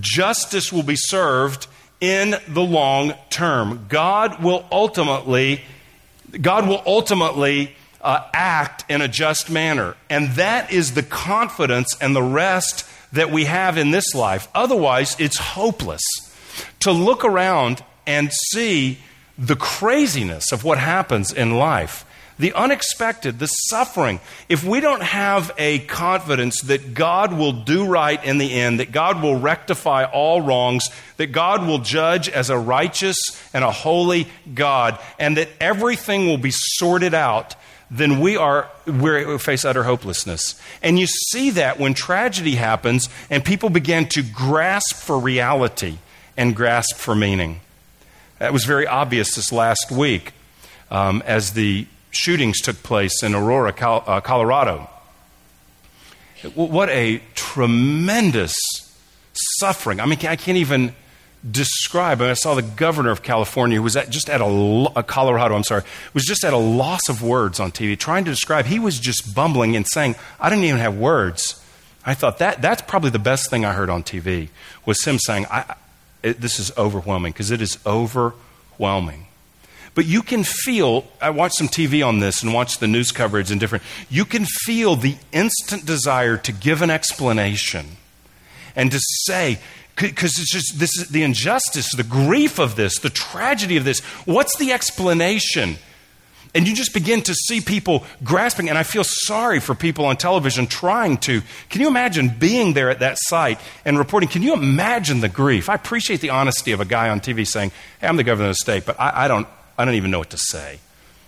justice 0.00 0.72
will 0.72 0.82
be 0.82 0.96
served 0.96 1.66
in 2.00 2.34
the 2.48 2.62
long 2.62 3.14
term. 3.30 3.86
God 3.88 4.42
will 4.42 4.66
ultimately, 4.72 5.60
God 6.40 6.66
will 6.66 6.82
ultimately 6.86 7.74
uh, 8.04 8.28
act 8.32 8.84
in 8.88 9.00
a 9.00 9.08
just 9.08 9.50
manner. 9.50 9.96
And 10.08 10.30
that 10.32 10.72
is 10.72 10.94
the 10.94 11.02
confidence 11.02 11.96
and 12.00 12.14
the 12.14 12.22
rest 12.22 12.86
that 13.12 13.32
we 13.32 13.46
have 13.46 13.76
in 13.76 13.90
this 13.90 14.14
life. 14.14 14.46
Otherwise, 14.54 15.16
it's 15.18 15.38
hopeless 15.38 16.02
to 16.80 16.92
look 16.92 17.24
around 17.24 17.82
and 18.06 18.30
see 18.52 18.98
the 19.36 19.56
craziness 19.56 20.52
of 20.52 20.62
what 20.62 20.78
happens 20.78 21.32
in 21.32 21.56
life 21.56 22.04
the 22.38 22.52
unexpected, 22.54 23.38
the 23.38 23.46
suffering, 23.46 24.18
if 24.48 24.64
we 24.64 24.80
don't 24.80 25.02
have 25.02 25.52
a 25.56 25.78
confidence 25.80 26.62
that 26.62 26.92
God 26.92 27.32
will 27.32 27.52
do 27.52 27.86
right 27.86 28.22
in 28.24 28.38
the 28.38 28.52
end, 28.52 28.80
that 28.80 28.90
God 28.90 29.22
will 29.22 29.38
rectify 29.38 30.04
all 30.04 30.40
wrongs, 30.40 30.88
that 31.16 31.28
God 31.28 31.66
will 31.66 31.78
judge 31.78 32.28
as 32.28 32.50
a 32.50 32.58
righteous 32.58 33.16
and 33.52 33.62
a 33.62 33.70
holy 33.70 34.26
God, 34.52 34.98
and 35.18 35.36
that 35.36 35.48
everything 35.60 36.26
will 36.26 36.38
be 36.38 36.50
sorted 36.50 37.14
out, 37.14 37.54
then 37.90 38.20
we 38.20 38.36
are 38.36 38.68
we 38.86 39.38
face 39.38 39.64
utter 39.64 39.84
hopelessness. 39.84 40.60
And 40.82 40.98
you 40.98 41.06
see 41.06 41.50
that 41.50 41.78
when 41.78 41.94
tragedy 41.94 42.56
happens 42.56 43.08
and 43.30 43.44
people 43.44 43.70
begin 43.70 44.08
to 44.10 44.22
grasp 44.22 44.96
for 44.96 45.18
reality 45.18 45.98
and 46.36 46.56
grasp 46.56 46.96
for 46.96 47.14
meaning. 47.14 47.60
That 48.38 48.52
was 48.52 48.64
very 48.64 48.86
obvious 48.86 49.34
this 49.34 49.52
last 49.52 49.90
week 49.90 50.32
um, 50.90 51.22
as 51.26 51.52
the 51.52 51.86
shootings 52.10 52.60
took 52.60 52.82
place 52.82 53.22
in 53.22 53.34
Aurora, 53.34 53.72
uh, 53.72 54.20
Colorado. 54.20 54.88
What 56.54 56.90
a 56.90 57.22
tremendous 57.34 58.54
suffering. 59.58 60.00
I 60.00 60.06
mean, 60.06 60.18
I 60.26 60.36
can't 60.36 60.58
even 60.58 60.94
describe. 61.48 62.20
Mean, 62.20 62.30
I 62.30 62.34
saw 62.34 62.54
the 62.54 62.62
governor 62.62 63.10
of 63.10 63.22
California 63.22 63.76
who 63.76 63.82
was 63.82 63.96
at, 63.96 64.10
just 64.10 64.30
at 64.30 64.40
a, 64.40 64.44
a, 64.44 64.84
uh, 64.84 65.02
Colorado, 65.02 65.54
I'm 65.54 65.64
sorry, 65.64 65.82
was 66.12 66.24
just 66.24 66.44
at 66.44 66.52
a 66.52 66.58
loss 66.58 67.08
of 67.08 67.22
words 67.22 67.60
on 67.60 67.70
TV, 67.70 67.98
trying 67.98 68.24
to 68.24 68.30
describe. 68.30 68.66
He 68.66 68.78
was 68.78 68.98
just 68.98 69.34
bumbling 69.34 69.76
and 69.76 69.86
saying, 69.86 70.16
I 70.40 70.48
didn't 70.48 70.64
even 70.64 70.80
have 70.80 70.96
words. 70.96 71.60
I 72.06 72.14
thought 72.14 72.38
that 72.38 72.60
that's 72.60 72.82
probably 72.82 73.10
the 73.10 73.18
best 73.18 73.50
thing 73.50 73.64
I 73.64 73.72
heard 73.72 73.88
on 73.88 74.02
TV 74.02 74.48
was 74.84 75.02
him 75.04 75.18
saying, 75.18 75.46
I, 75.50 75.74
it, 76.22 76.40
"This 76.40 76.58
is 76.58 76.70
overwhelming 76.76 77.32
because 77.32 77.50
it 77.50 77.62
is 77.62 77.78
overwhelming." 77.86 79.26
But 79.94 80.06
you 80.06 80.22
can 80.22 80.44
feel, 80.44 81.06
I 81.22 81.30
watched 81.30 81.56
some 81.56 81.68
TV 81.68 82.06
on 82.06 82.18
this 82.18 82.42
and 82.42 82.52
watched 82.52 82.80
the 82.80 82.88
news 82.88 83.12
coverage 83.12 83.50
and 83.50 83.60
different, 83.60 83.84
you 84.10 84.24
can 84.24 84.44
feel 84.44 84.96
the 84.96 85.16
instant 85.32 85.86
desire 85.86 86.36
to 86.38 86.52
give 86.52 86.82
an 86.82 86.90
explanation 86.90 87.96
and 88.74 88.90
to 88.90 88.98
say, 89.00 89.60
because 89.96 90.38
it's 90.38 90.50
just 90.50 90.78
this 90.78 90.90
is 90.98 91.08
the 91.08 91.22
injustice, 91.22 91.94
the 91.94 92.02
grief 92.02 92.58
of 92.58 92.76
this, 92.76 92.98
the 92.98 93.10
tragedy 93.10 93.76
of 93.76 93.84
this. 93.84 94.00
What's 94.24 94.56
the 94.58 94.72
explanation? 94.72 95.76
And 96.54 96.68
you 96.68 96.74
just 96.74 96.94
begin 96.94 97.20
to 97.22 97.34
see 97.34 97.60
people 97.60 98.04
grasping, 98.22 98.68
and 98.68 98.78
I 98.78 98.84
feel 98.84 99.02
sorry 99.04 99.58
for 99.58 99.74
people 99.74 100.04
on 100.04 100.16
television 100.16 100.68
trying 100.68 101.18
to. 101.18 101.42
Can 101.68 101.80
you 101.80 101.88
imagine 101.88 102.28
being 102.28 102.74
there 102.74 102.90
at 102.90 103.00
that 103.00 103.18
site 103.20 103.58
and 103.84 103.98
reporting? 103.98 104.28
Can 104.28 104.42
you 104.42 104.52
imagine 104.52 105.20
the 105.20 105.28
grief? 105.28 105.68
I 105.68 105.74
appreciate 105.74 106.20
the 106.20 106.30
honesty 106.30 106.70
of 106.70 106.80
a 106.80 106.84
guy 106.84 107.08
on 107.08 107.20
TV 107.20 107.44
saying, 107.44 107.72
Hey, 108.00 108.06
I'm 108.06 108.16
the 108.16 108.22
governor 108.22 108.50
of 108.50 108.52
the 108.52 108.58
state, 108.58 108.86
but 108.86 109.00
I, 109.00 109.24
I 109.24 109.28
don't, 109.28 109.48
I 109.76 109.84
don't 109.84 109.94
even 109.94 110.12
know 110.12 110.20
what 110.20 110.30
to 110.30 110.38
say. 110.38 110.78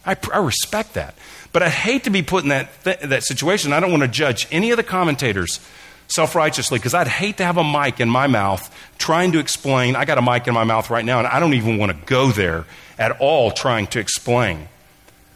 I, 0.04 0.16
I 0.32 0.38
respect 0.38 0.94
that. 0.94 1.16
But 1.52 1.64
I 1.64 1.70
hate 1.70 2.04
to 2.04 2.10
be 2.10 2.22
put 2.22 2.44
in 2.44 2.50
that, 2.50 2.84
th- 2.84 3.00
that 3.00 3.24
situation. 3.24 3.72
I 3.72 3.80
don't 3.80 3.90
want 3.90 4.04
to 4.04 4.08
judge 4.08 4.46
any 4.52 4.70
of 4.70 4.76
the 4.76 4.84
commentators 4.84 5.58
self 6.08 6.34
righteously 6.34 6.78
because 6.78 6.94
I'd 6.94 7.08
hate 7.08 7.38
to 7.38 7.44
have 7.44 7.56
a 7.56 7.64
mic 7.64 8.00
in 8.00 8.08
my 8.08 8.26
mouth 8.26 8.74
trying 8.98 9.32
to 9.32 9.38
explain. 9.38 9.96
I 9.96 10.04
got 10.04 10.18
a 10.18 10.22
mic 10.22 10.46
in 10.46 10.54
my 10.54 10.64
mouth 10.64 10.90
right 10.90 11.04
now, 11.04 11.18
and 11.18 11.26
I 11.26 11.40
don't 11.40 11.54
even 11.54 11.78
want 11.78 11.92
to 11.92 12.06
go 12.06 12.30
there 12.30 12.64
at 12.98 13.20
all 13.20 13.50
trying 13.50 13.86
to 13.88 14.00
explain 14.00 14.68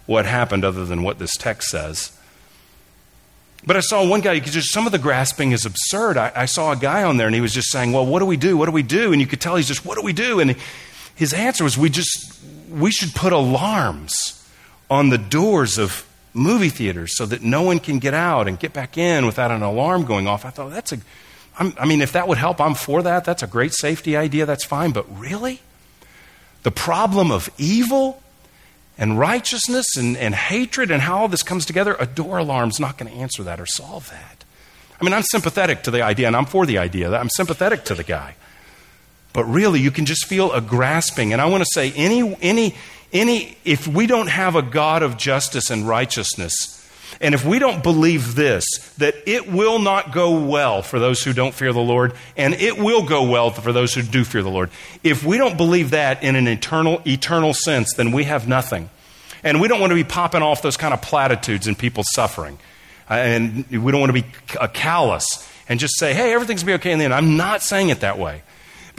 what 0.06 0.26
happened 0.26 0.64
other 0.64 0.84
than 0.84 1.02
what 1.02 1.18
this 1.18 1.36
text 1.36 1.68
says. 1.68 2.16
But 3.66 3.76
I 3.76 3.80
saw 3.80 4.06
one 4.08 4.22
guy, 4.22 4.38
just, 4.38 4.72
some 4.72 4.86
of 4.86 4.92
the 4.92 4.98
grasping 4.98 5.52
is 5.52 5.66
absurd. 5.66 6.16
I, 6.16 6.32
I, 6.34 6.44
saw 6.46 6.72
a 6.72 6.76
guy 6.76 7.04
on 7.04 7.18
there 7.18 7.26
and 7.26 7.34
he 7.34 7.42
was 7.42 7.52
just 7.52 7.70
saying, 7.70 7.92
Well, 7.92 8.06
what 8.06 8.20
do 8.20 8.26
we 8.26 8.38
do? 8.38 8.56
What 8.56 8.66
do 8.66 8.72
we 8.72 8.82
do? 8.82 9.12
And 9.12 9.20
you 9.20 9.26
could 9.26 9.40
tell 9.40 9.56
he's 9.56 9.68
just, 9.68 9.84
What 9.84 9.96
do 9.96 10.02
we 10.02 10.14
do? 10.14 10.40
And 10.40 10.56
his 11.14 11.34
answer 11.34 11.64
was, 11.64 11.76
We 11.76 11.90
just, 11.90 12.40
we 12.70 12.90
should 12.90 13.14
put 13.14 13.32
alarms 13.32 14.42
on 14.88 15.10
the 15.10 15.18
doors 15.18 15.78
of 15.78 16.06
movie 16.32 16.68
theaters 16.68 17.16
so 17.16 17.26
that 17.26 17.42
no 17.42 17.62
one 17.62 17.78
can 17.78 17.98
get 17.98 18.14
out 18.14 18.48
and 18.48 18.58
get 18.58 18.72
back 18.72 18.96
in 18.96 19.26
without 19.26 19.50
an 19.50 19.62
alarm 19.62 20.04
going 20.04 20.26
off. 20.26 20.44
I 20.44 20.50
thought, 20.50 20.70
that's 20.70 20.92
a, 20.92 20.98
I'm, 21.58 21.74
I 21.78 21.86
mean, 21.86 22.00
if 22.00 22.12
that 22.12 22.28
would 22.28 22.38
help, 22.38 22.60
I'm 22.60 22.74
for 22.74 23.02
that. 23.02 23.24
That's 23.24 23.42
a 23.42 23.46
great 23.46 23.72
safety 23.74 24.16
idea. 24.16 24.46
That's 24.46 24.64
fine. 24.64 24.92
But 24.92 25.06
really? 25.18 25.60
The 26.62 26.70
problem 26.70 27.30
of 27.30 27.48
evil 27.58 28.22
and 28.98 29.18
righteousness 29.18 29.96
and, 29.96 30.16
and 30.16 30.34
hatred 30.34 30.90
and 30.90 31.02
how 31.02 31.18
all 31.18 31.28
this 31.28 31.42
comes 31.42 31.64
together, 31.64 31.96
a 31.98 32.06
door 32.06 32.38
alarm's 32.38 32.78
not 32.78 32.98
going 32.98 33.10
to 33.10 33.18
answer 33.18 33.42
that 33.42 33.58
or 33.58 33.66
solve 33.66 34.10
that. 34.10 34.44
I 35.00 35.04
mean, 35.04 35.14
I'm 35.14 35.22
sympathetic 35.22 35.82
to 35.84 35.90
the 35.90 36.02
idea 36.02 36.26
and 36.26 36.36
I'm 36.36 36.44
for 36.44 36.66
the 36.66 36.78
idea. 36.78 37.10
I'm 37.12 37.30
sympathetic 37.30 37.84
to 37.84 37.94
the 37.94 38.04
guy. 38.04 38.34
But 39.32 39.44
really, 39.44 39.80
you 39.80 39.90
can 39.90 40.06
just 40.06 40.26
feel 40.26 40.52
a 40.52 40.60
grasping. 40.60 41.32
And 41.32 41.40
I 41.40 41.46
want 41.46 41.62
to 41.62 41.70
say, 41.72 41.92
any, 41.92 42.36
any, 42.42 42.74
any, 43.12 43.56
if 43.64 43.86
we 43.88 44.06
don't 44.06 44.28
have 44.28 44.56
a 44.56 44.62
God 44.62 45.02
of 45.02 45.16
justice 45.16 45.70
and 45.70 45.86
righteousness, 45.86 46.76
and 47.20 47.34
if 47.34 47.44
we 47.44 47.58
don't 47.58 47.82
believe 47.82 48.34
this, 48.34 48.64
that 48.98 49.14
it 49.26 49.50
will 49.50 49.78
not 49.78 50.12
go 50.12 50.40
well 50.40 50.80
for 50.80 50.98
those 50.98 51.22
who 51.22 51.32
don't 51.32 51.54
fear 51.54 51.72
the 51.72 51.80
Lord, 51.80 52.14
and 52.36 52.54
it 52.54 52.78
will 52.78 53.04
go 53.04 53.28
well 53.28 53.50
for 53.50 53.72
those 53.72 53.94
who 53.94 54.02
do 54.02 54.24
fear 54.24 54.42
the 54.42 54.50
Lord, 54.50 54.70
if 55.02 55.24
we 55.24 55.36
don't 55.36 55.56
believe 55.56 55.90
that 55.90 56.22
in 56.22 56.36
an 56.36 56.48
eternal, 56.48 57.02
eternal 57.06 57.52
sense, 57.52 57.94
then 57.94 58.12
we 58.12 58.24
have 58.24 58.48
nothing. 58.48 58.88
And 59.42 59.60
we 59.60 59.68
don't 59.68 59.80
want 59.80 59.90
to 59.90 59.96
be 59.96 60.04
popping 60.04 60.42
off 60.42 60.62
those 60.62 60.76
kind 60.76 60.94
of 60.94 61.02
platitudes 61.02 61.66
in 61.66 61.74
people's 61.74 62.10
suffering. 62.12 62.58
Uh, 63.08 63.14
and 63.14 63.66
we 63.68 63.90
don't 63.92 64.00
want 64.00 64.14
to 64.14 64.22
be 64.22 64.28
callous 64.72 65.48
and 65.68 65.80
just 65.80 65.98
say, 65.98 66.14
hey, 66.14 66.32
everything's 66.32 66.62
going 66.62 66.78
to 66.78 66.78
be 66.78 66.88
okay 66.88 66.92
in 66.92 66.98
the 66.98 67.04
end. 67.06 67.14
I'm 67.14 67.36
not 67.36 67.62
saying 67.62 67.88
it 67.88 68.00
that 68.00 68.18
way. 68.18 68.42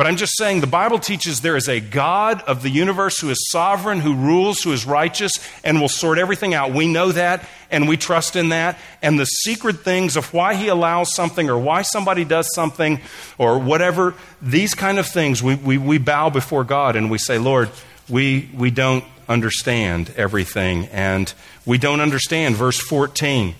But 0.01 0.07
I'm 0.07 0.17
just 0.17 0.35
saying 0.35 0.61
the 0.61 0.65
Bible 0.65 0.97
teaches 0.97 1.41
there 1.41 1.55
is 1.55 1.69
a 1.69 1.79
God 1.79 2.41
of 2.47 2.63
the 2.63 2.71
universe 2.71 3.19
who 3.19 3.29
is 3.29 3.51
sovereign, 3.51 3.99
who 3.99 4.15
rules, 4.15 4.63
who 4.63 4.71
is 4.71 4.83
righteous, 4.83 5.31
and 5.63 5.79
will 5.79 5.89
sort 5.89 6.17
everything 6.17 6.55
out. 6.55 6.73
We 6.73 6.91
know 6.91 7.11
that, 7.11 7.47
and 7.69 7.87
we 7.87 7.97
trust 7.97 8.35
in 8.35 8.49
that. 8.49 8.79
And 9.03 9.19
the 9.19 9.25
secret 9.25 9.81
things 9.81 10.17
of 10.17 10.33
why 10.33 10.55
He 10.55 10.69
allows 10.69 11.13
something 11.13 11.51
or 11.51 11.59
why 11.59 11.83
somebody 11.83 12.25
does 12.25 12.51
something 12.55 12.99
or 13.37 13.59
whatever, 13.59 14.15
these 14.41 14.73
kind 14.73 14.97
of 14.97 15.05
things, 15.05 15.43
we, 15.43 15.53
we, 15.53 15.77
we 15.77 15.99
bow 15.99 16.31
before 16.31 16.63
God 16.63 16.95
and 16.95 17.11
we 17.11 17.19
say, 17.19 17.37
Lord, 17.37 17.69
we, 18.09 18.49
we 18.55 18.71
don't 18.71 19.05
understand 19.29 20.11
everything. 20.17 20.87
And 20.87 21.31
we 21.63 21.77
don't 21.77 22.01
understand, 22.01 22.55
verse 22.55 22.79
14, 22.79 23.53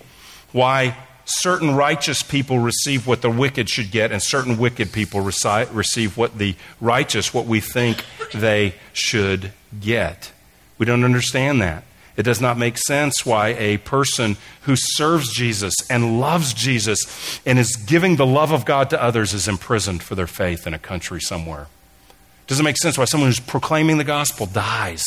why 0.50 0.96
certain 1.24 1.74
righteous 1.74 2.22
people 2.22 2.58
receive 2.58 3.06
what 3.06 3.22
the 3.22 3.30
wicked 3.30 3.68
should 3.68 3.90
get, 3.90 4.12
and 4.12 4.22
certain 4.22 4.58
wicked 4.58 4.92
people 4.92 5.20
receive 5.20 6.16
what 6.16 6.38
the 6.38 6.54
righteous, 6.80 7.32
what 7.32 7.46
we 7.46 7.60
think 7.60 8.04
they 8.34 8.74
should 8.92 9.52
get. 9.80 10.32
We 10.78 10.86
don't 10.86 11.04
understand 11.04 11.60
that. 11.62 11.84
It 12.16 12.24
does 12.24 12.40
not 12.40 12.58
make 12.58 12.76
sense 12.76 13.24
why 13.24 13.48
a 13.48 13.78
person 13.78 14.36
who 14.62 14.74
serves 14.76 15.32
Jesus 15.32 15.74
and 15.88 16.20
loves 16.20 16.52
Jesus 16.52 17.40
and 17.46 17.58
is 17.58 17.74
giving 17.76 18.16
the 18.16 18.26
love 18.26 18.52
of 18.52 18.66
God 18.66 18.90
to 18.90 19.02
others 19.02 19.32
is 19.32 19.48
imprisoned 19.48 20.02
for 20.02 20.14
their 20.14 20.26
faith 20.26 20.66
in 20.66 20.74
a 20.74 20.78
country 20.78 21.20
somewhere. 21.20 21.68
It 22.08 22.48
doesn't 22.48 22.64
make 22.64 22.76
sense 22.76 22.98
why 22.98 23.06
someone 23.06 23.28
who's 23.30 23.40
proclaiming 23.40 23.96
the 23.96 24.04
gospel 24.04 24.44
dies 24.44 25.02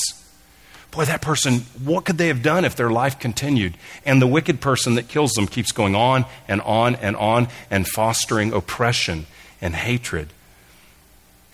boy, 0.96 1.06
that 1.06 1.22
person, 1.22 1.60
what 1.84 2.06
could 2.06 2.18
they 2.18 2.28
have 2.28 2.42
done 2.42 2.66
if 2.66 2.76
their 2.76 2.90
life 2.90 3.20
continued? 3.20 3.78
And 4.06 4.22
the 4.22 4.28
wicked 4.28 4.62
person 4.62 4.96
that 4.96 5.08
kills 5.08 5.32
them 5.32 5.48
keeps 5.48 5.72
going 5.72 5.96
on 5.96 6.26
and 6.48 6.62
on 6.62 6.96
and 6.96 7.16
on 7.16 7.48
and 7.70 7.88
fostering 7.88 8.54
oppression 8.54 9.26
and 9.62 9.76
hatred. 9.76 10.30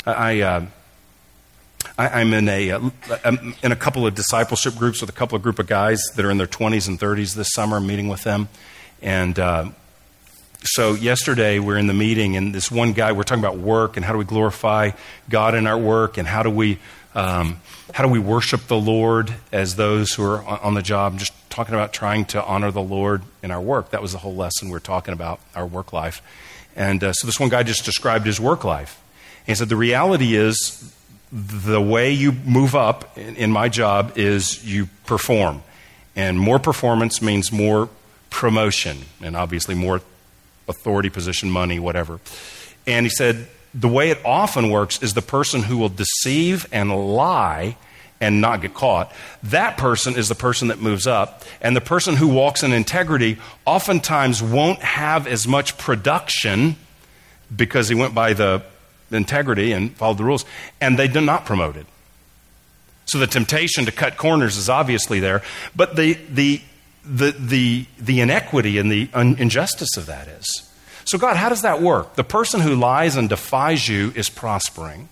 I, 0.06 0.42
uh, 0.42 0.66
I, 1.98 2.22
am 2.22 2.34
in 2.34 2.50
a, 2.50 2.72
uh, 2.72 2.90
in 3.62 3.72
a 3.72 3.76
couple 3.76 4.08
of 4.08 4.16
discipleship 4.16 4.76
groups 4.76 5.02
with 5.02 5.10
a 5.10 5.14
couple 5.14 5.36
of 5.36 5.44
group 5.44 5.60
of 5.60 5.68
guys 5.68 6.02
that 6.16 6.26
are 6.26 6.32
in 6.32 6.38
their 6.38 6.48
20s 6.48 6.88
and 6.88 7.00
30s 7.00 7.36
this 7.36 7.52
summer, 7.54 7.80
meeting 7.80 8.08
with 8.08 8.24
them. 8.24 8.50
And 9.02 9.38
uh, 9.38 9.70
so 10.64 10.94
yesterday 10.94 11.60
we're 11.60 11.78
in 11.78 11.88
the 11.88 11.94
meeting, 11.94 12.38
and 12.38 12.54
this 12.54 12.72
one 12.72 12.94
guy, 12.94 13.12
we're 13.12 13.24
talking 13.24 13.44
about 13.44 13.58
work 13.58 13.98
and 13.98 14.06
how 14.06 14.14
do 14.14 14.20
we 14.20 14.26
glorify 14.26 14.92
God 15.30 15.56
in 15.56 15.68
our 15.68 15.78
work 15.78 16.18
and 16.18 16.28
how 16.28 16.44
do 16.44 16.50
we 16.50 16.80
Um, 17.14 17.62
how 17.94 18.04
do 18.04 18.10
we 18.10 18.20
worship 18.20 18.68
the 18.68 18.78
Lord 18.78 19.34
as 19.52 19.76
those 19.76 20.14
who 20.14 20.24
are 20.24 20.44
on 20.44 20.74
the 20.74 20.82
job? 20.82 21.20
Just 21.20 21.34
talking 21.50 21.76
about 21.76 21.92
trying 21.94 22.26
to 22.26 22.44
honor 22.44 22.72
the 22.72 22.82
Lord 22.82 23.24
in 23.44 23.52
our 23.52 23.62
work. 23.62 23.90
That 23.92 24.02
was 24.02 24.14
the 24.14 24.18
whole 24.20 24.36
lesson 24.36 24.70
we 24.70 24.78
are 24.78 24.80
talking 24.80 25.14
about, 25.14 25.40
our 25.56 25.66
work 25.66 25.92
life. 25.92 26.22
And 26.76 27.04
uh, 27.04 27.14
so 27.14 27.28
this 27.28 27.40
one 27.40 27.50
guy 27.50 27.64
just 27.64 27.84
described 27.84 28.26
his 28.26 28.40
work 28.40 28.64
life. 28.64 29.02
he 29.46 29.56
said, 29.56 29.70
The 29.70 29.76
reality 29.76 30.36
is 30.36 30.94
the 31.32 31.82
way 31.82 32.12
you 32.12 32.32
move 32.32 32.76
up 32.76 33.18
in, 33.18 33.36
in 33.36 33.52
my 33.52 33.70
job 33.70 34.14
is 34.18 34.66
you 34.66 34.88
perform. 35.06 35.64
And 36.16 36.40
more 36.40 36.60
performance 36.60 37.22
means 37.22 37.52
more 37.52 37.90
promotion, 38.30 39.00
and 39.22 39.36
obviously 39.36 39.76
more 39.76 40.02
authority, 40.68 41.10
position, 41.10 41.50
money, 41.50 41.80
whatever. 41.80 42.20
And 42.88 43.06
he 43.06 43.10
said, 43.10 43.48
the 43.74 43.88
way 43.88 44.10
it 44.10 44.20
often 44.26 44.70
works 44.70 45.02
is 45.02 45.14
the 45.14 45.22
person 45.22 45.64
who 45.64 45.78
will 45.78 45.90
deceive 45.90 46.68
and 46.72 46.92
lie 47.16 47.78
and 48.20 48.40
not 48.40 48.62
get 48.62 48.74
caught. 48.74 49.12
That 49.44 49.78
person 49.78 50.16
is 50.16 50.30
the 50.30 50.36
person 50.36 50.68
that 50.68 50.80
moves 50.80 51.08
up. 51.08 51.44
And 51.60 51.76
the 51.76 51.82
person 51.82 52.16
who 52.16 52.28
walks 52.28 52.64
in 52.64 52.72
integrity 52.72 53.40
oftentimes 53.66 54.44
won't 54.44 54.80
have 54.80 55.26
as 55.26 55.48
much 55.48 55.78
production 55.78 56.76
because 57.54 57.90
he 57.90 57.96
went 57.96 58.14
by 58.14 58.34
the 58.34 58.62
integrity 59.12 59.72
and 59.72 59.92
followed 59.96 60.20
the 60.20 60.24
rules, 60.24 60.46
and 60.80 60.98
they 60.98 61.08
do 61.08 61.20
not 61.20 61.46
promote 61.46 61.76
it. 61.76 61.86
So 63.06 63.18
the 63.18 63.28
temptation 63.28 63.86
to 63.86 63.92
cut 63.92 64.16
corners 64.16 64.56
is 64.56 64.70
obviously 64.70 65.20
there, 65.20 65.42
but 65.76 65.96
the, 65.96 66.14
the, 66.30 66.62
the, 67.04 67.32
the, 67.32 67.86
the 68.00 68.22
inequity 68.22 68.78
and 68.78 68.90
the 68.90 69.10
injustice 69.14 69.98
of 69.98 70.06
that 70.06 70.28
is. 70.28 70.71
So, 71.06 71.18
God, 71.18 71.36
how 71.36 71.50
does 71.50 71.62
that 71.64 71.82
work? 71.82 72.16
The 72.16 72.24
person 72.24 72.62
who 72.62 72.76
lies 72.76 73.16
and 73.16 73.28
defies 73.30 73.88
you 73.88 74.12
is 74.16 74.30
prospering. 74.30 75.10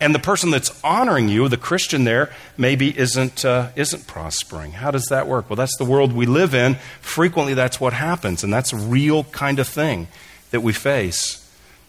And 0.00 0.14
the 0.14 0.18
person 0.18 0.50
that's 0.50 0.82
honoring 0.82 1.28
you, 1.28 1.48
the 1.48 1.56
Christian 1.56 2.02
there, 2.02 2.32
maybe 2.56 2.96
isn't, 2.98 3.44
uh, 3.44 3.68
isn't 3.76 4.08
prospering. 4.08 4.72
How 4.72 4.90
does 4.90 5.06
that 5.10 5.28
work? 5.28 5.48
Well, 5.48 5.56
that's 5.56 5.76
the 5.76 5.84
world 5.84 6.12
we 6.12 6.26
live 6.26 6.54
in. 6.54 6.74
Frequently, 7.00 7.54
that's 7.54 7.80
what 7.80 7.92
happens, 7.92 8.42
and 8.42 8.52
that's 8.52 8.72
a 8.72 8.76
real 8.76 9.22
kind 9.24 9.60
of 9.60 9.68
thing 9.68 10.08
that 10.50 10.60
we 10.60 10.72
face. 10.72 11.38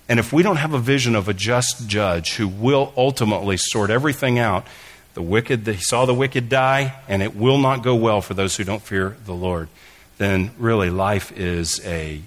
And 0.07 0.19
if 0.19 0.31
we 0.31 0.43
don't 0.43 0.57
have 0.57 0.73
a 0.73 0.79
vision 0.79 1.15
of 1.15 1.27
a 1.27 1.33
just 1.33 1.87
judge 1.87 2.35
who 2.35 2.47
will 2.47 2.93
ultimately 2.95 3.57
sort 3.57 3.89
everything 3.89 4.37
out, 4.37 4.67
the 5.13 5.21
wicked, 5.21 5.65
he 5.65 5.77
saw 5.77 6.05
the 6.05 6.13
wicked 6.13 6.49
die, 6.49 6.95
and 7.07 7.23
it 7.23 7.35
will 7.35 7.57
not 7.57 7.83
go 7.83 7.95
well 7.95 8.21
for 8.21 8.33
those 8.35 8.57
who 8.57 8.63
don't 8.63 8.81
fear 8.81 9.15
the 9.25 9.33
Lord, 9.33 9.69
then 10.17 10.51
really 10.59 10.89
life 10.89 11.31
is 11.31 11.83
a, 11.85 12.21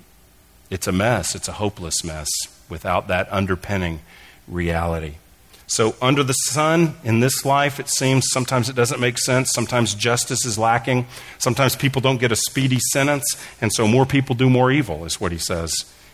it's 0.70 0.86
a 0.86 0.92
mess. 0.92 1.34
It's 1.34 1.48
a 1.48 1.52
hopeless 1.52 2.04
mess 2.04 2.28
without 2.68 3.08
that 3.08 3.28
underpinning 3.32 4.00
reality. 4.48 5.14
So, 5.68 5.96
under 6.00 6.22
the 6.22 6.32
sun 6.32 6.94
in 7.02 7.18
this 7.18 7.44
life, 7.44 7.80
it 7.80 7.88
seems 7.88 8.26
sometimes 8.30 8.68
it 8.68 8.76
doesn't 8.76 9.00
make 9.00 9.18
sense. 9.18 9.50
Sometimes 9.52 9.94
justice 9.94 10.46
is 10.46 10.56
lacking. 10.56 11.06
Sometimes 11.38 11.74
people 11.74 12.00
don't 12.00 12.20
get 12.20 12.30
a 12.30 12.36
speedy 12.36 12.78
sentence, 12.92 13.24
and 13.60 13.72
so 13.72 13.88
more 13.88 14.06
people 14.06 14.36
do 14.36 14.48
more 14.48 14.70
evil, 14.70 15.04
is 15.04 15.20
what 15.20 15.32
he 15.32 15.38
says 15.38 15.72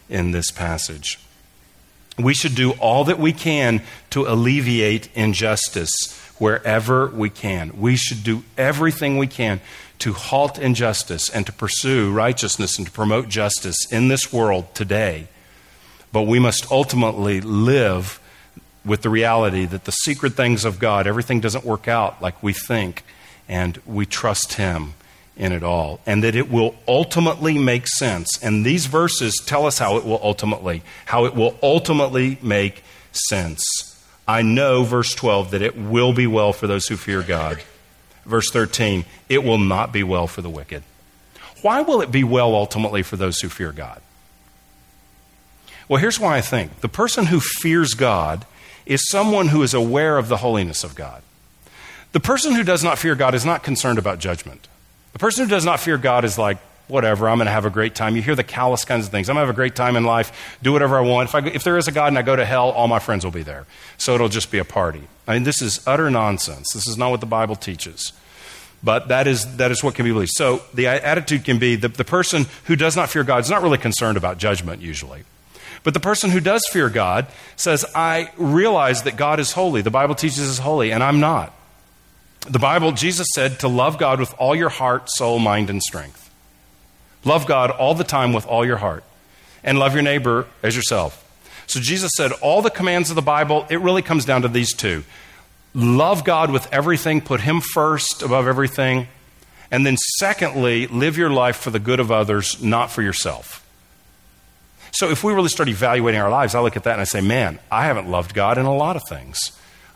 in 0.09 0.31
this 0.31 0.51
passage. 0.51 1.19
We 2.19 2.33
should 2.33 2.55
do 2.55 2.73
all 2.73 3.05
that 3.05 3.19
we 3.19 3.33
can 3.35 3.83
to 4.11 4.27
alleviate 4.27 5.11
injustice 5.15 6.19
wherever 6.39 7.09
we 7.09 7.29
can. 7.29 7.79
We 7.79 7.97
should 7.97 8.25
do 8.25 8.45
everything 8.57 9.19
we 9.19 9.27
can 9.27 9.61
to 10.03 10.13
halt 10.13 10.59
injustice 10.59 11.29
and 11.29 11.47
to 11.47 11.53
pursue 11.53 12.13
righteousness 12.13 12.77
and 12.77 12.89
to 12.89 12.93
promote 12.93 13.29
justice 13.29 13.87
in 13.93 14.09
this 14.09 14.33
world 14.33 14.75
today. 14.75 15.29
But 16.11 16.23
we 16.23 16.41
must 16.41 16.71
ultimately 16.73 17.41
live 17.41 18.19
with 18.85 19.03
the 19.03 19.09
reality 19.09 19.65
that 19.65 19.85
the 19.85 19.93
secret 19.93 20.33
things 20.33 20.65
of 20.65 20.81
God, 20.81 21.07
everything 21.07 21.41
doesn't 21.41 21.65
work 21.65 21.87
out 21.87 22.21
like 22.21 22.43
we 22.43 22.53
think, 22.53 23.05
and 23.49 23.81
we 23.87 24.05
trust 24.05 24.55
Him 24.55 24.95
in 25.37 25.53
it 25.53 25.63
all, 25.63 26.01
and 26.05 26.25
that 26.25 26.35
it 26.35 26.51
will 26.51 26.75
ultimately 26.89 27.57
make 27.57 27.87
sense. 27.87 28.43
And 28.43 28.67
these 28.67 28.87
verses 28.87 29.41
tell 29.47 29.67
us 29.67 29.79
how 29.79 29.99
it 29.99 30.05
will 30.05 30.21
ultimately, 30.21 30.83
how 31.07 31.27
it 31.27 31.35
will 31.37 31.57
ultimately 31.63 32.39
make 32.43 32.83
sense. 33.13 33.63
I 34.27 34.43
know, 34.43 34.83
verse 34.83 35.15
12, 35.15 35.53
that 35.53 35.63
it 35.63 35.79
will 35.79 36.13
be 36.13 36.27
well 36.27 36.53
for 36.53 36.67
those 36.67 36.89
who 36.89 36.97
fear 36.97 37.23
God. 37.23 37.63
Verse 38.25 38.51
13, 38.51 39.05
it 39.29 39.43
will 39.43 39.59
not 39.59 39.93
be 39.93 40.03
well 40.03 40.27
for 40.27 40.43
the 40.43 40.51
wicked. 40.51 40.83
Why 41.63 41.83
will 41.83 42.01
it 42.01 42.11
be 42.11 42.25
well 42.25 42.55
ultimately 42.55 43.03
for 43.03 43.17
those 43.17 43.41
who 43.41 43.49
fear 43.49 43.73
God? 43.73 44.01
Well, 45.89 46.01
here's 46.01 46.21
why 46.21 46.37
I 46.37 46.41
think 46.41 46.81
the 46.81 46.89
person 46.89 47.27
who 47.27 47.41
fears 47.41 47.95
God 47.95 48.47
is 48.87 49.09
someone 49.09 49.49
who 49.49 49.63
is 49.63 49.75
aware 49.75 50.19
of 50.19 50.29
the 50.29 50.39
holiness 50.39 50.85
of 50.85 50.95
God. 50.95 51.23
The 52.13 52.21
person 52.21 52.55
who 52.55 52.63
does 52.63 52.85
not 52.85 52.99
fear 52.99 53.15
God 53.15 53.35
is 53.35 53.45
not 53.45 53.63
concerned 53.63 53.99
about 53.99 54.19
judgment. 54.19 54.69
The 55.13 55.19
person 55.19 55.45
who 55.45 55.51
does 55.51 55.65
not 55.65 55.81
fear 55.81 55.99
God 55.99 56.25
is 56.25 56.39
like, 56.39 56.59
whatever, 56.93 57.29
I'm 57.29 57.39
going 57.39 57.47
to 57.47 57.53
have 57.53 57.65
a 57.65 57.71
great 57.71 57.95
time. 57.95 58.15
You 58.15 58.23
hear 58.23 58.37
the 58.37 58.45
callous 58.45 58.85
kinds 58.85 59.07
of 59.07 59.11
things. 59.11 59.29
I'm 59.29 59.35
going 59.35 59.43
to 59.43 59.47
have 59.47 59.55
a 59.55 59.57
great 59.57 59.75
time 59.75 59.97
in 59.97 60.05
life, 60.05 60.59
do 60.63 60.73
whatever 60.73 60.97
I 60.97 61.01
want. 61.01 61.31
If, 61.31 61.35
I, 61.35 61.39
if 61.49 61.65
there 61.65 61.79
is 61.79 61.89
a 61.89 61.93
God 61.93 62.09
and 62.09 62.19
I 62.19 62.23
go 62.23 62.37
to 62.37 62.45
hell, 62.45 62.71
all 62.71 62.87
my 62.87 62.99
friends 62.99 63.25
will 63.25 63.33
be 63.33 63.43
there. 63.43 63.67
So 63.99 64.15
it'll 64.15 64.29
just 64.29 64.51
be 64.51 64.59
a 64.59 64.65
party. 64.65 65.03
I 65.27 65.35
mean, 65.35 65.43
this 65.43 65.63
is 65.63 65.85
utter 65.87 66.11
nonsense. 66.11 66.69
This 66.73 66.87
is 66.87 66.97
not 66.97 67.11
what 67.11 67.21
the 67.21 67.27
Bible 67.27 67.57
teaches. 67.57 68.13
But 68.85 69.09
that 69.09 69.27
is, 69.27 69.57
that 69.57 69.71
is 69.71 69.83
what 69.83 69.95
can 69.95 70.05
be 70.05 70.13
believed. 70.13 70.33
So 70.35 70.63
the 70.75 70.89
attitude 70.89 71.45
can 71.45 71.59
be 71.59 71.77
the, 71.77 71.89
the 71.89 72.05
person 72.05 72.47
who 72.65 72.77
does 72.77 72.97
not 72.97 73.09
fear 73.09 73.25
God 73.25 73.39
is 73.39 73.51
not 73.51 73.63
really 73.63 73.79
concerned 73.79 74.17
about 74.17 74.39
judgment, 74.39 74.83
usually. 74.83 75.23
But 75.85 75.95
the 75.95 76.01
person 76.01 76.31
who 76.31 76.41
does 76.41 76.63
fear 76.71 76.89
God 76.89 77.27
says, 77.57 77.85
I 77.95 78.31
realize 78.37 79.03
that 79.03 79.17
God 79.17 79.41
is 79.41 79.53
holy. 79.53 79.83
The 79.83 79.91
Bible 79.91 80.15
teaches 80.15 80.41
is 80.41 80.59
holy, 80.59 80.93
and 80.93 81.03
I'm 81.03 81.21
not. 81.21 81.55
The 82.49 82.59
Bible, 82.59 82.93
Jesus 82.93 83.29
said 83.35 83.61
to 83.61 83.69
love 83.69 83.99
God 83.99 84.19
with 84.19 84.35
all 84.39 84.55
your 84.55 84.69
heart, 84.69 85.09
soul, 85.11 85.39
mind, 85.39 85.71
and 85.71 85.81
strength. 85.81 86.22
Love 87.25 87.47
God 87.47 87.71
all 87.71 87.95
the 87.95 88.05
time 88.05 88.33
with 88.33 88.47
all 88.47 88.65
your 88.65 88.79
heart, 88.79 89.05
and 89.63 89.79
love 89.79 89.95
your 89.95 90.03
neighbor 90.03 90.47
as 90.63 90.75
yourself. 90.75 91.19
So 91.67 91.81
Jesus 91.81 92.11
said 92.17 92.33
all 92.43 92.63
the 92.63 92.71
commands 92.71 93.11
of 93.11 93.17
the 93.17 93.23
Bible, 93.23 93.67
it 93.71 93.81
really 93.81 94.03
comes 94.03 94.25
down 94.25 94.43
to 94.43 94.49
these 94.49 94.73
two 94.75 95.05
love 95.75 96.25
God 96.25 96.51
with 96.51 96.71
everything, 96.73 97.21
put 97.21 97.41
Him 97.41 97.61
first 97.61 98.23
above 98.23 98.47
everything. 98.47 99.09
And 99.71 99.87
then, 99.87 99.97
secondly, 100.19 100.87
live 100.87 101.17
your 101.17 101.31
life 101.31 101.57
for 101.57 101.71
the 101.71 101.79
good 101.79 101.99
of 101.99 102.13
others, 102.13 102.63
not 102.63 102.91
for 102.91 103.01
yourself. 103.01 103.63
So 104.93 105.09
if 105.09 105.25
we 105.25 105.33
really 105.33 105.49
start 105.49 105.71
evaluating 105.71 106.21
our 106.21 106.29
lives, 106.29 106.55
I 106.55 106.61
look 106.61 106.77
at 106.77 106.85
that 106.85 106.93
and 106.93 107.01
I 107.01 107.05
say, 107.05 107.23
man, 107.23 107.59
I 107.71 107.87
haven't 107.87 108.11
loved 108.11 108.35
God 108.35 108.59
in 108.59 108.67
a 108.67 108.75
lot 108.75 108.97
of 108.97 109.03
things. 109.09 109.39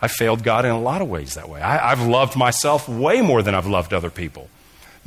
I 0.01 0.09
failed 0.09 0.43
God 0.43 0.65
in 0.65 0.71
a 0.71 0.81
lot 0.81 1.03
of 1.03 1.09
ways 1.09 1.35
that 1.35 1.49
way. 1.49 1.61
I, 1.61 1.95
have 1.95 2.07
loved 2.07 2.37
myself 2.37 2.89
way 2.89 3.21
more 3.21 3.43
than 3.43 3.55
I've 3.55 3.67
loved 3.67 3.93
other 3.93 4.11
people, 4.11 4.49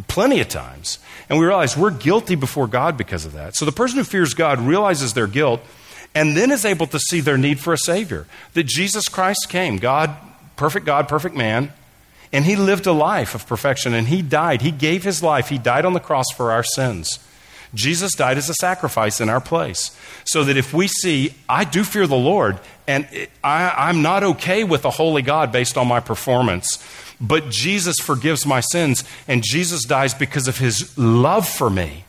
plenty 0.08 0.40
of 0.40 0.48
times. 0.48 1.00
And 1.28 1.40
we 1.40 1.46
realize 1.46 1.78
we're 1.78 1.92
guilty 1.92 2.36
before 2.36 2.68
God 2.68 2.98
because 2.98 3.26
of 3.26 3.34
that. 3.34 3.56
So 3.56 3.66
the 3.66 3.72
person 3.72 3.98
who 3.98 4.04
fears 4.04 4.34
God 4.34 4.60
realizes 4.60 5.14
their 5.14 5.28
guilt 5.28 5.62
and 6.16 6.36
then 6.36 6.52
is 6.52 6.66
able 6.66 6.88
to 6.88 7.00
see 7.00 7.20
their 7.20 7.38
need 7.38 7.60
for 7.60 7.74
a 7.74 7.78
Savior. 7.78 8.26
That 8.54 8.66
Jesus 8.66 9.08
Christ 9.08 9.48
came, 9.50 9.78
God, 9.78 10.16
perfect 10.56 10.86
God, 10.86 11.08
perfect 11.08 11.36
man, 11.36 11.72
and 12.32 12.46
He 12.46 12.56
lived 12.56 12.88
a 12.88 12.92
life 12.92 13.36
of 13.36 13.48
perfection 13.48 13.94
and 13.94 14.08
He 14.08 14.22
died. 14.22 14.62
He 14.62 14.72
gave 14.72 15.04
His 15.04 15.22
life, 15.22 15.50
He 15.50 15.58
died 15.58 15.86
on 15.86 15.94
the 15.94 16.00
cross 16.00 16.26
for 16.36 16.52
our 16.52 16.64
sins. 16.64 17.20
Jesus 17.74 18.14
died 18.14 18.38
as 18.38 18.50
a 18.50 18.56
sacrifice 18.56 19.22
in 19.22 19.30
our 19.30 19.42
place. 19.42 19.96
So 20.26 20.44
that 20.44 20.58
if 20.58 20.74
we 20.74 20.88
see, 20.88 21.36
I 21.48 21.64
do 21.66 21.84
fear 21.84 22.08
the 22.08 22.16
Lord, 22.16 22.60
and 22.88 23.08
I, 23.44 23.90
am 23.90 24.02
not 24.02 24.24
okay 24.24 24.64
with 24.64 24.86
a 24.86 24.90
holy 24.90 25.22
God 25.22 25.52
based 25.52 25.78
on 25.78 25.88
my 25.88 26.00
performance, 26.00 26.84
but 27.22 27.50
Jesus 27.50 27.98
forgives 27.98 28.46
my 28.46 28.60
sins, 28.60 29.04
and 29.28 29.44
Jesus 29.44 29.84
dies 29.84 30.14
because 30.14 30.48
of 30.48 30.58
his 30.58 30.98
love 30.98 31.48
for 31.48 31.70
me, 31.70 32.06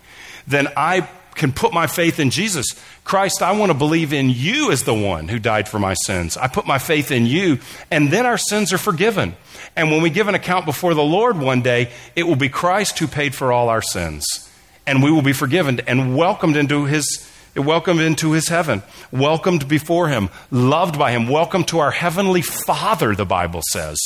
then 0.47 0.69
I 0.77 1.09
can 1.35 1.53
put 1.53 1.73
my 1.73 1.87
faith 1.87 2.19
in 2.19 2.31
Jesus. 2.31 2.67
Christ, 3.05 3.41
I 3.41 3.53
want 3.53 3.71
to 3.71 3.79
believe 3.79 4.13
in 4.13 4.31
you 4.31 4.71
as 4.73 4.83
the 4.85 4.95
one 4.95 5.29
who 5.29 5.39
died 5.39 5.69
for 5.69 5.79
my 5.79 5.95
sins. 5.95 6.37
I 6.37 6.49
put 6.49 6.67
my 6.67 6.79
faith 6.79 7.11
in 7.11 7.25
you, 7.27 7.61
and 7.91 8.11
then 8.11 8.27
our 8.27 8.39
sins 8.39 8.73
are 8.73 8.79
forgiven. 8.79 9.37
And 9.77 9.91
when 9.91 10.03
we 10.03 10.11
give 10.11 10.29
an 10.29 10.35
account 10.35 10.67
before 10.67 10.95
the 10.95 11.03
Lord 11.03 11.39
one 11.39 11.63
day, 11.63 11.91
it 12.17 12.25
will 12.25 12.37
be 12.37 12.49
Christ 12.49 12.99
who 12.99 13.07
paid 13.07 13.35
for 13.35 13.53
all 13.53 13.69
our 13.69 13.83
sins 13.83 14.51
and 14.91 15.05
we 15.05 15.11
will 15.13 15.23
be 15.23 15.33
forgiven 15.33 15.79
and 15.87 16.17
welcomed 16.17 16.57
into 16.57 16.85
his 16.85 17.25
welcomed 17.57 18.01
into 18.01 18.33
his 18.33 18.49
heaven, 18.49 18.83
welcomed 19.13 19.69
before 19.69 20.09
him, 20.09 20.31
loved 20.51 20.99
by 20.99 21.13
him, 21.13 21.29
welcome 21.29 21.65
to 21.65 21.79
our 21.81 21.91
heavenly 21.91 22.43
Father, 22.43 23.15
the 23.15 23.25
Bible 23.25 23.61
says, 23.71 23.99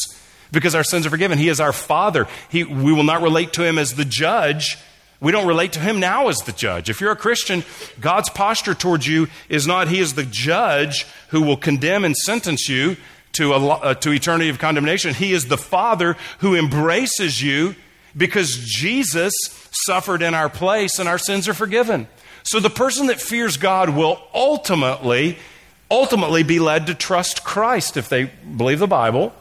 because 0.55 0.75
our 0.75 0.85
sins 0.85 1.07
are 1.07 1.11
forgiven. 1.11 1.39
He 1.39 1.49
is 1.49 1.61
our 1.61 1.73
Father. 1.73 2.27
He, 2.49 2.65
we 2.65 2.93
will 2.93 3.05
not 3.05 3.23
relate 3.23 3.53
to 3.55 3.65
him 3.65 3.79
as 3.79 3.95
the 3.95 4.05
judge. 4.05 4.79
We 5.21 5.33
don't 5.33 5.47
relate 5.47 5.73
to 5.73 5.81
him 5.81 6.01
now 6.01 6.29
as 6.29 6.39
the 6.39 6.53
judge. 6.53 6.91
If 6.91 7.01
you're 7.01 7.13
a 7.13 7.17
Christian, 7.17 7.65
God's 8.01 8.31
posture 8.31 8.75
towards 8.75 9.07
you 9.07 9.29
is 9.49 9.67
not 9.67 9.89
he 9.89 10.01
is 10.01 10.15
the 10.15 10.25
judge 10.25 11.07
who 11.29 11.43
will 11.43 11.57
condemn 11.57 12.05
and 12.05 12.17
sentence 12.17 12.69
you 12.69 12.97
to, 13.33 13.53
a, 13.53 13.69
uh, 13.69 13.95
to 13.95 14.13
eternity 14.13 14.49
of 14.49 14.59
condemnation. 14.59 15.15
He 15.15 15.33
is 15.33 15.47
the 15.47 15.59
Father 15.59 16.17
who 16.39 16.55
embraces 16.55 17.43
you 17.43 17.75
because 18.17 18.59
Jesus 18.59 19.33
suffered 19.87 20.23
in 20.23 20.35
our 20.35 20.49
place 20.49 20.99
and 20.99 21.09
our 21.09 21.19
sins 21.19 21.49
are 21.49 21.55
forgiven. 21.55 22.07
So 22.45 22.61
the 22.61 22.71
person 22.71 23.07
that 23.07 23.21
fears 23.21 23.57
God 23.57 23.91
will 23.91 24.21
ultimately 24.35 25.39
ultimately 25.91 26.43
be 26.43 26.59
led 26.59 26.87
to 26.87 26.95
trust 26.95 27.45
Christ 27.45 27.97
if 27.97 28.09
they 28.09 28.25
believe 28.25 28.79
the 28.79 28.87
Bible, 28.87 29.33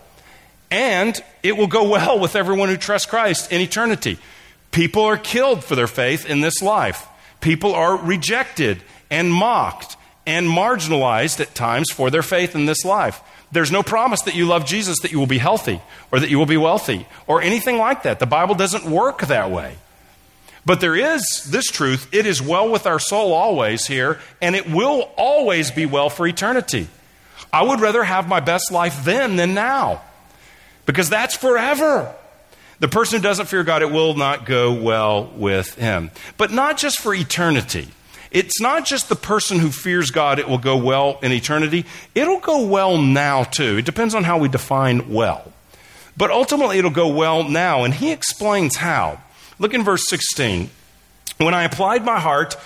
and 0.73 1.23
it 1.43 1.55
will 1.55 1.67
go 1.67 1.87
well 1.87 2.17
with 2.17 2.35
everyone 2.35 2.67
who 2.67 2.77
trusts 2.77 3.07
Christ 3.07 3.51
in 3.51 3.61
eternity. 3.61 4.17
People 4.71 5.03
are 5.03 5.17
killed 5.17 5.63
for 5.63 5.75
their 5.75 5.85
faith 5.85 6.25
in 6.25 6.41
this 6.41 6.63
life. 6.63 7.07
People 7.41 7.75
are 7.75 7.95
rejected 7.95 8.81
and 9.11 9.31
mocked 9.31 9.97
and 10.25 10.47
marginalized 10.47 11.39
at 11.39 11.53
times 11.53 11.91
for 11.91 12.09
their 12.09 12.23
faith 12.23 12.55
in 12.55 12.65
this 12.65 12.83
life. 12.83 13.21
There's 13.51 13.71
no 13.71 13.83
promise 13.83 14.23
that 14.23 14.33
you 14.33 14.47
love 14.47 14.65
Jesus 14.65 14.97
that 15.01 15.11
you 15.11 15.19
will 15.19 15.27
be 15.27 15.37
healthy 15.37 15.79
or 16.11 16.19
that 16.19 16.31
you 16.31 16.39
will 16.39 16.47
be 16.47 16.57
wealthy 16.57 17.05
or 17.27 17.39
anything 17.39 17.77
like 17.77 18.01
that. 18.03 18.17
The 18.17 18.25
Bible 18.25 18.55
doesn't 18.55 18.85
work 18.85 19.21
that 19.27 19.51
way. 19.51 19.75
But 20.65 20.81
there 20.81 20.95
is 20.95 21.43
this 21.51 21.67
truth 21.67 22.11
it 22.11 22.25
is 22.25 22.41
well 22.41 22.67
with 22.67 22.87
our 22.87 22.97
soul 22.97 23.33
always 23.33 23.85
here, 23.85 24.19
and 24.41 24.55
it 24.55 24.67
will 24.67 25.11
always 25.17 25.69
be 25.69 25.85
well 25.85 26.09
for 26.09 26.25
eternity. 26.25 26.87
I 27.51 27.61
would 27.61 27.79
rather 27.79 28.03
have 28.03 28.27
my 28.27 28.39
best 28.39 28.71
life 28.71 29.03
then 29.05 29.35
than 29.35 29.53
now 29.53 30.01
because 30.85 31.09
that's 31.09 31.35
forever. 31.35 32.13
The 32.79 32.87
person 32.87 33.19
who 33.19 33.23
doesn't 33.23 33.45
fear 33.45 33.63
God, 33.63 33.81
it 33.81 33.91
will 33.91 34.15
not 34.15 34.45
go 34.45 34.73
well 34.73 35.31
with 35.35 35.75
him. 35.75 36.11
But 36.37 36.51
not 36.51 36.77
just 36.77 36.99
for 36.99 37.13
eternity. 37.13 37.87
It's 38.31 38.59
not 38.59 38.85
just 38.85 39.09
the 39.09 39.15
person 39.15 39.59
who 39.59 39.69
fears 39.69 40.09
God, 40.09 40.39
it 40.39 40.49
will 40.49 40.57
go 40.57 40.75
well 40.75 41.19
in 41.21 41.31
eternity. 41.31 41.85
It'll 42.15 42.39
go 42.39 42.65
well 42.65 42.97
now, 42.97 43.43
too. 43.43 43.77
It 43.77 43.85
depends 43.85 44.15
on 44.15 44.23
how 44.23 44.39
we 44.39 44.49
define 44.49 45.13
well. 45.13 45.53
But 46.17 46.31
ultimately, 46.31 46.79
it'll 46.79 46.91
go 46.91 47.07
well 47.07 47.47
now. 47.47 47.83
And 47.83 47.93
he 47.93 48.11
explains 48.11 48.77
how. 48.77 49.21
Look 49.59 49.73
in 49.73 49.83
verse 49.83 50.03
16. 50.09 50.69
When 51.37 51.53
I 51.53 51.63
applied 51.63 52.03
my 52.03 52.19
heart 52.19 52.57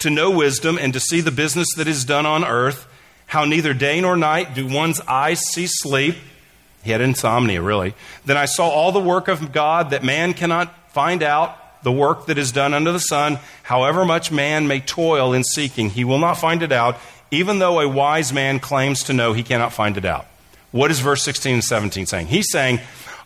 to 0.00 0.10
know 0.10 0.30
wisdom 0.30 0.78
and 0.78 0.92
to 0.92 1.00
see 1.00 1.20
the 1.22 1.30
business 1.30 1.68
that 1.76 1.88
is 1.88 2.04
done 2.04 2.26
on 2.26 2.44
earth, 2.44 2.86
how 3.26 3.44
neither 3.44 3.72
day 3.72 4.00
nor 4.00 4.16
night 4.16 4.54
do 4.54 4.66
one's 4.66 5.00
eyes 5.00 5.40
see 5.40 5.66
sleep. 5.66 6.16
He 6.84 6.90
had 6.90 7.00
insomnia, 7.00 7.62
really. 7.62 7.94
Then 8.24 8.36
I 8.36 8.44
saw 8.44 8.68
all 8.68 8.92
the 8.92 9.00
work 9.00 9.28
of 9.28 9.52
God 9.52 9.90
that 9.90 10.04
man 10.04 10.34
cannot 10.34 10.92
find 10.92 11.22
out 11.22 11.82
the 11.82 11.92
work 11.92 12.26
that 12.26 12.38
is 12.38 12.50
done 12.50 12.74
under 12.74 12.92
the 12.92 12.98
sun, 12.98 13.38
however 13.62 14.04
much 14.04 14.32
man 14.32 14.66
may 14.66 14.80
toil 14.80 15.32
in 15.32 15.44
seeking, 15.44 15.90
he 15.90 16.04
will 16.04 16.18
not 16.18 16.34
find 16.34 16.62
it 16.62 16.72
out, 16.72 16.96
even 17.30 17.58
though 17.58 17.80
a 17.80 17.88
wise 17.88 18.32
man 18.32 18.58
claims 18.58 19.04
to 19.04 19.12
know 19.12 19.32
he 19.32 19.42
cannot 19.42 19.72
find 19.72 19.96
it 19.96 20.04
out. 20.04 20.26
What 20.72 20.90
is 20.90 21.00
verse 21.00 21.22
16 21.22 21.54
and 21.54 21.64
17 21.64 22.06
saying? 22.06 22.26
He's 22.26 22.50
saying, 22.50 22.80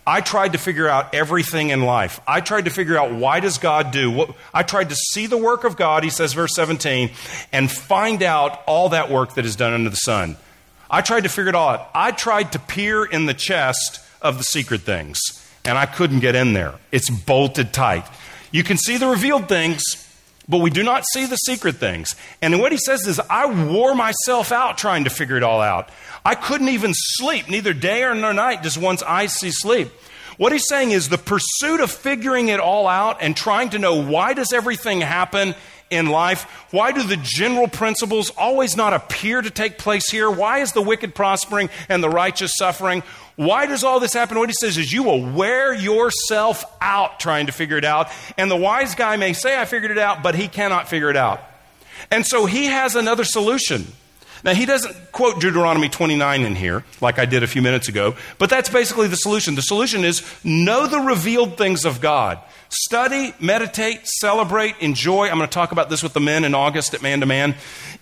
I 0.06 0.20
tried 0.20 0.52
to 0.52 0.58
figure 0.58 0.88
out 0.88 1.14
everything 1.14 1.70
in 1.70 1.82
life. 1.82 2.20
I 2.26 2.40
tried 2.40 2.64
to 2.64 2.70
figure 2.70 2.96
out 2.96 3.12
why 3.12 3.40
does 3.40 3.58
God 3.58 3.90
do 3.90 4.10
what 4.10 4.34
I 4.52 4.62
tried 4.62 4.88
to 4.88 4.94
see 4.94 5.26
the 5.26 5.38
work 5.38 5.64
of 5.64 5.76
God, 5.76 6.02
he 6.02 6.10
says 6.10 6.32
verse 6.32 6.54
17, 6.54 7.10
and 7.52 7.70
find 7.70 8.22
out 8.22 8.60
all 8.66 8.88
that 8.90 9.10
work 9.10 9.34
that 9.34 9.44
is 9.44 9.54
done 9.54 9.72
under 9.72 9.90
the 9.90 9.96
sun. 9.96 10.36
I 10.90 11.02
tried 11.02 11.24
to 11.24 11.28
figure 11.28 11.50
it 11.50 11.54
all 11.54 11.68
out. 11.70 11.90
I 11.94 12.12
tried 12.12 12.52
to 12.52 12.58
peer 12.58 13.04
in 13.04 13.26
the 13.26 13.34
chest 13.34 14.00
of 14.22 14.38
the 14.38 14.44
secret 14.44 14.82
things, 14.82 15.20
and 15.64 15.76
I 15.76 15.86
couldn't 15.86 16.20
get 16.20 16.34
in 16.34 16.52
there. 16.54 16.74
It's 16.90 17.10
bolted 17.10 17.72
tight. 17.72 18.06
You 18.50 18.64
can 18.64 18.78
see 18.78 18.96
the 18.96 19.06
revealed 19.06 19.48
things, 19.48 19.82
but 20.48 20.58
we 20.58 20.70
do 20.70 20.82
not 20.82 21.04
see 21.12 21.26
the 21.26 21.36
secret 21.36 21.76
things. 21.76 22.16
And 22.40 22.58
what 22.58 22.72
he 22.72 22.78
says 22.78 23.06
is, 23.06 23.20
I 23.28 23.66
wore 23.66 23.94
myself 23.94 24.50
out 24.50 24.78
trying 24.78 25.04
to 25.04 25.10
figure 25.10 25.36
it 25.36 25.42
all 25.42 25.60
out. 25.60 25.90
I 26.24 26.34
couldn't 26.34 26.70
even 26.70 26.92
sleep, 26.94 27.48
neither 27.50 27.74
day 27.74 28.02
or 28.04 28.14
night, 28.14 28.62
just 28.62 28.78
once 28.78 29.02
I 29.02 29.26
see 29.26 29.50
sleep. 29.50 29.90
What 30.38 30.52
he's 30.52 30.68
saying 30.68 30.92
is 30.92 31.08
the 31.08 31.18
pursuit 31.18 31.80
of 31.80 31.90
figuring 31.90 32.48
it 32.48 32.60
all 32.60 32.86
out 32.86 33.18
and 33.20 33.36
trying 33.36 33.70
to 33.70 33.78
know 33.78 34.02
why 34.02 34.34
does 34.34 34.52
everything 34.52 35.00
happen 35.00 35.54
in 35.90 36.06
life? 36.06 36.44
Why 36.70 36.92
do 36.92 37.02
the 37.02 37.18
general 37.22 37.68
principles 37.68 38.30
always 38.30 38.76
not 38.76 38.92
appear 38.92 39.40
to 39.40 39.50
take 39.50 39.78
place 39.78 40.10
here? 40.10 40.30
Why 40.30 40.58
is 40.58 40.72
the 40.72 40.82
wicked 40.82 41.14
prospering 41.14 41.70
and 41.88 42.02
the 42.02 42.10
righteous 42.10 42.52
suffering? 42.56 43.02
Why 43.36 43.66
does 43.66 43.84
all 43.84 44.00
this 44.00 44.12
happen? 44.12 44.38
What 44.38 44.48
he 44.48 44.54
says 44.60 44.76
is 44.76 44.92
you 44.92 45.04
will 45.04 45.24
wear 45.24 45.72
yourself 45.72 46.64
out 46.80 47.20
trying 47.20 47.46
to 47.46 47.52
figure 47.52 47.76
it 47.76 47.84
out. 47.84 48.08
And 48.36 48.50
the 48.50 48.56
wise 48.56 48.94
guy 48.94 49.16
may 49.16 49.32
say, 49.32 49.58
I 49.58 49.64
figured 49.64 49.90
it 49.90 49.98
out, 49.98 50.22
but 50.22 50.34
he 50.34 50.48
cannot 50.48 50.88
figure 50.88 51.10
it 51.10 51.16
out. 51.16 51.40
And 52.10 52.26
so 52.26 52.46
he 52.46 52.66
has 52.66 52.96
another 52.96 53.24
solution. 53.24 53.86
Now, 54.44 54.54
he 54.54 54.66
doesn't 54.66 55.12
quote 55.12 55.40
Deuteronomy 55.40 55.88
29 55.88 56.42
in 56.42 56.54
here, 56.54 56.84
like 57.00 57.18
I 57.18 57.24
did 57.24 57.42
a 57.42 57.46
few 57.46 57.62
minutes 57.62 57.88
ago, 57.88 58.14
but 58.38 58.50
that's 58.50 58.68
basically 58.68 59.08
the 59.08 59.16
solution. 59.16 59.54
The 59.54 59.62
solution 59.62 60.04
is 60.04 60.22
know 60.44 60.86
the 60.86 61.00
revealed 61.00 61.58
things 61.58 61.84
of 61.84 62.00
God. 62.00 62.38
Study, 62.68 63.34
meditate, 63.40 64.06
celebrate, 64.06 64.76
enjoy. 64.80 65.28
I'm 65.28 65.38
going 65.38 65.48
to 65.48 65.54
talk 65.54 65.72
about 65.72 65.90
this 65.90 66.02
with 66.02 66.12
the 66.12 66.20
men 66.20 66.44
in 66.44 66.54
August 66.54 66.94
at 66.94 67.02
Man 67.02 67.20
to 67.20 67.26
Man. 67.26 67.54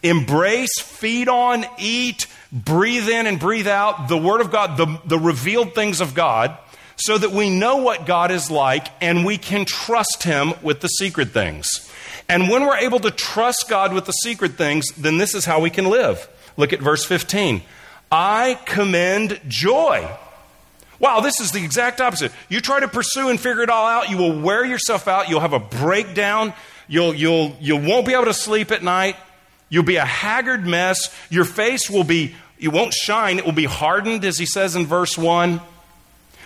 Embrace, 0.03 0.81
feed 0.81 1.29
on, 1.29 1.65
eat, 1.79 2.27
breathe 2.53 3.09
in 3.09 3.27
and 3.27 3.39
breathe 3.39 3.69
out 3.69 4.09
the 4.09 4.19
Word 4.19 4.41
of 4.41 4.51
God, 4.51 4.77
the, 4.77 5.01
the 5.05 5.19
revealed 5.19 5.75
things 5.75 6.01
of 6.01 6.15
God, 6.15 6.57
so 6.97 7.17
that 7.17 7.31
we 7.31 7.49
know 7.49 7.77
what 7.77 8.07
God 8.07 8.31
is 8.31 8.51
like 8.51 8.89
and 9.01 9.25
we 9.25 9.39
can 9.39 9.65
trust 9.65 10.23
Him 10.25 10.53
with 10.63 10.81
the 10.81 10.89
secret 10.89 11.31
things. 11.31 11.86
And 12.29 12.49
when 12.49 12.67
we're 12.67 12.79
able 12.79 12.99
to 13.01 13.11
trust 13.11 13.67
God 13.69 13.93
with 13.93 14.07
the 14.07 14.13
secret 14.13 14.53
things, 14.53 14.87
then 14.97 15.19
this 15.19 15.35
is 15.35 15.45
how 15.45 15.61
we 15.61 15.71
can 15.71 15.89
live. 15.89 16.29
Look 16.57 16.73
at 16.73 16.81
verse 16.81 17.05
15. 17.05 17.63
I 18.11 18.59
commend 18.65 19.41
joy. 19.47 20.09
Wow, 20.99 21.21
this 21.21 21.41
is 21.41 21.53
the 21.53 21.63
exact 21.63 22.01
opposite. 22.01 22.33
You 22.49 22.61
try 22.61 22.81
to 22.81 22.89
pursue 22.89 23.29
and 23.29 23.39
figure 23.39 23.63
it 23.63 23.71
all 23.71 23.87
out, 23.87 24.09
you 24.09 24.17
will 24.17 24.41
wear 24.41 24.65
yourself 24.65 25.07
out, 25.07 25.29
you'll 25.29 25.41
have 25.41 25.53
a 25.53 25.61
breakdown, 25.61 26.55
you'll, 26.89 27.15
you'll, 27.15 27.55
you 27.61 27.77
won't 27.77 28.07
be 28.07 28.15
able 28.15 28.25
to 28.25 28.35
sleep 28.35 28.71
at 28.71 28.83
night, 28.83 29.17
You'll 29.69 29.85
be 29.85 29.97
a 29.97 30.05
haggard 30.05 30.67
mess. 30.67 31.15
Your 31.29 31.45
face 31.45 31.91
will 31.91 32.05
be, 32.05 32.35
it 32.59 32.69
won't 32.69 32.95
shine, 32.95 33.39
it 33.39 33.45
will 33.45 33.53
be 33.53 33.65
hardened, 33.65 34.25
as 34.25 34.39
he 34.39 34.47
says 34.47 34.77
in 34.77 34.87
verse 34.87 35.19
1. 35.19 35.61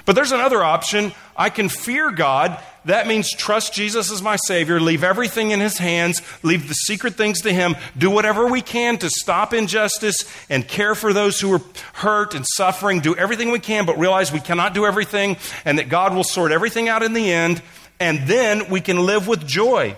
But 0.06 0.14
there's 0.14 0.32
another 0.32 0.62
option. 0.62 1.12
I 1.36 1.50
can 1.50 1.68
fear 1.68 2.10
God. 2.10 2.58
That 2.86 3.06
means 3.06 3.30
trust 3.30 3.74
Jesus 3.74 4.10
as 4.10 4.22
my 4.22 4.36
Savior, 4.36 4.80
leave 4.80 5.04
everything 5.04 5.50
in 5.50 5.60
His 5.60 5.76
hands, 5.76 6.22
leave 6.42 6.66
the 6.66 6.74
secret 6.74 7.14
things 7.14 7.42
to 7.42 7.52
Him, 7.52 7.76
do 7.96 8.10
whatever 8.10 8.46
we 8.46 8.62
can 8.62 8.96
to 8.98 9.10
stop 9.10 9.52
injustice 9.52 10.24
and 10.48 10.66
care 10.66 10.94
for 10.94 11.12
those 11.12 11.40
who 11.40 11.52
are 11.52 11.60
hurt 11.92 12.34
and 12.34 12.46
suffering, 12.46 13.00
do 13.00 13.14
everything 13.14 13.50
we 13.50 13.58
can, 13.58 13.84
but 13.84 13.98
realize 13.98 14.32
we 14.32 14.40
cannot 14.40 14.72
do 14.72 14.86
everything 14.86 15.36
and 15.66 15.78
that 15.78 15.90
God 15.90 16.14
will 16.14 16.24
sort 16.24 16.52
everything 16.52 16.88
out 16.88 17.02
in 17.02 17.12
the 17.12 17.30
end, 17.30 17.60
and 17.98 18.26
then 18.26 18.70
we 18.70 18.80
can 18.80 19.04
live 19.04 19.28
with 19.28 19.46
joy. 19.46 19.96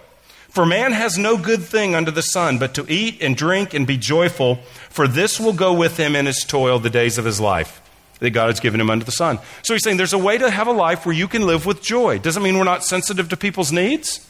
For 0.49 0.67
man 0.67 0.93
has 0.93 1.17
no 1.17 1.39
good 1.39 1.63
thing 1.63 1.95
under 1.95 2.11
the 2.11 2.21
sun 2.21 2.59
but 2.59 2.75
to 2.75 2.93
eat 2.93 3.23
and 3.23 3.37
drink 3.37 3.75
and 3.75 3.87
be 3.87 3.97
joyful, 3.97 4.57
for 4.91 5.07
this 5.07 5.39
will 5.39 5.55
go 5.55 5.73
with 5.73 5.97
him 5.97 6.17
in 6.17 6.27
his 6.27 6.45
toil 6.45 6.79
the 6.81 6.91
days 6.91 7.17
of 7.17 7.25
his 7.25 7.41
life 7.41 7.82
that 8.23 8.31
God 8.31 8.47
has 8.47 8.61
given 8.61 8.81
him 8.81 8.89
under 8.89 9.05
the 9.05 9.13
sun. 9.13 9.39
So 9.63 9.75
he's 9.75 9.83
saying 9.83 9.97
there's 9.97 10.13
a 10.13 10.19
way 10.19 10.39
to 10.39 10.49
have 10.49 10.69
a 10.69 10.73
life 10.73 11.05
where 11.05 11.15
you 11.15 11.27
can 11.27 11.43
live 11.43 11.67
with 11.67 11.83
joy. 11.83 12.19
Doesn't 12.19 12.43
mean 12.43 12.57
we're 12.57 12.65
not 12.65 12.85
sensitive 12.85 13.29
to 13.31 13.37
people's 13.37 13.73
needs. 13.73 14.27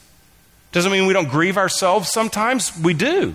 Doesn't 0.72 0.90
mean 0.90 1.06
we 1.06 1.12
don't 1.12 1.28
grieve 1.28 1.58
ourselves 1.58 2.10
sometimes. 2.10 2.72
We 2.80 2.94
do. 2.94 3.34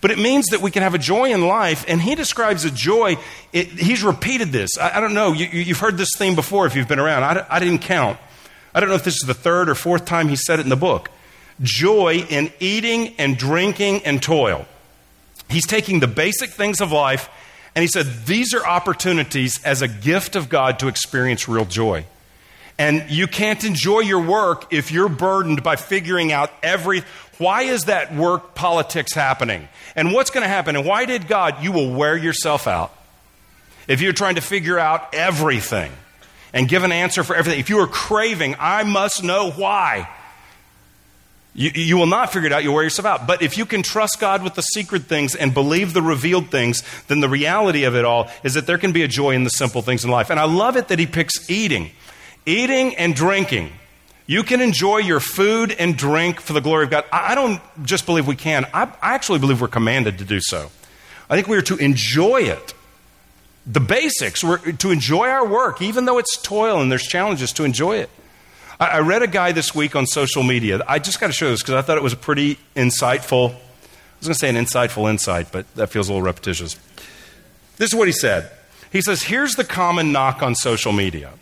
But 0.00 0.12
it 0.12 0.18
means 0.18 0.46
that 0.46 0.60
we 0.60 0.70
can 0.70 0.84
have 0.84 0.94
a 0.94 0.98
joy 0.98 1.32
in 1.32 1.46
life. 1.46 1.84
And 1.88 2.00
he 2.00 2.14
describes 2.14 2.64
a 2.64 2.70
joy, 2.70 3.16
it, 3.52 3.66
he's 3.66 4.04
repeated 4.04 4.52
this. 4.52 4.70
I, 4.80 4.98
I 4.98 5.00
don't 5.00 5.14
know, 5.14 5.32
you, 5.32 5.64
have 5.64 5.80
heard 5.80 5.96
this 5.96 6.10
theme 6.16 6.36
before 6.36 6.66
if 6.66 6.76
you've 6.76 6.88
been 6.88 7.00
around. 7.00 7.24
I, 7.24 7.44
I 7.50 7.58
didn't 7.58 7.80
count. 7.80 8.18
I 8.72 8.78
don't 8.78 8.88
know 8.88 8.94
if 8.94 9.04
this 9.04 9.16
is 9.16 9.26
the 9.26 9.34
third 9.34 9.68
or 9.68 9.74
fourth 9.74 10.04
time 10.04 10.28
he 10.28 10.36
said 10.36 10.60
it 10.60 10.62
in 10.62 10.70
the 10.70 10.76
book 10.76 11.10
joy 11.60 12.24
in 12.28 12.52
eating 12.60 13.16
and 13.18 13.36
drinking 13.36 14.02
and 14.04 14.22
toil. 14.22 14.64
He's 15.50 15.66
taking 15.66 15.98
the 15.98 16.06
basic 16.06 16.50
things 16.50 16.80
of 16.80 16.92
life 16.92 17.28
and 17.78 17.84
he 17.84 17.86
said, 17.86 18.06
These 18.26 18.54
are 18.54 18.66
opportunities 18.66 19.62
as 19.62 19.82
a 19.82 19.86
gift 19.86 20.34
of 20.34 20.48
God 20.48 20.80
to 20.80 20.88
experience 20.88 21.48
real 21.48 21.64
joy. 21.64 22.06
And 22.76 23.08
you 23.08 23.28
can't 23.28 23.62
enjoy 23.62 24.00
your 24.00 24.20
work 24.20 24.72
if 24.72 24.90
you're 24.90 25.08
burdened 25.08 25.62
by 25.62 25.76
figuring 25.76 26.32
out 26.32 26.50
every 26.60 27.04
why 27.38 27.62
is 27.62 27.84
that 27.84 28.12
work 28.12 28.56
politics 28.56 29.14
happening? 29.14 29.68
And 29.94 30.12
what's 30.12 30.30
going 30.30 30.42
to 30.42 30.48
happen? 30.48 30.74
And 30.74 30.84
why 30.84 31.04
did 31.04 31.28
God? 31.28 31.62
You 31.62 31.70
will 31.70 31.94
wear 31.94 32.16
yourself 32.16 32.66
out. 32.66 32.92
If 33.86 34.00
you're 34.00 34.12
trying 34.12 34.34
to 34.34 34.40
figure 34.40 34.76
out 34.76 35.14
everything 35.14 35.92
and 36.52 36.68
give 36.68 36.82
an 36.82 36.90
answer 36.90 37.22
for 37.22 37.36
everything, 37.36 37.60
if 37.60 37.70
you 37.70 37.78
are 37.78 37.86
craving, 37.86 38.56
I 38.58 38.82
must 38.82 39.22
know 39.22 39.52
why. 39.52 40.08
You, 41.58 41.72
you 41.74 41.96
will 41.96 42.06
not 42.06 42.32
figure 42.32 42.46
it 42.46 42.52
out. 42.52 42.62
You'll 42.62 42.74
wear 42.74 42.84
yourself 42.84 43.04
out. 43.04 43.26
But 43.26 43.42
if 43.42 43.58
you 43.58 43.66
can 43.66 43.82
trust 43.82 44.20
God 44.20 44.44
with 44.44 44.54
the 44.54 44.62
secret 44.62 45.06
things 45.06 45.34
and 45.34 45.52
believe 45.52 45.92
the 45.92 46.00
revealed 46.00 46.52
things, 46.52 46.84
then 47.08 47.18
the 47.18 47.28
reality 47.28 47.82
of 47.82 47.96
it 47.96 48.04
all 48.04 48.30
is 48.44 48.54
that 48.54 48.68
there 48.68 48.78
can 48.78 48.92
be 48.92 49.02
a 49.02 49.08
joy 49.08 49.32
in 49.32 49.42
the 49.42 49.50
simple 49.50 49.82
things 49.82 50.04
in 50.04 50.10
life. 50.10 50.30
And 50.30 50.38
I 50.38 50.44
love 50.44 50.76
it 50.76 50.86
that 50.86 51.00
he 51.00 51.06
picks 51.06 51.50
eating. 51.50 51.90
Eating 52.46 52.94
and 52.94 53.12
drinking. 53.12 53.72
You 54.26 54.44
can 54.44 54.60
enjoy 54.60 54.98
your 54.98 55.18
food 55.18 55.72
and 55.72 55.96
drink 55.96 56.40
for 56.40 56.52
the 56.52 56.60
glory 56.60 56.84
of 56.84 56.90
God. 56.90 57.04
I, 57.10 57.32
I 57.32 57.34
don't 57.34 57.60
just 57.82 58.06
believe 58.06 58.28
we 58.28 58.36
can, 58.36 58.64
I, 58.72 58.84
I 59.02 59.14
actually 59.14 59.40
believe 59.40 59.60
we're 59.60 59.66
commanded 59.66 60.18
to 60.18 60.24
do 60.24 60.38
so. 60.40 60.70
I 61.28 61.34
think 61.34 61.48
we 61.48 61.56
are 61.56 61.62
to 61.62 61.76
enjoy 61.76 62.42
it 62.42 62.74
the 63.68 63.80
basics. 63.80 64.42
We're 64.42 64.58
to 64.58 64.90
enjoy 64.90 65.28
our 65.28 65.46
work, 65.46 65.82
even 65.82 66.06
though 66.06 66.18
it's 66.18 66.40
toil 66.40 66.80
and 66.80 66.90
there's 66.90 67.02
challenges, 67.02 67.52
to 67.54 67.64
enjoy 67.64 67.98
it. 67.98 68.10
I, 68.80 69.00
read 69.00 69.22
a 69.22 69.26
guy 69.26 69.52
this 69.52 69.74
week 69.74 69.96
on 69.96 70.06
social 70.06 70.42
media. 70.42 70.80
I 70.86 70.98
just 71.00 71.20
got 71.20 71.26
to 71.26 71.32
show 71.32 71.50
this 71.50 71.62
because 71.62 71.74
I 71.74 71.82
thought 71.82 71.96
it 71.96 72.02
was 72.02 72.12
a 72.12 72.16
pretty 72.16 72.58
insightful, 72.76 73.50
I 73.50 73.56
was 74.20 74.28
going 74.28 74.34
to 74.34 74.34
say 74.34 74.48
an 74.48 74.56
insightful 74.56 75.10
insight, 75.10 75.50
but 75.50 75.72
that 75.74 75.88
feels 75.88 76.08
a 76.08 76.12
little 76.12 76.24
repetitious. 76.24 76.76
This 77.76 77.92
is 77.92 77.94
what 77.94 78.06
he 78.06 78.12
said. 78.12 78.50
He 78.92 79.00
says, 79.00 79.22
Here's 79.22 79.54
the 79.54 79.64
common 79.64 80.12
knock 80.12 80.42
on 80.42 80.54
social 80.54 80.92
media. 80.92 81.32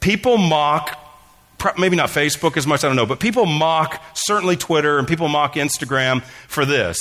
People 0.00 0.38
mock, 0.38 0.98
maybe 1.78 1.94
not 1.94 2.08
Facebook 2.08 2.56
as 2.56 2.66
much, 2.66 2.82
I 2.82 2.88
don't 2.88 2.96
know, 2.96 3.06
but 3.06 3.20
people 3.20 3.46
mock 3.46 4.02
certainly 4.14 4.56
Twitter 4.56 4.98
and 4.98 5.06
people 5.06 5.28
mock 5.28 5.54
Instagram 5.54 6.22
for 6.48 6.64
this. 6.64 6.98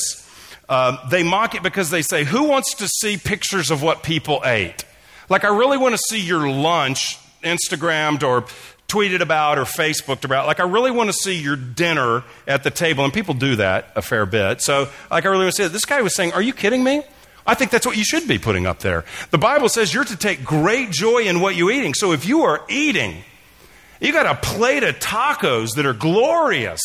Uh, 0.69 1.09
they 1.09 1.23
mock 1.23 1.55
it 1.55 1.63
because 1.63 1.89
they 1.89 2.03
say, 2.03 2.23
Who 2.23 2.43
wants 2.43 2.75
to 2.75 2.88
see 2.88 3.17
pictures 3.17 3.71
of 3.71 3.82
what 3.82 4.03
people 4.03 4.41
ate? 4.45 4.86
Like, 5.27 5.43
I 5.43 5.55
really 5.55 5.77
want 5.77 5.95
to 5.95 6.01
see 6.09 6.19
your 6.19 6.47
lunch 6.47 7.17
Instagrammed 7.43 8.23
or 8.23 8.45
tweeted 8.91 9.21
about 9.21 9.57
or 9.57 9.63
Facebooked 9.63 10.25
about. 10.25 10.47
Like, 10.47 10.59
I 10.59 10.63
really 10.63 10.91
want 10.91 11.09
to 11.09 11.13
see 11.13 11.39
your 11.39 11.55
dinner 11.55 12.23
at 12.47 12.63
the 12.63 12.71
table. 12.71 13.03
And 13.05 13.13
people 13.13 13.33
do 13.33 13.55
that 13.55 13.91
a 13.95 14.01
fair 14.01 14.25
bit. 14.25 14.61
So, 14.61 14.89
like, 15.09 15.25
I 15.25 15.29
really 15.29 15.45
want 15.45 15.55
to 15.55 15.61
see 15.61 15.65
it. 15.65 15.71
This 15.71 15.85
guy 15.85 16.01
was 16.01 16.15
saying, 16.15 16.33
Are 16.33 16.41
you 16.41 16.53
kidding 16.53 16.83
me? 16.83 17.03
I 17.45 17.55
think 17.55 17.71
that's 17.71 17.85
what 17.85 17.97
you 17.97 18.03
should 18.03 18.27
be 18.27 18.37
putting 18.37 18.67
up 18.67 18.79
there. 18.79 19.03
The 19.31 19.37
Bible 19.37 19.69
says 19.69 19.93
you're 19.93 20.03
to 20.03 20.15
take 20.15 20.43
great 20.43 20.91
joy 20.91 21.23
in 21.23 21.39
what 21.39 21.55
you're 21.55 21.71
eating. 21.71 21.93
So 21.93 22.11
if 22.11 22.25
you 22.25 22.41
are 22.43 22.61
eating, 22.69 23.23
you 23.99 24.13
got 24.13 24.25
a 24.25 24.35
plate 24.35 24.83
of 24.83 24.99
tacos 24.99 25.75
that 25.75 25.85
are 25.85 25.93
glorious, 25.93 26.81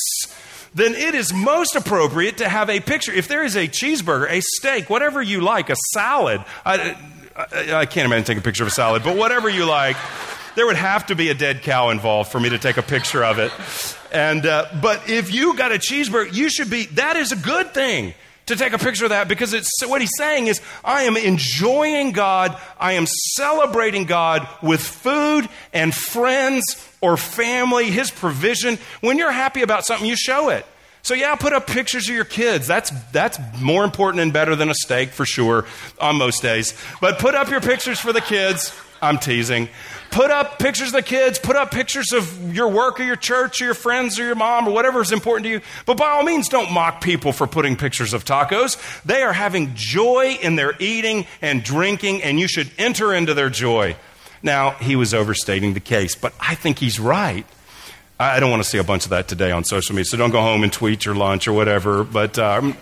then 0.74 0.94
it 0.94 1.14
is 1.14 1.32
most 1.32 1.76
appropriate 1.76 2.38
to 2.38 2.48
have 2.48 2.70
a 2.70 2.80
picture. 2.80 3.12
If 3.12 3.28
there 3.28 3.44
is 3.44 3.54
a 3.54 3.68
cheeseburger, 3.68 4.30
a 4.30 4.40
steak, 4.40 4.88
whatever 4.88 5.20
you 5.20 5.40
like, 5.40 5.68
a 5.68 5.76
salad, 5.92 6.42
I, 6.64 6.96
I, 7.36 7.74
I 7.74 7.86
can't 7.86 8.06
imagine 8.06 8.24
taking 8.24 8.40
a 8.40 8.44
picture 8.44 8.62
of 8.64 8.68
a 8.68 8.72
salad, 8.72 9.02
but 9.04 9.16
whatever 9.16 9.48
you 9.50 9.66
like, 9.66 9.96
there 10.56 10.66
would 10.66 10.76
have 10.76 11.06
to 11.06 11.14
be 11.14 11.28
a 11.28 11.34
dead 11.34 11.62
cow 11.62 11.90
involved 11.90 12.32
for 12.32 12.40
me 12.40 12.48
to 12.48 12.58
take 12.58 12.78
a 12.78 12.82
picture 12.82 13.22
of 13.24 13.38
it. 13.38 13.52
And, 14.12 14.44
uh, 14.44 14.66
but 14.82 15.08
if 15.08 15.32
you 15.32 15.54
got 15.54 15.70
a 15.70 15.76
cheeseburger, 15.76 16.32
you 16.32 16.48
should 16.48 16.70
be, 16.70 16.86
that 16.86 17.16
is 17.16 17.30
a 17.30 17.36
good 17.36 17.72
thing 17.72 18.14
to 18.46 18.56
take 18.56 18.72
a 18.72 18.78
picture 18.78 19.04
of 19.04 19.10
that 19.10 19.28
because 19.28 19.52
it's 19.52 19.70
what 19.86 20.00
he's 20.00 20.16
saying 20.16 20.46
is 20.46 20.60
I 20.84 21.02
am 21.02 21.16
enjoying 21.16 22.12
God, 22.12 22.58
I 22.78 22.92
am 22.92 23.06
celebrating 23.34 24.04
God 24.04 24.48
with 24.62 24.80
food 24.80 25.48
and 25.72 25.94
friends 25.94 26.64
or 27.00 27.16
family, 27.16 27.90
his 27.90 28.10
provision. 28.10 28.78
When 29.00 29.18
you're 29.18 29.32
happy 29.32 29.62
about 29.62 29.84
something, 29.84 30.08
you 30.08 30.16
show 30.16 30.48
it. 30.48 30.64
So 31.02 31.14
yeah, 31.14 31.34
put 31.36 31.52
up 31.52 31.66
pictures 31.66 32.08
of 32.08 32.14
your 32.14 32.24
kids. 32.24 32.66
That's 32.66 32.90
that's 33.12 33.38
more 33.60 33.84
important 33.84 34.22
and 34.22 34.32
better 34.32 34.56
than 34.56 34.70
a 34.70 34.74
steak 34.74 35.10
for 35.10 35.24
sure 35.24 35.64
on 36.00 36.16
most 36.16 36.42
days. 36.42 36.74
But 37.00 37.20
put 37.20 37.36
up 37.36 37.48
your 37.48 37.60
pictures 37.60 38.00
for 38.00 38.12
the 38.12 38.20
kids. 38.20 38.76
I'm 39.00 39.18
teasing. 39.18 39.68
Put 40.10 40.30
up 40.30 40.58
pictures 40.58 40.88
of 40.88 40.94
the 40.94 41.02
kids, 41.02 41.38
put 41.38 41.56
up 41.56 41.70
pictures 41.70 42.12
of 42.12 42.54
your 42.54 42.68
work 42.68 43.00
or 43.00 43.02
your 43.02 43.16
church 43.16 43.60
or 43.60 43.64
your 43.64 43.74
friends 43.74 44.18
or 44.18 44.24
your 44.24 44.34
mom 44.34 44.66
or 44.66 44.72
whatever 44.72 45.00
is 45.00 45.12
important 45.12 45.44
to 45.44 45.50
you. 45.50 45.60
But 45.84 45.96
by 45.96 46.08
all 46.08 46.22
means, 46.22 46.48
don't 46.48 46.72
mock 46.72 47.00
people 47.02 47.32
for 47.32 47.46
putting 47.46 47.76
pictures 47.76 48.14
of 48.14 48.24
tacos. 48.24 48.76
They 49.04 49.22
are 49.22 49.32
having 49.32 49.74
joy 49.74 50.38
in 50.40 50.56
their 50.56 50.74
eating 50.78 51.26
and 51.42 51.62
drinking, 51.62 52.22
and 52.22 52.40
you 52.40 52.48
should 52.48 52.70
enter 52.78 53.12
into 53.12 53.34
their 53.34 53.50
joy. 53.50 53.96
Now, 54.42 54.72
he 54.72 54.96
was 54.96 55.12
overstating 55.12 55.74
the 55.74 55.80
case, 55.80 56.14
but 56.14 56.32
I 56.40 56.54
think 56.54 56.78
he's 56.78 57.00
right. 57.00 57.46
I 58.18 58.40
don't 58.40 58.50
want 58.50 58.62
to 58.62 58.68
see 58.68 58.78
a 58.78 58.84
bunch 58.84 59.04
of 59.04 59.10
that 59.10 59.28
today 59.28 59.50
on 59.50 59.64
social 59.64 59.94
media, 59.94 60.06
so 60.06 60.16
don't 60.16 60.30
go 60.30 60.40
home 60.40 60.62
and 60.62 60.72
tweet 60.72 61.04
your 61.04 61.14
lunch 61.14 61.46
or 61.46 61.52
whatever. 61.52 62.02
But 62.02 62.38
um, 62.38 62.76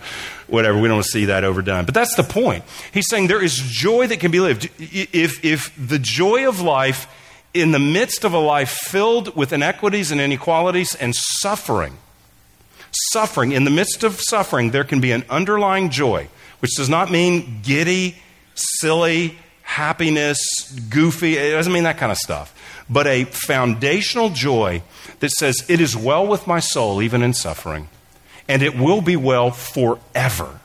whatever. 0.47 0.79
We 0.79 0.89
don't 0.89 1.05
see 1.05 1.27
that 1.27 1.45
overdone. 1.45 1.85
But 1.85 1.95
that's 1.95 2.15
the 2.17 2.23
point. 2.23 2.65
He's 2.93 3.09
saying 3.09 3.27
there 3.27 3.43
is 3.43 3.57
joy 3.57 4.07
that 4.07 4.21
can 4.21 4.31
be 4.31 4.41
lived. 4.41 4.71
If, 4.79 5.45
if 5.45 5.73
the 5.77 5.99
joy 5.99 6.49
of 6.49 6.61
life 6.61 7.09
in 7.53 7.71
the 7.71 7.79
midst 7.79 8.25
of 8.25 8.33
a 8.33 8.39
life 8.39 8.71
filled 8.71 9.35
with 9.37 9.53
inequities 9.53 10.11
and 10.11 10.21
inequalities 10.21 10.95
and 10.95 11.15
suffering, 11.15 11.97
suffering, 13.13 13.53
in 13.53 13.65
the 13.65 13.71
midst 13.71 14.05
of 14.05 14.21
suffering, 14.21 14.71
there 14.71 14.85
can 14.85 15.01
be 15.01 15.13
an 15.13 15.25
underlying 15.31 15.91
joy, 15.91 16.29
which 16.61 16.73
does 16.77 16.89
not 16.89 17.11
mean 17.11 17.61
giddy, 17.63 18.17
silly, 18.55 19.37
happiness, 19.63 20.41
goofy. 20.91 21.37
It 21.37 21.53
doesn't 21.53 21.73
mean 21.73 21.85
that 21.85 21.99
kind 21.99 22.13
of 22.13 22.19
stuff. 22.19 22.53
But 22.89 23.07
a 23.07 23.25
foundational 23.25 24.29
joy 24.29 24.83
that 25.21 25.31
says, 25.31 25.65
It 25.69 25.81
is 25.81 25.97
well 25.97 26.27
with 26.27 26.47
my 26.47 26.61
soul, 26.61 27.01
even 27.03 27.23
in 27.23 27.35
suffering 27.35 27.89
and 28.49 28.63
it 28.63 28.77
will 28.77 29.01
be 29.01 29.17
well 29.17 29.51
forever 29.51 30.61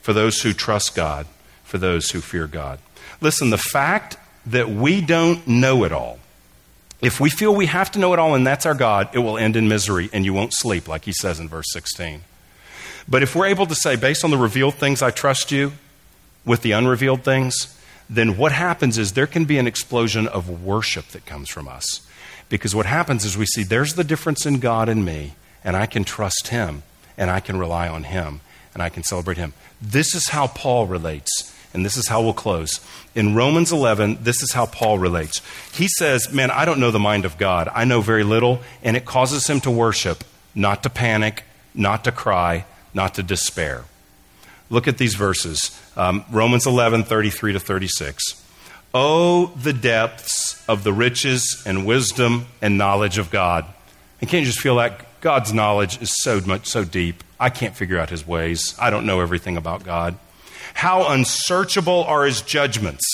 for 0.00 0.12
those 0.12 0.42
who 0.42 0.52
trust 0.52 0.94
God, 0.94 1.26
for 1.64 1.78
those 1.78 2.10
who 2.10 2.20
fear 2.20 2.46
God. 2.46 2.78
Listen, 3.20 3.50
the 3.50 3.58
fact 3.58 4.16
that 4.46 4.68
we 4.68 5.00
don't 5.00 5.46
know 5.46 5.84
it 5.84 5.92
all, 5.92 6.18
if 7.02 7.20
we 7.20 7.30
feel 7.30 7.54
we 7.54 7.66
have 7.66 7.90
to 7.92 7.98
know 7.98 8.12
it 8.12 8.18
all 8.18 8.34
and 8.34 8.46
that's 8.46 8.66
our 8.66 8.74
God, 8.74 9.08
it 9.12 9.18
will 9.18 9.38
end 9.38 9.56
in 9.56 9.68
misery 9.68 10.10
and 10.12 10.24
you 10.24 10.34
won't 10.34 10.52
sleep, 10.52 10.88
like 10.88 11.04
he 11.04 11.12
says 11.12 11.40
in 11.40 11.48
verse 11.48 11.66
16. 11.72 12.22
But 13.08 13.22
if 13.22 13.34
we're 13.34 13.46
able 13.46 13.66
to 13.66 13.74
say, 13.74 13.96
based 13.96 14.24
on 14.24 14.30
the 14.30 14.38
revealed 14.38 14.74
things, 14.74 15.02
I 15.02 15.10
trust 15.10 15.50
you 15.50 15.72
with 16.44 16.62
the 16.62 16.72
unrevealed 16.72 17.22
things, 17.22 17.76
then 18.08 18.36
what 18.36 18.52
happens 18.52 18.98
is 18.98 19.12
there 19.12 19.26
can 19.26 19.44
be 19.44 19.58
an 19.58 19.66
explosion 19.66 20.26
of 20.28 20.62
worship 20.64 21.08
that 21.08 21.26
comes 21.26 21.48
from 21.48 21.68
us. 21.68 22.06
Because 22.48 22.74
what 22.74 22.86
happens 22.86 23.24
is 23.24 23.36
we 23.36 23.46
see 23.46 23.62
there's 23.62 23.94
the 23.94 24.04
difference 24.04 24.44
in 24.44 24.58
God 24.58 24.88
and 24.88 25.04
me 25.04 25.34
and 25.64 25.76
I 25.76 25.86
can 25.86 26.04
trust 26.04 26.48
Him, 26.48 26.82
and 27.16 27.30
I 27.30 27.40
can 27.40 27.58
rely 27.58 27.88
on 27.88 28.04
Him, 28.04 28.40
and 28.74 28.82
I 28.82 28.88
can 28.88 29.02
celebrate 29.02 29.36
Him. 29.36 29.52
This 29.80 30.14
is 30.14 30.28
how 30.28 30.46
Paul 30.46 30.86
relates, 30.86 31.54
and 31.72 31.84
this 31.84 31.96
is 31.96 32.08
how 32.08 32.22
we'll 32.22 32.32
close. 32.32 32.80
In 33.14 33.34
Romans 33.34 33.72
11, 33.72 34.18
this 34.22 34.42
is 34.42 34.52
how 34.52 34.66
Paul 34.66 34.98
relates. 34.98 35.42
He 35.72 35.88
says, 35.98 36.32
Man, 36.32 36.50
I 36.50 36.64
don't 36.64 36.80
know 36.80 36.90
the 36.90 36.98
mind 36.98 37.24
of 37.24 37.38
God. 37.38 37.68
I 37.74 37.84
know 37.84 38.00
very 38.00 38.24
little, 38.24 38.60
and 38.82 38.96
it 38.96 39.04
causes 39.04 39.48
him 39.48 39.60
to 39.60 39.70
worship, 39.70 40.24
not 40.54 40.82
to 40.82 40.90
panic, 40.90 41.44
not 41.74 42.04
to 42.04 42.12
cry, 42.12 42.64
not 42.94 43.14
to 43.14 43.22
despair. 43.22 43.84
Look 44.68 44.86
at 44.86 44.98
these 44.98 45.14
verses 45.14 45.76
um, 45.96 46.24
Romans 46.30 46.66
11, 46.66 47.04
33 47.04 47.54
to 47.54 47.60
36. 47.60 48.46
Oh, 48.92 49.46
the 49.56 49.72
depths 49.72 50.64
of 50.68 50.82
the 50.82 50.92
riches 50.92 51.62
and 51.66 51.86
wisdom 51.86 52.46
and 52.60 52.76
knowledge 52.78 53.18
of 53.18 53.30
God. 53.30 53.64
And 54.20 54.28
can't 54.28 54.40
you 54.40 54.46
just 54.46 54.60
feel 54.60 54.76
that 54.76 55.06
God's 55.20 55.52
knowledge 55.52 56.00
is 56.00 56.14
so 56.22 56.40
much 56.40 56.66
so 56.66 56.84
deep. 56.84 57.22
I 57.38 57.50
can't 57.50 57.76
figure 57.76 57.98
out 57.98 58.10
his 58.10 58.26
ways. 58.26 58.74
I 58.78 58.90
don't 58.90 59.06
know 59.06 59.20
everything 59.20 59.56
about 59.56 59.84
God. 59.84 60.16
How 60.74 61.08
unsearchable 61.08 62.04
are 62.04 62.24
his 62.24 62.42
judgments? 62.42 63.04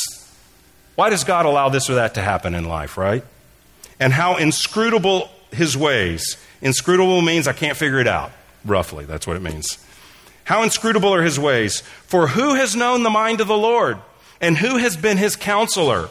Why 0.95 1.11
does 1.11 1.25
God 1.25 1.47
allow 1.47 1.69
this 1.69 1.91
or 1.91 1.95
that 1.95 2.15
to 2.15 2.23
happen 2.23 2.55
in 2.55 2.65
life, 2.65 2.97
right? 2.97 3.25
And 3.99 4.13
how 4.13 4.37
inscrutable 4.37 5.31
his 5.53 5.77
ways. 5.77 6.37
Inscrutable 6.63 7.23
means 7.23 7.49
I 7.49 7.53
can't 7.53 7.77
figure 7.77 8.01
it 8.01 8.09
out. 8.09 8.33
Roughly, 8.65 9.05
that's 9.05 9.27
what 9.27 9.37
it 9.37 9.43
means. 9.43 9.79
How 10.45 10.63
inscrutable 10.63 11.13
are 11.13 11.23
his 11.23 11.39
ways? 11.39 11.81
For 12.07 12.29
who 12.29 12.55
has 12.55 12.77
known 12.77 13.03
the 13.03 13.11
mind 13.11 13.41
of 13.41 13.49
the 13.49 13.57
Lord? 13.57 13.99
And 14.41 14.57
who 14.57 14.77
has 14.77 14.97
been 14.97 15.17
his 15.17 15.35
counselor? 15.35 16.09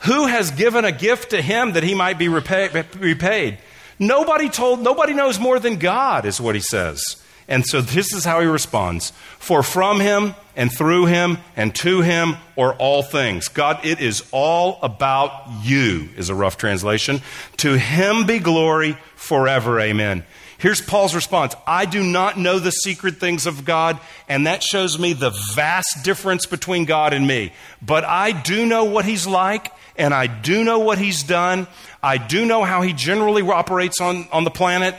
Who 0.00 0.26
has 0.26 0.50
given 0.50 0.84
a 0.84 0.92
gift 0.92 1.30
to 1.30 1.42
him 1.42 1.72
that 1.72 1.82
he 1.82 1.94
might 1.94 2.18
be 2.18 2.28
repaid? 2.28 3.58
Nobody 4.00 4.48
told, 4.48 4.80
nobody 4.80 5.12
knows 5.12 5.38
more 5.38 5.60
than 5.60 5.76
God, 5.76 6.24
is 6.24 6.40
what 6.40 6.56
he 6.56 6.60
says. 6.60 7.02
And 7.46 7.66
so 7.66 7.80
this 7.80 8.14
is 8.14 8.24
how 8.24 8.40
he 8.40 8.46
responds 8.46 9.10
For 9.38 9.62
from 9.62 10.00
him 10.00 10.34
and 10.56 10.72
through 10.72 11.06
him 11.06 11.38
and 11.56 11.74
to 11.76 12.00
him 12.00 12.36
are 12.56 12.72
all 12.74 13.02
things. 13.02 13.48
God, 13.48 13.84
it 13.84 14.00
is 14.00 14.24
all 14.32 14.78
about 14.82 15.32
you, 15.62 16.08
is 16.16 16.30
a 16.30 16.34
rough 16.34 16.56
translation. 16.56 17.20
To 17.58 17.76
him 17.76 18.24
be 18.26 18.38
glory 18.38 18.96
forever. 19.16 19.78
Amen. 19.80 20.24
Here's 20.60 20.80
Paul's 20.80 21.14
response 21.14 21.54
I 21.66 21.86
do 21.86 22.02
not 22.02 22.38
know 22.38 22.58
the 22.58 22.70
secret 22.70 23.16
things 23.16 23.46
of 23.46 23.64
God, 23.64 23.98
and 24.28 24.46
that 24.46 24.62
shows 24.62 24.98
me 24.98 25.14
the 25.14 25.30
vast 25.54 26.04
difference 26.04 26.46
between 26.46 26.84
God 26.84 27.12
and 27.12 27.26
me. 27.26 27.52
But 27.82 28.04
I 28.04 28.32
do 28.32 28.64
know 28.64 28.84
what 28.84 29.06
he's 29.06 29.26
like, 29.26 29.72
and 30.00 30.14
I 30.14 30.26
do 30.26 30.64
know 30.64 30.78
what 30.78 30.98
he's 30.98 31.22
done. 31.22 31.68
I 32.02 32.16
do 32.16 32.46
know 32.46 32.64
how 32.64 32.80
he 32.80 32.94
generally 32.94 33.42
operates 33.42 34.00
on, 34.00 34.26
on 34.32 34.44
the 34.44 34.50
planet. 34.50 34.96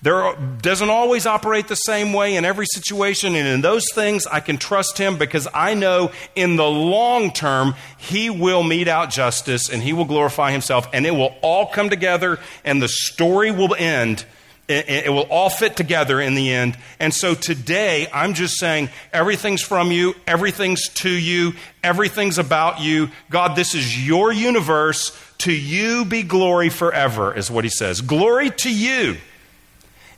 There 0.00 0.36
doesn't 0.60 0.90
always 0.90 1.26
operate 1.26 1.66
the 1.66 1.74
same 1.74 2.12
way 2.12 2.36
in 2.36 2.44
every 2.44 2.66
situation, 2.66 3.34
and 3.34 3.48
in 3.48 3.62
those 3.62 3.84
things, 3.94 4.26
I 4.26 4.40
can 4.40 4.58
trust 4.58 4.96
him 4.96 5.16
because 5.16 5.48
I 5.52 5.74
know 5.74 6.12
in 6.36 6.56
the 6.56 6.68
long 6.68 7.32
term, 7.32 7.74
he 7.96 8.30
will 8.30 8.62
mete 8.62 8.86
out 8.86 9.10
justice 9.10 9.70
and 9.70 9.82
he 9.82 9.92
will 9.92 10.04
glorify 10.04 10.52
himself, 10.52 10.86
and 10.92 11.04
it 11.04 11.12
will 11.12 11.34
all 11.42 11.66
come 11.66 11.90
together, 11.90 12.38
and 12.64 12.80
the 12.80 12.88
story 12.88 13.50
will 13.50 13.74
end 13.74 14.24
it, 14.68 15.10
will 15.10 15.26
all 15.30 15.50
fit 15.50 15.76
together 15.76 16.20
in 16.20 16.34
the 16.34 16.50
end. 16.52 16.78
And 16.98 17.12
so 17.12 17.34
today, 17.34 18.08
I'm 18.12 18.34
just 18.34 18.58
saying 18.58 18.88
everything's 19.12 19.62
from 19.62 19.92
you, 19.92 20.14
everything's 20.26 20.88
to 20.94 21.10
you, 21.10 21.52
everything's 21.82 22.38
about 22.38 22.80
you. 22.80 23.10
God, 23.28 23.56
this 23.56 23.74
is 23.74 24.06
your 24.06 24.32
universe. 24.32 25.16
To 25.38 25.52
you 25.52 26.06
be 26.06 26.22
glory 26.22 26.70
forever, 26.70 27.36
is 27.36 27.50
what 27.50 27.64
he 27.64 27.70
says. 27.70 28.00
Glory 28.00 28.50
to 28.50 28.72
you. 28.72 29.16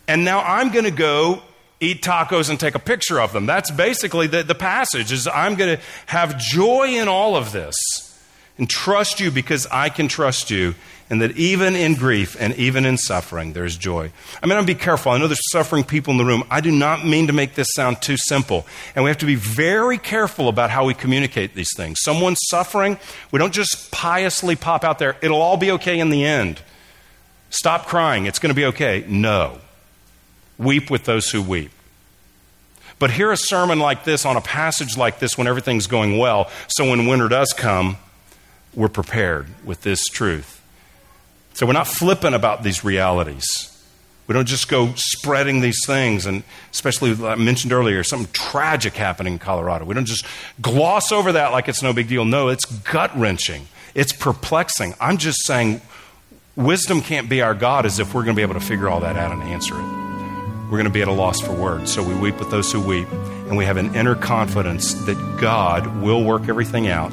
And 0.07 0.25
now 0.25 0.41
I'm 0.41 0.71
going 0.71 0.85
to 0.85 0.93
go 0.93 1.43
eat 1.81 2.03
tacos 2.03 2.49
and 2.49 2.61
take 2.61 2.75
a 2.75 2.79
picture 2.79 3.21
of 3.21 3.33
them. 3.33 3.47
That's 3.47 3.71
basically 3.71 4.29
the, 4.29 4.45
the 4.45 4.55
passage 4.55 5.11
is 5.11 5.27
I'm 5.27 5.57
going 5.57 5.77
to 5.79 5.83
have 6.07 6.39
joy 6.39 6.91
in 6.91 7.09
all 7.09 7.35
of 7.35 7.51
this. 7.51 7.75
and 8.59 8.69
trust 8.69 9.21
you 9.21 9.31
because 9.31 9.67
I 9.71 9.89
can 9.89 10.09
trust 10.09 10.51
you, 10.51 10.75
and 11.09 11.23
that 11.23 11.37
even 11.37 11.77
in 11.77 11.95
grief 11.95 12.37
and 12.39 12.55
even 12.57 12.85
in 12.85 12.99
suffering, 12.99 13.53
there's 13.53 13.77
joy. 13.77 14.11
I 14.43 14.47
mean, 14.47 14.57
I'll 14.59 14.65
be 14.65 14.75
careful. 14.75 15.13
I 15.13 15.19
know 15.19 15.29
there's 15.29 15.51
suffering 15.53 15.85
people 15.85 16.11
in 16.11 16.19
the 16.19 16.25
room. 16.25 16.43
I 16.51 16.61
do 16.61 16.73
not 16.73 17.07
mean 17.07 17.29
to 17.29 17.33
make 17.33 17.55
this 17.55 17.69
sound 17.75 18.03
too 18.03 18.17
simple. 18.17 18.67
And 18.95 19.05
we 19.05 19.11
have 19.11 19.19
to 19.19 19.27
be 19.27 19.37
very 19.37 19.99
careful 19.99 20.49
about 20.49 20.71
how 20.71 20.85
we 20.85 20.95
communicate 20.95 21.55
these 21.55 21.71
things. 21.77 21.99
Someone's 22.03 22.41
suffering, 22.49 22.99
we 23.31 23.39
don't 23.39 23.55
just 23.55 23.93
piously 23.93 24.57
pop 24.57 24.83
out 24.83 24.99
there, 24.99 25.17
it'll 25.23 25.41
all 25.41 25.57
be 25.57 25.71
okay 25.73 26.01
in 26.01 26.11
the 26.11 26.25
end. 26.25 26.61
Stop 27.51 27.87
crying, 27.87 28.27
it's 28.27 28.41
going 28.41 28.51
to 28.51 28.57
be 28.57 28.67
okay. 28.67 29.05
No. 29.07 29.59
Weep 30.59 30.91
with 30.91 31.05
those 31.05 31.31
who 31.31 31.41
weep. 31.41 31.71
But 32.99 33.11
hear 33.11 33.31
a 33.31 33.37
sermon 33.37 33.79
like 33.79 34.05
this 34.05 34.25
on 34.25 34.37
a 34.37 34.41
passage 34.41 34.97
like 34.97 35.19
this 35.19 35.37
when 35.37 35.47
everything's 35.47 35.87
going 35.87 36.19
well, 36.19 36.51
so 36.67 36.89
when 36.89 37.07
winter 37.07 37.29
does 37.29 37.53
come, 37.57 37.99
we're 38.75 38.89
prepared 38.89 39.47
with 39.65 39.83
this 39.83 40.05
truth. 40.07 40.56
So 41.57 41.67
we're 41.67 41.73
not 41.73 41.89
flippant 41.89 42.35
about 42.35 42.63
these 42.63 42.85
realities. 42.85 43.47
We 44.27 44.35
don't 44.35 44.47
just 44.47 44.69
go 44.69 44.93
spreading 44.95 45.61
these 45.61 45.79
things, 45.87 46.27
and 46.27 46.43
especially, 46.71 47.13
I 47.27 47.37
mentioned 47.37 47.73
earlier, 47.73 48.05
something 48.05 48.31
tragic 48.33 48.95
happening 48.95 49.35
in 49.35 49.39
Colorado. 49.39 49.85
We 49.85 49.95
don't 49.95 50.05
just 50.05 50.27
gloss 50.61 51.13
over 51.13 51.33
that 51.33 51.53
like 51.53 51.69
it's 51.69 51.83
no 51.83 51.93
big 51.93 52.09
deal. 52.09 52.25
No, 52.25 52.49
it's 52.49 52.65
gut 52.65 53.17
wrenching, 53.17 53.69
it's 53.95 54.13
perplexing. 54.13 54.95
I'm 55.01 55.17
just 55.17 55.47
saying, 55.47 55.81
wisdom 56.57 57.01
can't 57.01 57.29
be 57.29 57.41
our 57.41 57.55
God 57.55 57.87
as 57.87 57.99
if 57.99 58.13
we're 58.13 58.25
going 58.25 58.35
to 58.35 58.39
be 58.39 58.43
able 58.43 58.55
to 58.55 58.61
figure 58.61 58.89
all 58.89 59.01
that 59.01 59.17
out 59.17 59.33
and 59.33 59.43
answer 59.45 59.79
it 59.79 60.07
we're 60.67 60.79
going 60.79 60.85
to 60.85 60.91
be 60.91 61.03
at 61.03 61.07
a 61.07 61.13
loss 61.13 61.41
for 61.41 61.53
words. 61.53 61.93
So 61.93 62.03
we 62.03 62.15
weep 62.17 62.41
with 62.41 62.51
those 62.51 62.73
who 62.73 62.81
weep, 62.81 63.09
and 63.47 63.57
we 63.57 63.65
have 63.65 63.77
an 63.77 63.95
inner 63.95 64.17
confidence 64.17 64.95
that 65.05 65.39
God 65.41 66.03
will 66.03 66.25
work 66.25 66.49
everything 66.49 66.89
out, 66.89 67.13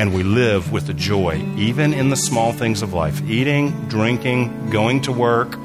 and 0.00 0.14
we 0.14 0.22
live 0.22 0.72
with 0.72 0.86
the 0.86 0.94
joy, 0.94 1.36
even 1.58 1.92
in 1.92 2.08
the 2.08 2.16
small 2.16 2.52
things 2.52 2.80
of 2.80 2.94
life 2.94 3.20
eating, 3.28 3.70
drinking, 3.88 4.70
going 4.70 5.02
to 5.02 5.12
work. 5.12 5.58